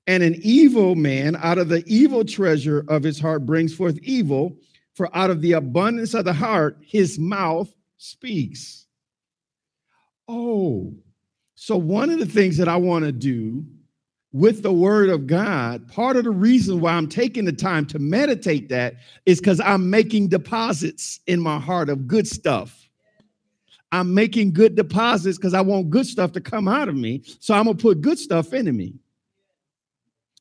And 0.07 0.23
an 0.23 0.37
evil 0.43 0.97
man 0.97 1.37
out 1.37 1.59
of 1.59 1.69
the 1.69 1.85
evil 1.87 2.25
treasure 2.25 2.85
of 2.89 3.05
his 3.05 3.21
heart 3.21 3.47
brings 3.47 3.73
forth 3.73 3.99
evil, 4.03 4.57
for 4.95 5.09
out 5.17 5.31
of 5.31 5.41
the 5.41 5.53
abundance 5.53 6.15
of 6.15 6.25
the 6.25 6.33
heart 6.33 6.79
his 6.83 7.19
mouth 7.19 7.73
speaks. 7.97 8.87
Oh, 10.27 10.95
so 11.63 11.77
one 11.77 12.09
of 12.09 12.19
the 12.19 12.25
things 12.25 12.57
that 12.57 12.69
I 12.69 12.77
want 12.77 13.05
to 13.05 13.13
do 13.13 13.63
with 14.33 14.63
the 14.63 14.73
word 14.73 15.11
of 15.11 15.27
God, 15.27 15.87
part 15.89 16.17
of 16.17 16.25
the 16.25 16.31
reason 16.31 16.81
why 16.81 16.93
I'm 16.93 17.07
taking 17.07 17.45
the 17.45 17.53
time 17.53 17.85
to 17.89 17.99
meditate 17.99 18.71
that 18.71 18.95
is 19.27 19.41
because 19.41 19.61
I'm 19.61 19.91
making 19.91 20.29
deposits 20.29 21.21
in 21.27 21.39
my 21.39 21.59
heart 21.59 21.91
of 21.91 22.07
good 22.09 22.27
stuff. 22.27 22.89
I'm 23.93 24.15
making 24.15 24.55
good 24.55 24.75
deposits 24.75 25.37
because 25.37 25.53
I 25.53 25.61
want 25.61 25.91
good 25.91 26.07
stuff 26.07 26.33
to 26.33 26.41
come 26.41 26.67
out 26.67 26.89
of 26.89 26.95
me. 26.95 27.25
So 27.41 27.53
I'm 27.53 27.65
going 27.65 27.77
to 27.77 27.83
put 27.83 28.01
good 28.01 28.19
stuff 28.19 28.55
into 28.55 28.73
me. 28.73 28.95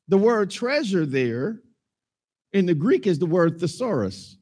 The 0.07 0.17
word 0.17 0.49
treasure 0.49 1.05
there 1.05 1.59
in 2.53 2.65
the 2.65 2.75
Greek 2.75 3.07
is 3.07 3.19
the 3.19 3.25
word 3.25 3.59
thesaurus. 3.59 4.37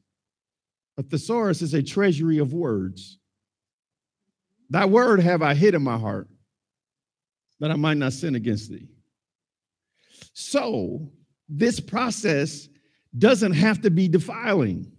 A 0.96 1.02
thesaurus 1.02 1.60
is 1.60 1.74
a 1.74 1.82
treasury 1.82 2.38
of 2.38 2.52
words. 2.52 3.18
That 4.70 4.90
word 4.90 5.18
have 5.18 5.42
I 5.42 5.54
hid 5.54 5.74
in 5.74 5.82
my 5.82 5.98
heart, 5.98 6.28
that 7.60 7.70
I 7.70 7.76
might 7.76 7.96
not 7.96 8.12
sin 8.12 8.34
against 8.34 8.70
thee. 8.70 8.88
So, 10.32 11.10
this 11.48 11.80
process 11.80 12.68
doesn't 13.16 13.52
have 13.52 13.82
to 13.82 13.90
be 13.90 14.08
defiling. 14.08 14.92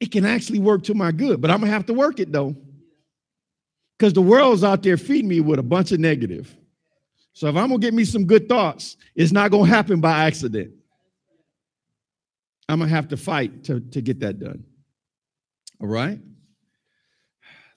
It 0.00 0.10
can 0.10 0.24
actually 0.24 0.58
work 0.58 0.84
to 0.84 0.94
my 0.94 1.12
good, 1.12 1.40
but 1.40 1.50
I'm 1.50 1.60
gonna 1.60 1.72
have 1.72 1.86
to 1.86 1.94
work 1.94 2.20
it 2.20 2.32
though. 2.32 2.56
Because 3.98 4.14
the 4.14 4.22
world's 4.22 4.64
out 4.64 4.82
there 4.82 4.96
feeding 4.96 5.28
me 5.28 5.40
with 5.40 5.58
a 5.58 5.62
bunch 5.62 5.92
of 5.92 6.00
negative. 6.00 6.56
So 7.34 7.48
if 7.48 7.56
I'm 7.56 7.68
gonna 7.68 7.78
get 7.78 7.94
me 7.94 8.04
some 8.04 8.24
good 8.24 8.48
thoughts, 8.48 8.96
it's 9.14 9.30
not 9.30 9.50
gonna 9.50 9.66
happen 9.66 10.00
by 10.00 10.26
accident. 10.26 10.72
I'm 12.68 12.78
gonna 12.78 12.90
have 12.90 13.08
to 13.08 13.16
fight 13.16 13.64
to, 13.64 13.80
to 13.80 14.00
get 14.00 14.20
that 14.20 14.38
done. 14.38 14.64
All 15.80 15.88
right. 15.88 16.18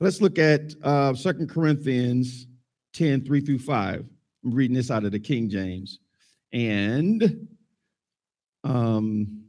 Let's 0.03 0.19
look 0.19 0.37
at 0.37 0.73
uh, 0.83 1.13
2 1.13 1.47
Corinthians 1.47 2.47
10, 2.91 3.23
3 3.23 3.39
through 3.39 3.59
5. 3.59 4.05
I'm 4.43 4.51
reading 4.51 4.75
this 4.75 4.91
out 4.91 5.05
of 5.05 5.13
the 5.13 5.19
King 5.19 5.49
James. 5.49 5.99
And 6.51 7.47
um, 8.65 9.45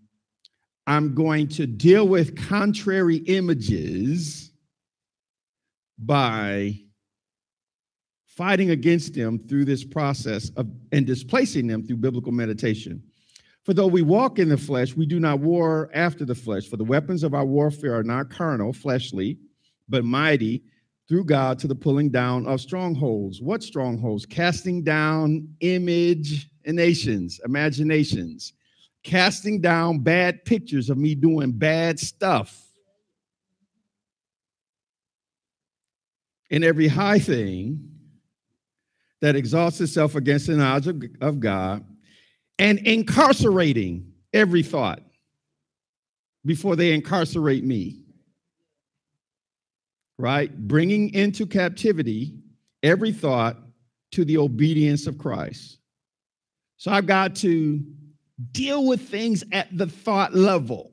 I'm 0.87 1.13
going 1.13 1.49
to 1.49 1.67
deal 1.67 2.07
with 2.07 2.37
contrary 2.37 3.17
images 3.17 4.53
by 5.99 6.79
fighting 8.29 8.71
against 8.71 9.13
them 9.15 9.41
through 9.49 9.65
this 9.65 9.83
process 9.83 10.51
of 10.51 10.69
and 10.93 11.05
displacing 11.05 11.67
them 11.67 11.85
through 11.85 11.97
biblical 11.97 12.31
meditation. 12.31 13.03
For 13.65 13.75
though 13.75 13.89
we 13.89 14.03
walk 14.03 14.39
in 14.39 14.51
the 14.51 14.57
flesh, 14.57 14.95
we 14.95 15.07
do 15.07 15.19
not 15.19 15.41
war 15.41 15.91
after 15.93 16.25
the 16.25 16.37
flesh. 16.37 16.69
For 16.69 16.77
the 16.77 16.85
weapons 16.85 17.25
of 17.25 17.35
our 17.35 17.45
warfare 17.45 17.97
are 17.97 18.05
not 18.05 18.31
carnal, 18.31 18.73
fleshly, 18.73 19.39
but 19.89 20.05
mighty 20.05 20.63
through 21.09 21.25
God 21.25 21.59
to 21.59 21.67
the 21.67 21.75
pulling 21.75 22.11
down 22.11 22.47
of 22.47 22.61
strongholds. 22.61 23.41
What 23.41 23.63
strongholds? 23.63 24.25
Casting 24.25 24.83
down 24.83 25.49
image 25.61 26.49
and 26.65 26.77
nations, 26.77 27.41
imaginations, 27.45 28.55
casting 29.03 29.61
down 29.61 29.99
bad 29.99 30.45
pictures 30.45 30.89
of 30.89 30.97
me 30.97 31.15
doing 31.15 31.53
bad 31.53 31.99
stuff. 31.99 32.61
In 36.51 36.63
every 36.63 36.89
high 36.89 37.19
thing 37.19 37.91
that 39.21 39.37
exalts 39.37 39.81
itself 39.81 40.15
against 40.15 40.47
the 40.47 40.57
knowledge 40.57 40.87
of, 40.87 41.03
of 41.21 41.41
God 41.41 41.85
and 42.59 42.79
incarcerating 42.81 44.13
every 44.33 44.63
thought 44.63 45.01
before 46.45 46.77
they 46.77 46.93
incarcerate 46.93 47.65
me 47.65 48.04
right? 50.19 50.57
Bringing 50.69 51.13
into 51.15 51.47
captivity 51.47 52.35
every 52.83 53.13
thought 53.13 53.57
to 54.13 54.25
the 54.25 54.39
obedience 54.39 55.07
of 55.07 55.19
Christ. 55.19 55.79
So 56.77 56.91
I've 56.91 57.07
got 57.07 57.37
to 57.37 57.83
deal 58.53 58.87
with 58.87 59.09
things 59.09 59.45
at 59.53 59.77
the 59.77 59.87
thought 59.87 60.35
level. 60.35 60.93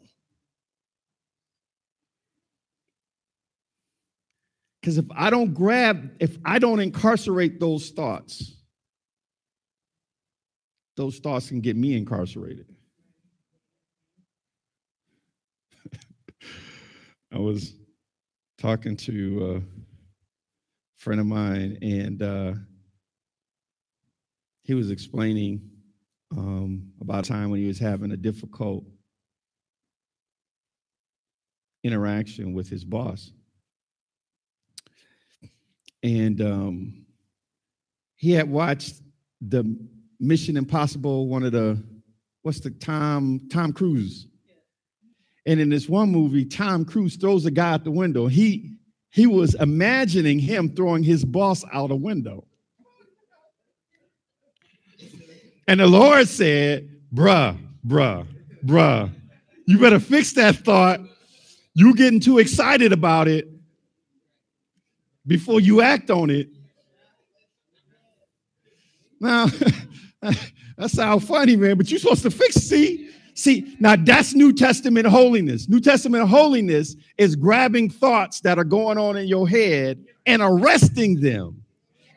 Because 4.81 4.97
if 4.97 5.05
I 5.15 5.29
don't 5.29 5.53
grab, 5.53 6.11
if 6.19 6.37
I 6.43 6.57
don't 6.57 6.79
incarcerate 6.79 7.59
those 7.59 7.91
thoughts, 7.91 8.55
those 10.97 11.19
thoughts 11.19 11.49
can 11.49 11.61
get 11.61 11.75
me 11.75 11.95
incarcerated. 11.95 12.65
I 17.31 17.37
was 17.37 17.75
talking 18.61 18.95
to 18.95 19.55
a 19.55 21.01
friend 21.01 21.19
of 21.19 21.25
mine, 21.25 21.79
and 21.81 22.21
uh, 22.21 22.53
he 24.61 24.75
was 24.75 24.91
explaining 24.91 25.59
um, 26.37 26.91
about 27.01 27.25
a 27.25 27.27
time 27.27 27.49
when 27.49 27.59
he 27.59 27.67
was 27.67 27.79
having 27.79 28.11
a 28.11 28.17
difficult 28.17 28.83
interaction 31.83 32.53
with 32.53 32.69
his 32.69 32.83
boss. 32.83 33.31
And 36.03 36.39
um, 36.41 37.05
he 38.15 38.31
had 38.31 38.47
watched 38.47 39.01
the 39.41 39.75
Mission 40.19 40.55
Impossible, 40.55 41.27
one 41.27 41.41
of 41.41 41.51
the, 41.51 41.83
what's 42.43 42.59
the 42.59 42.69
Tom, 42.69 43.41
Tom 43.51 43.73
Cruise 43.73 44.27
and 45.45 45.59
in 45.59 45.69
this 45.69 45.89
one 45.89 46.11
movie, 46.11 46.45
Tom 46.45 46.85
Cruise 46.85 47.15
throws 47.15 47.45
a 47.45 47.51
guy 47.51 47.73
out 47.73 47.83
the 47.83 47.91
window. 47.91 48.27
He 48.27 48.75
he 49.11 49.27
was 49.27 49.55
imagining 49.55 50.39
him 50.39 50.73
throwing 50.73 51.03
his 51.03 51.25
boss 51.25 51.65
out 51.73 51.91
a 51.91 51.95
window. 51.95 52.45
And 55.67 55.79
the 55.79 55.87
Lord 55.87 56.27
said, 56.27 56.89
bruh, 57.13 57.57
bruh, 57.85 58.25
bruh, 58.65 59.11
you 59.65 59.79
better 59.79 59.99
fix 59.99 60.33
that 60.33 60.55
thought. 60.55 61.01
You 61.73 61.95
getting 61.95 62.19
too 62.19 62.39
excited 62.39 62.93
about 62.93 63.27
it 63.27 63.47
before 65.25 65.59
you 65.59 65.81
act 65.81 66.09
on 66.09 66.29
it. 66.29 66.49
Now, 69.19 69.45
that 70.21 70.89
sounds 70.89 71.25
funny, 71.25 71.55
man, 71.55 71.77
but 71.77 71.89
you're 71.89 71.99
supposed 71.99 72.23
to 72.23 72.31
fix, 72.31 72.55
see, 72.55 73.09
See, 73.33 73.75
now 73.79 73.95
that's 73.95 74.33
New 74.33 74.53
Testament 74.53 75.07
holiness. 75.07 75.69
New 75.69 75.79
Testament 75.79 76.27
holiness 76.27 76.95
is 77.17 77.35
grabbing 77.35 77.89
thoughts 77.89 78.41
that 78.41 78.57
are 78.57 78.63
going 78.63 78.97
on 78.97 79.17
in 79.17 79.27
your 79.27 79.47
head 79.47 80.03
and 80.25 80.41
arresting 80.41 81.19
them 81.21 81.63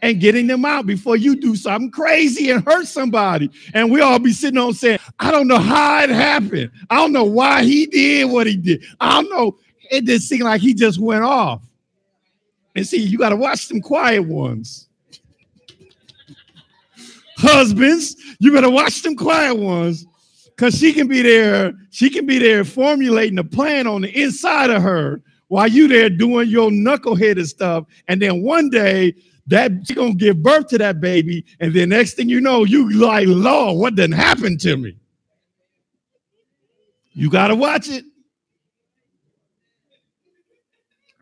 and 0.03 0.21
getting 0.21 0.47
them 0.47 0.65
out 0.65 0.87
before 0.87 1.17
you 1.17 1.37
do 1.37 1.57
something 1.57 1.91
crazy 1.91 2.51
and 2.51 2.65
hurt 2.65 2.87
somebody. 2.87 3.51
And 3.73 3.91
we 3.91 4.01
all 4.01 4.19
be 4.19 4.33
sitting 4.33 4.59
on 4.59 4.75
saying, 4.75 4.99
I 5.19 5.31
don't 5.31 5.49
know 5.49 5.59
how 5.59 6.03
it 6.03 6.11
happened. 6.11 6.71
I 6.91 6.97
don't 6.97 7.13
know 7.13 7.25
why 7.25 7.65
he 7.65 7.87
did 7.87 8.31
what 8.31 8.47
he 8.47 8.57
did. 8.57 8.85
I 9.01 9.23
don't 9.23 9.31
know. 9.31 9.59
It 9.91 10.05
just 10.05 10.29
seemed 10.29 10.43
like 10.43 10.61
he 10.61 10.75
just 10.75 11.01
went 11.01 11.25
off. 11.25 11.63
And 12.75 12.87
see, 12.87 13.01
you 13.01 13.19
got 13.19 13.31
to 13.31 13.37
watch 13.37 13.69
them 13.69 13.81
quiet 13.81 14.23
ones. 14.23 14.89
Husbands, 17.37 18.17
you 18.39 18.53
better 18.53 18.71
watch 18.71 19.03
them 19.03 19.17
quiet 19.17 19.57
ones 19.57 20.07
because 20.57 20.79
she 20.79 20.93
can 20.93 21.09
be 21.09 21.23
there, 21.23 21.73
she 21.91 22.11
can 22.11 22.27
be 22.27 22.39
there 22.39 22.65
formulating 22.65 23.39
a 23.39 23.45
plan 23.45 23.87
on 23.87 24.03
the 24.03 24.23
inside 24.23 24.71
of 24.71 24.83
her 24.83 25.21
while 25.49 25.69
you 25.69 25.89
there 25.89 26.09
doing 26.09 26.49
your 26.49 26.71
knuckleheaded 26.71 27.47
stuff. 27.47 27.87
And 28.09 28.23
then 28.23 28.43
one 28.43 28.71
day 28.71 29.15
that 29.47 29.73
she's 29.85 29.97
gonna 29.97 30.15
give 30.15 30.43
birth 30.43 30.69
to 30.69 30.79
that 30.79 31.01
baby, 31.01 31.45
and 31.61 31.75
then 31.75 31.91
next 31.91 32.15
thing 32.15 32.29
you 32.29 32.41
know, 32.41 32.65
you 32.65 32.91
like, 32.91 33.27
Lord, 33.29 33.79
what 33.79 33.95
done 33.95 34.13
happened 34.13 34.61
to 34.61 34.77
me? 34.77 34.97
You 37.13 37.31
gotta 37.31 37.55
watch 37.55 37.89
it. 37.89 38.05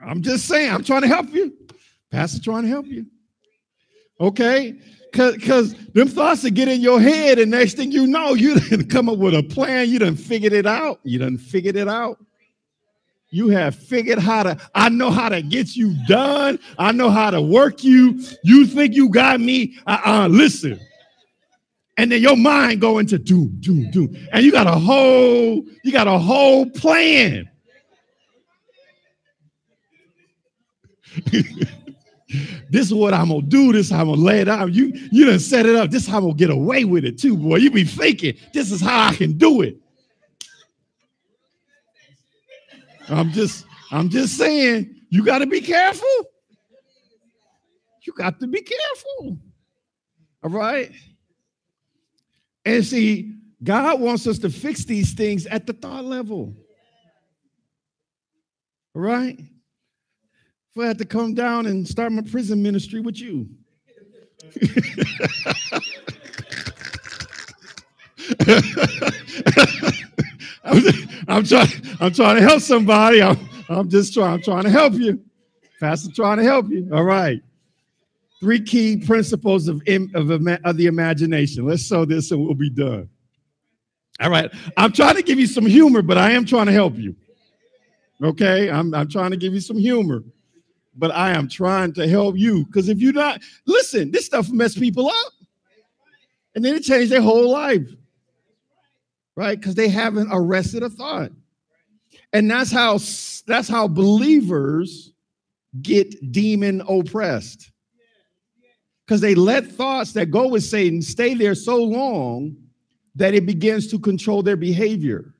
I'm 0.04 0.22
just 0.22 0.46
saying, 0.46 0.70
I'm 0.72 0.84
trying 0.84 1.02
to 1.02 1.08
help 1.08 1.32
you. 1.32 1.56
Pastor 2.10 2.42
trying 2.42 2.62
to 2.62 2.68
help 2.68 2.86
you. 2.86 3.06
Okay. 4.22 4.78
Cause, 5.12 5.36
cause 5.44 5.74
them 5.88 6.08
thoughts 6.08 6.40
that 6.42 6.52
get 6.52 6.68
in 6.68 6.80
your 6.80 6.98
head, 6.98 7.38
and 7.38 7.50
next 7.50 7.74
thing 7.74 7.92
you 7.92 8.06
know, 8.06 8.32
you 8.32 8.58
didn't 8.60 8.88
come 8.88 9.10
up 9.10 9.18
with 9.18 9.34
a 9.34 9.42
plan. 9.42 9.90
You 9.90 9.98
done 9.98 10.16
figured 10.16 10.54
it 10.54 10.64
out. 10.64 11.00
You 11.02 11.18
done 11.18 11.36
figured 11.36 11.76
it 11.76 11.88
out. 11.88 12.18
You 13.28 13.48
have 13.48 13.74
figured 13.74 14.18
how 14.18 14.44
to, 14.44 14.56
I 14.74 14.88
know 14.90 15.10
how 15.10 15.28
to 15.28 15.42
get 15.42 15.74
you 15.74 15.94
done. 16.06 16.58
I 16.78 16.92
know 16.92 17.10
how 17.10 17.30
to 17.30 17.42
work 17.42 17.82
you. 17.82 18.22
You 18.44 18.66
think 18.66 18.94
you 18.94 19.10
got 19.10 19.40
me? 19.40 19.76
Uh-uh, 19.86 20.28
listen. 20.28 20.78
And 21.96 22.12
then 22.12 22.22
your 22.22 22.36
mind 22.36 22.80
go 22.80 22.98
into 22.98 23.18
doom, 23.18 23.56
doom, 23.60 23.90
doom. 23.90 24.16
And 24.32 24.44
you 24.44 24.52
got 24.52 24.66
a 24.66 24.78
whole, 24.78 25.62
you 25.82 25.92
got 25.92 26.06
a 26.06 26.18
whole 26.18 26.70
plan. 26.70 27.50
This 32.72 32.86
is 32.86 32.94
what 32.94 33.12
I'm 33.12 33.28
gonna 33.28 33.42
do. 33.42 33.70
This 33.70 33.86
is 33.86 33.92
how 33.92 34.00
I'm 34.00 34.08
gonna 34.08 34.22
lay 34.22 34.40
it 34.40 34.48
out. 34.48 34.72
You 34.72 34.92
you 35.10 35.26
done 35.26 35.38
set 35.38 35.66
it 35.66 35.76
up. 35.76 35.90
This 35.90 36.04
is 36.04 36.08
how 36.08 36.16
I'm 36.16 36.24
gonna 36.24 36.34
get 36.34 36.48
away 36.48 36.86
with 36.86 37.04
it 37.04 37.18
too, 37.18 37.36
boy. 37.36 37.56
You 37.56 37.70
be 37.70 37.84
thinking 37.84 38.34
this 38.54 38.72
is 38.72 38.80
how 38.80 39.10
I 39.10 39.14
can 39.14 39.36
do 39.36 39.60
it. 39.60 39.76
I'm 43.10 43.30
just 43.30 43.66
I'm 43.90 44.08
just 44.08 44.38
saying 44.38 45.02
you 45.10 45.22
got 45.22 45.40
to 45.40 45.46
be 45.46 45.60
careful. 45.60 46.08
You 48.04 48.14
got 48.14 48.40
to 48.40 48.46
be 48.46 48.62
careful. 48.62 49.38
All 50.42 50.50
right. 50.50 50.92
And 52.64 52.82
see, 52.82 53.36
God 53.62 54.00
wants 54.00 54.26
us 54.26 54.38
to 54.38 54.48
fix 54.48 54.86
these 54.86 55.12
things 55.12 55.44
at 55.44 55.66
the 55.66 55.74
thought 55.74 56.06
level. 56.06 56.56
All 58.94 59.02
right 59.02 59.38
if 60.74 60.82
I 60.82 60.86
had 60.86 60.98
to 60.98 61.04
come 61.04 61.34
down 61.34 61.66
and 61.66 61.86
start 61.86 62.12
my 62.12 62.22
prison 62.22 62.62
ministry 62.62 63.00
with 63.00 63.20
you. 63.20 63.46
I'm, 70.64 70.82
I'm, 71.28 71.44
trying. 71.44 71.68
I'm 72.00 72.12
trying 72.12 72.36
to 72.36 72.42
help 72.42 72.62
somebody. 72.62 73.20
I'm, 73.22 73.38
I'm 73.68 73.90
just 73.90 74.14
trying. 74.14 74.32
I'm 74.34 74.42
trying 74.42 74.64
to 74.64 74.70
help 74.70 74.94
you. 74.94 75.22
Pastor, 75.78 76.10
trying 76.14 76.38
to 76.38 76.44
help 76.44 76.70
you. 76.70 76.88
All 76.92 77.04
right. 77.04 77.42
Three 78.40 78.62
key 78.62 78.96
principles 78.96 79.68
of, 79.68 79.82
of, 79.86 80.30
of 80.30 80.76
the 80.76 80.86
imagination. 80.86 81.66
Let's 81.66 81.86
show 81.86 82.04
this 82.06 82.30
and 82.30 82.42
we'll 82.42 82.54
be 82.54 82.70
done. 82.70 83.10
All 84.20 84.30
right. 84.30 84.50
I'm 84.76 84.92
trying 84.92 85.16
to 85.16 85.22
give 85.22 85.38
you 85.38 85.46
some 85.46 85.66
humor, 85.66 86.00
but 86.00 86.16
I 86.16 86.30
am 86.32 86.46
trying 86.46 86.66
to 86.66 86.72
help 86.72 86.96
you. 86.96 87.14
Okay. 88.22 88.70
I'm, 88.70 88.94
I'm 88.94 89.08
trying 89.08 89.32
to 89.32 89.36
give 89.36 89.52
you 89.52 89.60
some 89.60 89.76
humor, 89.76 90.22
but 90.94 91.10
I 91.10 91.30
am 91.30 91.48
trying 91.48 91.92
to 91.94 92.08
help 92.08 92.36
you. 92.36 92.64
Because 92.66 92.88
if 92.88 92.98
you're 92.98 93.12
not, 93.12 93.40
listen, 93.66 94.10
this 94.10 94.26
stuff 94.26 94.50
mess 94.50 94.76
people 94.78 95.08
up. 95.08 95.32
And 96.54 96.64
then 96.64 96.74
it 96.74 96.82
changed 96.82 97.10
their 97.10 97.22
whole 97.22 97.50
life. 97.50 97.88
Right? 99.34 99.58
Because 99.58 99.74
they 99.74 99.88
haven't 99.88 100.28
arrested 100.30 100.82
a 100.82 100.90
thought. 100.90 101.30
And 102.34 102.50
that's 102.50 102.70
how 102.70 102.98
that's 103.46 103.68
how 103.68 103.88
believers 103.88 105.12
get 105.80 106.32
demon 106.32 106.82
oppressed. 106.88 107.70
Because 109.06 109.20
they 109.20 109.34
let 109.34 109.66
thoughts 109.66 110.12
that 110.12 110.26
go 110.26 110.48
with 110.48 110.62
Satan 110.62 111.02
stay 111.02 111.34
there 111.34 111.54
so 111.54 111.76
long 111.76 112.56
that 113.14 113.34
it 113.34 113.46
begins 113.46 113.88
to 113.88 113.98
control 113.98 114.42
their 114.42 114.56
behavior. 114.56 115.34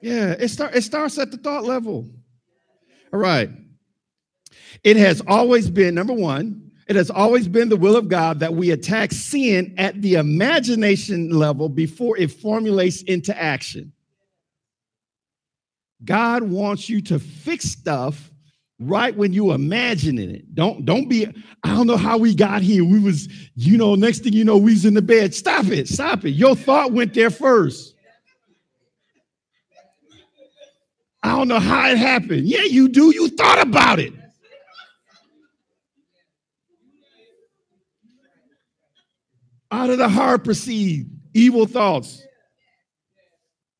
Yeah, 0.00 0.30
it, 0.32 0.48
start, 0.48 0.74
it 0.74 0.82
starts 0.82 1.18
at 1.18 1.30
the 1.30 1.36
thought 1.36 1.64
level. 1.64 2.08
All 3.12 3.20
right. 3.20 3.50
It 4.82 4.96
has 4.96 5.22
always 5.26 5.68
been, 5.68 5.94
number 5.94 6.12
one, 6.12 6.70
it 6.86 6.96
has 6.96 7.10
always 7.10 7.46
been 7.46 7.68
the 7.68 7.76
will 7.76 7.96
of 7.96 8.08
God 8.08 8.40
that 8.40 8.54
we 8.54 8.70
attack 8.70 9.12
sin 9.12 9.74
at 9.78 10.00
the 10.02 10.14
imagination 10.14 11.30
level 11.30 11.68
before 11.68 12.16
it 12.16 12.32
formulates 12.32 13.02
into 13.02 13.36
action. 13.40 13.92
God 16.04 16.42
wants 16.42 16.88
you 16.88 17.00
to 17.02 17.18
fix 17.18 17.66
stuff 17.66 18.30
right 18.80 19.14
when 19.14 19.32
you 19.32 19.52
imagining 19.52 20.30
it. 20.30 20.54
Don't 20.54 20.84
don't 20.84 21.08
be. 21.08 21.26
I 21.62 21.74
don't 21.74 21.86
know 21.86 21.98
how 21.98 22.16
we 22.16 22.34
got 22.34 22.62
here. 22.62 22.84
We 22.84 22.98
was, 22.98 23.28
you 23.54 23.76
know, 23.76 23.94
next 23.94 24.20
thing 24.20 24.32
you 24.32 24.44
know, 24.44 24.56
we 24.56 24.72
was 24.72 24.84
in 24.84 24.94
the 24.94 25.02
bed. 25.02 25.34
Stop 25.34 25.66
it, 25.66 25.88
stop 25.88 26.24
it. 26.24 26.30
Your 26.30 26.56
thought 26.56 26.92
went 26.92 27.14
there 27.14 27.30
first. 27.30 27.94
I 31.22 31.36
don't 31.36 31.48
know 31.48 31.58
how 31.60 31.90
it 31.90 31.98
happened. 31.98 32.46
Yeah, 32.46 32.62
you 32.62 32.88
do. 32.88 33.14
You 33.14 33.28
thought 33.28 33.60
about 33.60 33.98
it. 33.98 34.12
Out 39.70 39.90
of 39.90 39.98
the 39.98 40.08
heart 40.08 40.44
proceed 40.44 41.08
evil 41.34 41.66
thoughts. 41.66 42.22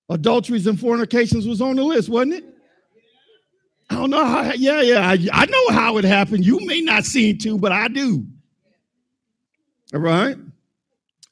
Adulteries 0.08 0.66
and 0.66 0.78
fornications 0.78 1.46
was 1.46 1.60
on 1.60 1.76
the 1.76 1.84
list, 1.84 2.08
wasn't 2.08 2.34
it? 2.34 2.44
I 3.88 3.94
don't 3.94 4.10
know 4.10 4.24
how. 4.24 4.52
Yeah, 4.54 4.82
yeah. 4.82 5.08
I, 5.08 5.18
I 5.32 5.46
know 5.46 5.70
how 5.70 5.96
it 5.98 6.04
happened. 6.04 6.44
You 6.44 6.64
may 6.66 6.80
not 6.80 7.04
seem 7.04 7.38
to, 7.38 7.58
but 7.58 7.72
I 7.72 7.88
do. 7.88 8.24
All 9.92 10.00
right. 10.00 10.36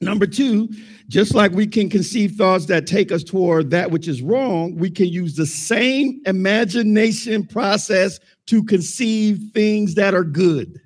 Number 0.01 0.25
two, 0.25 0.69
just 1.09 1.35
like 1.35 1.51
we 1.51 1.67
can 1.67 1.89
conceive 1.89 2.35
thoughts 2.35 2.67
that 2.67 2.87
take 2.87 3.11
us 3.11 3.23
toward 3.23 3.69
that 3.71 3.91
which 3.91 4.07
is 4.07 4.21
wrong, 4.21 4.75
we 4.75 4.89
can 4.89 5.07
use 5.07 5.35
the 5.35 5.45
same 5.45 6.21
imagination 6.25 7.45
process 7.45 8.19
to 8.45 8.63
conceive 8.63 9.51
things 9.53 9.95
that 9.95 10.13
are 10.13 10.23
good. 10.23 10.79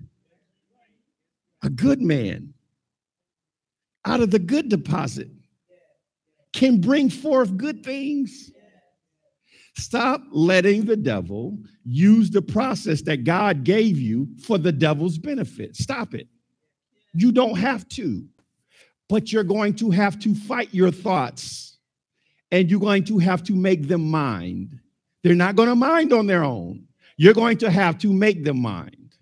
A 1.62 1.70
good 1.70 2.02
man 2.02 2.54
out 4.06 4.20
of 4.20 4.32
the 4.32 4.40
good 4.40 4.68
deposit 4.70 5.30
can 6.52 6.82
bring 6.82 7.10
forth 7.10 7.56
good 7.56 7.84
things. 7.84 8.52
Stop 9.76 10.22
letting 10.32 10.86
the 10.86 10.98
devil 10.98 11.58
use 11.84 12.30
the 12.30 12.42
process 12.42 13.02
that 13.04 13.24
God 13.24 13.64
gave 13.64 14.00
you 14.00 14.28
for 14.46 14.58
the 14.58 14.72
devil's 14.72 15.18
benefit. 15.18 15.76
Stop 15.76 16.14
it. 16.14 16.28
You 17.16 17.32
don't 17.32 17.58
have 17.58 17.88
to, 17.90 18.26
but 19.14 19.32
you're 19.32 19.44
going 19.44 19.76
to 19.76 19.92
have 19.92 20.18
to 20.18 20.34
fight 20.34 20.70
your 20.74 20.90
thoughts 20.90 21.78
and 22.50 22.68
you're 22.68 22.80
going 22.80 23.04
to 23.04 23.20
have 23.20 23.44
to 23.44 23.54
make 23.54 23.88
them 23.88 24.10
mind. 24.10 24.80
They're 25.22 25.36
not 25.36 25.56
going 25.56 25.70
to 25.70 25.76
mind 25.76 26.12
on 26.12 26.26
their 26.26 26.44
own. 26.44 26.88
You're 27.16 27.36
going 27.36 27.60
to 27.60 27.70
have 27.70 28.00
to 28.00 28.12
make 28.12 28.44
them 28.44 28.60
mind. 28.60 29.16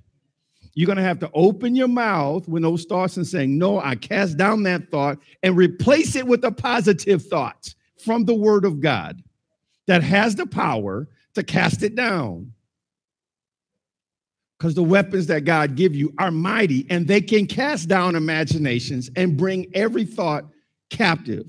You're 0.76 0.86
going 0.86 0.96
to 0.96 1.04
have 1.04 1.20
to 1.20 1.32
open 1.34 1.76
your 1.76 1.90
mouth 1.90 2.48
when 2.48 2.62
those 2.64 2.86
thoughts 2.86 3.18
and 3.18 3.28
saying, 3.28 3.58
No, 3.58 3.82
I 3.82 3.96
cast 3.96 4.38
down 4.38 4.64
that 4.64 4.90
thought 4.92 5.18
and 5.44 5.58
replace 5.58 6.16
it 6.16 6.26
with 6.26 6.46
a 6.46 6.54
positive 6.54 7.26
thought 7.26 7.76
from 7.98 8.24
the 8.24 8.34
word 8.34 8.64
of 8.64 8.80
God 8.80 9.22
that 9.88 10.04
has 10.04 10.38
the 10.38 10.46
power 10.46 11.10
to 11.34 11.44
cast 11.44 11.84
it 11.84 11.96
down. 11.96 12.54
Because 14.62 14.76
the 14.76 14.84
weapons 14.84 15.26
that 15.26 15.44
God 15.44 15.76
give 15.76 15.96
you 15.96 16.14
are 16.20 16.30
mighty 16.30 16.86
and 16.92 17.08
they 17.08 17.20
can 17.20 17.48
cast 17.48 17.88
down 17.88 18.16
imaginations 18.16 19.10
and 19.16 19.36
bring 19.36 19.66
every 19.74 20.06
thought 20.06 20.46
captive. 20.92 21.48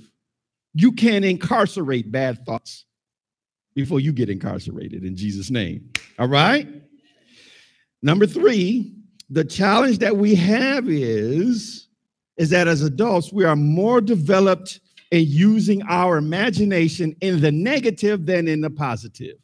You 0.72 0.92
can 0.92 1.22
incarcerate 1.22 2.10
bad 2.10 2.46
thoughts 2.46 2.86
before 3.74 4.00
you 4.00 4.12
get 4.12 4.30
incarcerated 4.30 5.04
in 5.04 5.14
Jesus' 5.14 5.50
name. 5.50 5.90
All 6.18 6.26
right? 6.26 6.66
Number 8.00 8.26
three, 8.26 8.94
the 9.28 9.44
challenge 9.44 9.98
that 9.98 10.16
we 10.16 10.34
have 10.36 10.88
is 10.88 11.88
is 12.38 12.48
that 12.48 12.66
as 12.66 12.80
adults 12.80 13.30
we 13.30 13.44
are 13.44 13.56
more 13.56 14.00
developed 14.00 14.80
in 15.10 15.26
using 15.26 15.82
our 15.82 16.16
imagination 16.16 17.14
in 17.20 17.42
the 17.42 17.52
negative 17.52 18.24
than 18.24 18.48
in 18.48 18.62
the 18.62 18.70
positive 18.70 19.36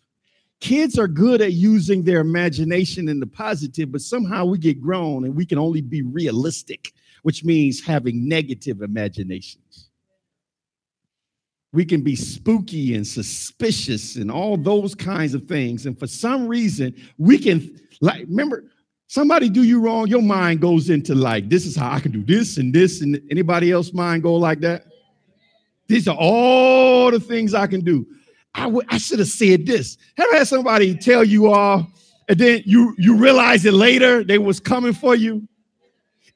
kids 0.61 0.99
are 0.99 1.09
good 1.09 1.41
at 1.41 1.53
using 1.53 2.03
their 2.03 2.21
imagination 2.21 3.09
in 3.09 3.21
the 3.21 3.27
positive 3.27 3.93
but 3.93 4.01
somehow 4.01 4.45
we 4.45 4.59
get 4.59 4.81
grown 4.81 5.25
and 5.25 5.35
we 5.35 5.47
can 5.47 5.59
only 5.59 5.81
be 5.81 6.03
realistic 6.03 6.93
which 7.23 7.45
means 7.45 7.85
having 7.85 8.29
negative 8.29 8.83
imaginations 8.83 9.91
we 11.73 11.85
can 11.85 12.01
be 12.01 12.17
spooky 12.17 12.95
and 12.95 13.07
suspicious 13.07 14.17
and 14.17 14.31
all 14.31 14.57
those 14.57 14.95
kinds 14.95 15.35
of 15.35 15.45
things 15.45 15.87
and 15.87 15.99
for 15.99 16.07
some 16.07 16.49
reason 16.49 16.95
we 17.19 17.39
can 17.39 17.79
like 18.01 18.21
remember 18.29 18.65
Somebody 19.11 19.49
do 19.49 19.63
you 19.63 19.81
wrong, 19.81 20.07
your 20.07 20.21
mind 20.21 20.61
goes 20.61 20.91
into 20.91 21.15
like, 21.15 21.49
this 21.49 21.65
is 21.65 21.75
how 21.75 21.91
I 21.91 21.99
can 21.99 22.13
do 22.13 22.23
this 22.23 22.59
and 22.59 22.75
this, 22.75 23.01
and 23.01 23.19
anybody 23.31 23.73
else 23.73 23.95
mind 23.95 24.23
go 24.23 24.35
like 24.35 24.61
that? 24.61 24.85
These 25.87 26.07
are 26.09 26.17
all 26.17 27.11
the 27.11 27.19
things 27.19 27.55
I 27.55 27.67
can 27.67 27.81
do. 27.81 28.07
I, 28.59 28.65
w- 28.65 28.87
I 28.91 28.99
should 28.99 29.21
have 29.21 29.29
said 29.29 29.67
this. 29.67 29.99
Have 30.19 30.31
had 30.33 30.49
somebody 30.49 30.97
tell 30.97 31.25
you 31.25 31.49
all, 31.49 31.87
and 32.29 32.39
then 32.39 32.63
you 32.67 32.95
you 32.99 33.17
realize 33.17 33.65
it 33.67 33.75
later 33.75 34.25
they 34.25 34.39
was 34.39 34.61
coming 34.61 34.95
for 34.95 35.15
you, 35.17 35.49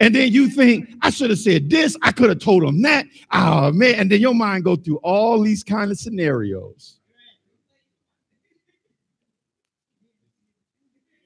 and 0.00 0.14
then 0.14 0.32
you 0.32 0.48
think 0.48 0.88
I 1.02 1.10
should 1.10 1.30
have 1.30 1.40
said 1.40 1.70
this. 1.70 1.96
I 2.02 2.12
could 2.12 2.30
have 2.30 2.40
told 2.40 2.64
them 2.64 2.82
that. 2.82 3.06
Oh 3.32 3.72
man! 3.72 3.96
And 3.96 4.10
then 4.12 4.20
your 4.20 4.34
mind 4.34 4.64
go 4.64 4.76
through 4.76 4.98
all 4.98 5.40
these 5.42 5.64
kind 5.64 5.90
of 5.90 5.98
scenarios, 5.98 6.98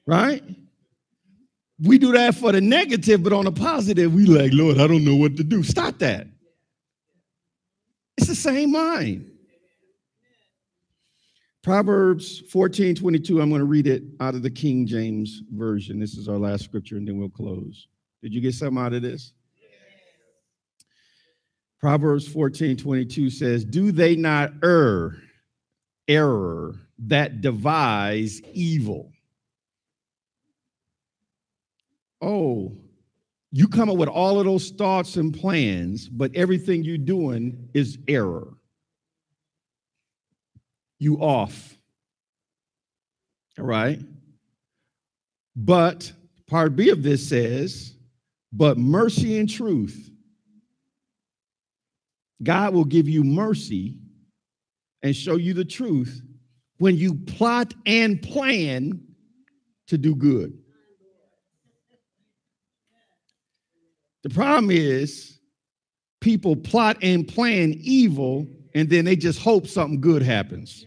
right? 0.07 0.43
We 1.81 1.97
do 1.99 2.13
that 2.13 2.35
for 2.35 2.51
the 2.53 2.61
negative, 2.61 3.23
but 3.23 3.33
on 3.33 3.45
the 3.45 3.51
positive, 3.53 4.13
we 4.13 4.25
like, 4.25 4.51
Lord, 4.53 4.79
I 4.79 4.87
don't 4.87 5.05
know 5.05 5.15
what 5.15 5.37
to 5.37 5.43
do. 5.43 5.63
Stop 5.63 5.99
that. 5.99 6.27
It's 8.17 8.27
the 8.27 8.35
same 8.35 8.71
mind. 8.73 9.31
Proverbs 11.67 12.39
14 12.49 12.95
22, 12.95 13.41
I'm 13.41 13.49
going 13.49 13.59
to 13.59 13.65
read 13.65 13.87
it 13.87 14.01
out 14.21 14.35
of 14.35 14.41
the 14.41 14.49
King 14.49 14.87
James 14.87 15.41
Version. 15.51 15.99
This 15.99 16.13
is 16.13 16.29
our 16.29 16.37
last 16.37 16.63
scripture, 16.63 16.95
and 16.95 17.05
then 17.05 17.17
we'll 17.17 17.27
close. 17.27 17.89
Did 18.23 18.33
you 18.33 18.39
get 18.39 18.53
something 18.53 18.81
out 18.81 18.93
of 18.93 19.01
this? 19.01 19.33
Proverbs 21.81 22.25
14 22.25 22.77
22 22.77 23.29
says, 23.29 23.65
Do 23.65 23.91
they 23.91 24.15
not 24.15 24.53
err, 24.63 25.17
error 26.07 26.75
that 26.99 27.41
devise 27.41 28.41
evil? 28.53 29.11
oh, 32.21 32.71
you 33.51 33.67
come 33.67 33.89
up 33.89 33.97
with 33.97 34.07
all 34.07 34.39
of 34.39 34.45
those 34.45 34.69
thoughts 34.69 35.17
and 35.17 35.37
plans, 35.37 36.07
but 36.07 36.33
everything 36.33 36.85
you're 36.85 36.97
doing 36.97 37.67
is 37.73 37.97
error. 38.07 38.56
You 40.99 41.17
off. 41.17 41.77
All 43.59 43.65
right. 43.65 43.99
But 45.55 46.11
part 46.47 46.75
B 46.75 46.89
of 46.89 47.03
this 47.03 47.27
says, 47.27 47.93
but 48.53 48.77
mercy 48.77 49.39
and 49.39 49.49
truth. 49.49 50.11
God 52.43 52.73
will 52.73 52.85
give 52.85 53.09
you 53.09 53.23
mercy 53.23 53.97
and 55.01 55.15
show 55.15 55.35
you 55.35 55.53
the 55.53 55.65
truth 55.65 56.21
when 56.77 56.95
you 56.97 57.15
plot 57.15 57.73
and 57.85 58.21
plan 58.21 59.01
to 59.87 59.97
do 59.97 60.15
good. 60.15 60.57
The 64.23 64.29
problem 64.29 64.69
is 64.71 65.39
people 66.19 66.55
plot 66.55 66.97
and 67.01 67.27
plan 67.27 67.75
evil 67.79 68.47
and 68.75 68.89
then 68.89 69.05
they 69.05 69.15
just 69.15 69.39
hope 69.39 69.67
something 69.67 70.01
good 70.01 70.21
happens. 70.21 70.85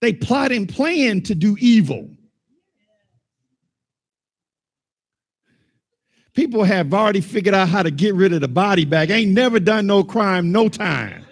They 0.00 0.12
plot 0.12 0.52
and 0.52 0.68
plan 0.68 1.22
to 1.22 1.34
do 1.34 1.56
evil. 1.58 2.10
People 6.34 6.64
have 6.64 6.92
already 6.92 7.20
figured 7.20 7.54
out 7.54 7.68
how 7.68 7.82
to 7.82 7.92
get 7.92 8.14
rid 8.14 8.32
of 8.32 8.40
the 8.40 8.48
body 8.48 8.84
bag. 8.84 9.10
Ain't 9.10 9.30
never 9.30 9.60
done 9.60 9.86
no 9.86 10.02
crime, 10.02 10.50
no 10.50 10.68
time. 10.68 11.24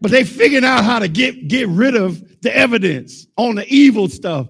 But 0.00 0.10
they 0.10 0.24
figured 0.24 0.64
out 0.64 0.84
how 0.84 0.98
to 0.98 1.08
get, 1.08 1.48
get 1.48 1.68
rid 1.68 1.94
of 1.94 2.40
the 2.40 2.56
evidence 2.56 3.26
on 3.36 3.56
the 3.56 3.66
evil 3.68 4.08
stuff. 4.08 4.48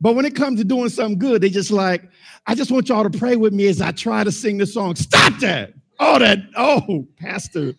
But 0.00 0.14
when 0.14 0.26
it 0.26 0.34
comes 0.34 0.58
to 0.60 0.64
doing 0.64 0.90
something 0.90 1.18
good, 1.18 1.40
they 1.40 1.48
just 1.48 1.70
like, 1.70 2.08
I 2.46 2.54
just 2.54 2.70
want 2.70 2.88
y'all 2.88 3.08
to 3.08 3.18
pray 3.18 3.36
with 3.36 3.52
me 3.52 3.66
as 3.68 3.80
I 3.80 3.92
try 3.92 4.24
to 4.24 4.32
sing 4.32 4.58
the 4.58 4.66
song. 4.66 4.94
Stop 4.96 5.38
that. 5.40 5.72
Oh, 5.98 6.18
that, 6.18 6.38
oh, 6.56 7.06
pastor. 7.18 7.74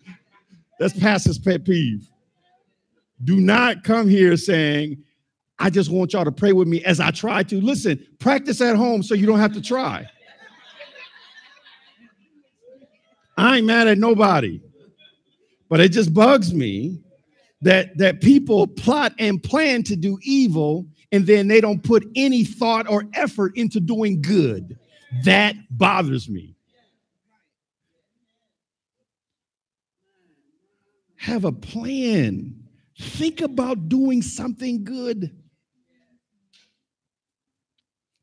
That's 0.78 0.98
pastor's 0.98 1.38
pet 1.38 1.64
peeve. 1.64 2.09
Do 3.24 3.40
not 3.40 3.84
come 3.84 4.08
here 4.08 4.36
saying, 4.36 5.02
I 5.58 5.68
just 5.68 5.90
want 5.90 6.14
y'all 6.14 6.24
to 6.24 6.32
pray 6.32 6.52
with 6.52 6.68
me 6.68 6.82
as 6.84 7.00
I 7.00 7.10
try 7.10 7.42
to. 7.44 7.60
Listen, 7.60 8.04
practice 8.18 8.60
at 8.60 8.76
home 8.76 9.02
so 9.02 9.14
you 9.14 9.26
don't 9.26 9.38
have 9.38 9.52
to 9.52 9.60
try. 9.60 10.08
I 13.36 13.58
ain't 13.58 13.66
mad 13.66 13.88
at 13.88 13.98
nobody, 13.98 14.60
but 15.68 15.80
it 15.80 15.90
just 15.90 16.12
bugs 16.12 16.52
me 16.52 17.00
that 17.62 17.96
that 17.98 18.20
people 18.20 18.66
plot 18.66 19.12
and 19.18 19.42
plan 19.42 19.82
to 19.84 19.96
do 19.96 20.18
evil 20.22 20.86
and 21.12 21.26
then 21.26 21.48
they 21.48 21.60
don't 21.60 21.82
put 21.82 22.06
any 22.14 22.44
thought 22.44 22.88
or 22.88 23.04
effort 23.14 23.56
into 23.56 23.80
doing 23.80 24.22
good. 24.22 24.78
That 25.24 25.56
bothers 25.70 26.28
me. 26.28 26.54
Have 31.16 31.44
a 31.44 31.52
plan. 31.52 32.59
Think 33.00 33.40
about 33.40 33.88
doing 33.88 34.20
something 34.20 34.84
good. 34.84 35.34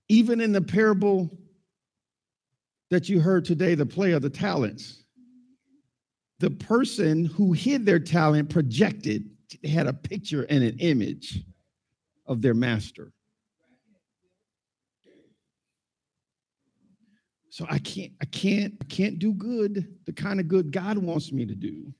Even 0.07 0.39
in 0.39 0.51
the 0.51 0.61
parable 0.61 1.35
that 2.91 3.09
you 3.09 3.19
heard 3.19 3.43
today, 3.43 3.73
the 3.73 3.87
play 3.87 4.11
of 4.11 4.21
the 4.21 4.29
talents, 4.29 5.03
the 6.39 6.51
person 6.51 7.25
who 7.25 7.53
hid 7.53 7.87
their 7.87 7.99
talent 7.99 8.49
projected, 8.49 9.27
had 9.63 9.87
a 9.87 9.93
picture 9.93 10.43
and 10.43 10.63
an 10.63 10.77
image 10.77 11.43
of 12.27 12.43
their 12.43 12.53
master. 12.53 13.11
So 17.49 17.65
I 17.67 17.79
can't, 17.79 18.11
I 18.21 18.25
can't, 18.25 18.75
I 18.79 18.85
can't 18.85 19.17
do 19.17 19.33
good, 19.33 19.87
the 20.05 20.13
kind 20.13 20.39
of 20.39 20.47
good 20.47 20.71
God 20.71 20.99
wants 20.99 21.31
me 21.31 21.47
to 21.47 21.55
do, 21.55 21.91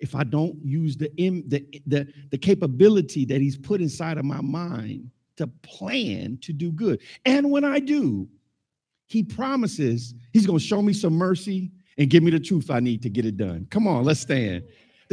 if 0.00 0.14
I 0.14 0.24
don't 0.24 0.56
use 0.64 0.96
the, 0.96 1.10
the, 1.16 1.82
the, 1.86 2.12
the 2.30 2.38
capability 2.38 3.24
that 3.26 3.40
He's 3.40 3.56
put 3.56 3.80
inside 3.80 4.18
of 4.18 4.24
my 4.24 4.40
mind 4.40 5.10
to 5.36 5.46
plan 5.62 6.38
to 6.42 6.52
do 6.52 6.70
good. 6.72 7.00
And 7.24 7.50
when 7.50 7.64
I 7.64 7.80
do, 7.80 8.28
He 9.06 9.22
promises 9.22 10.14
He's 10.32 10.46
going 10.46 10.58
to 10.58 10.64
show 10.64 10.82
me 10.82 10.92
some 10.92 11.14
mercy 11.14 11.70
and 11.96 12.10
give 12.10 12.22
me 12.22 12.30
the 12.30 12.40
truth 12.40 12.70
I 12.70 12.80
need 12.80 13.02
to 13.02 13.10
get 13.10 13.24
it 13.24 13.36
done. 13.36 13.66
Come 13.70 13.86
on, 13.86 14.04
let's 14.04 14.20
stand. 14.20 14.64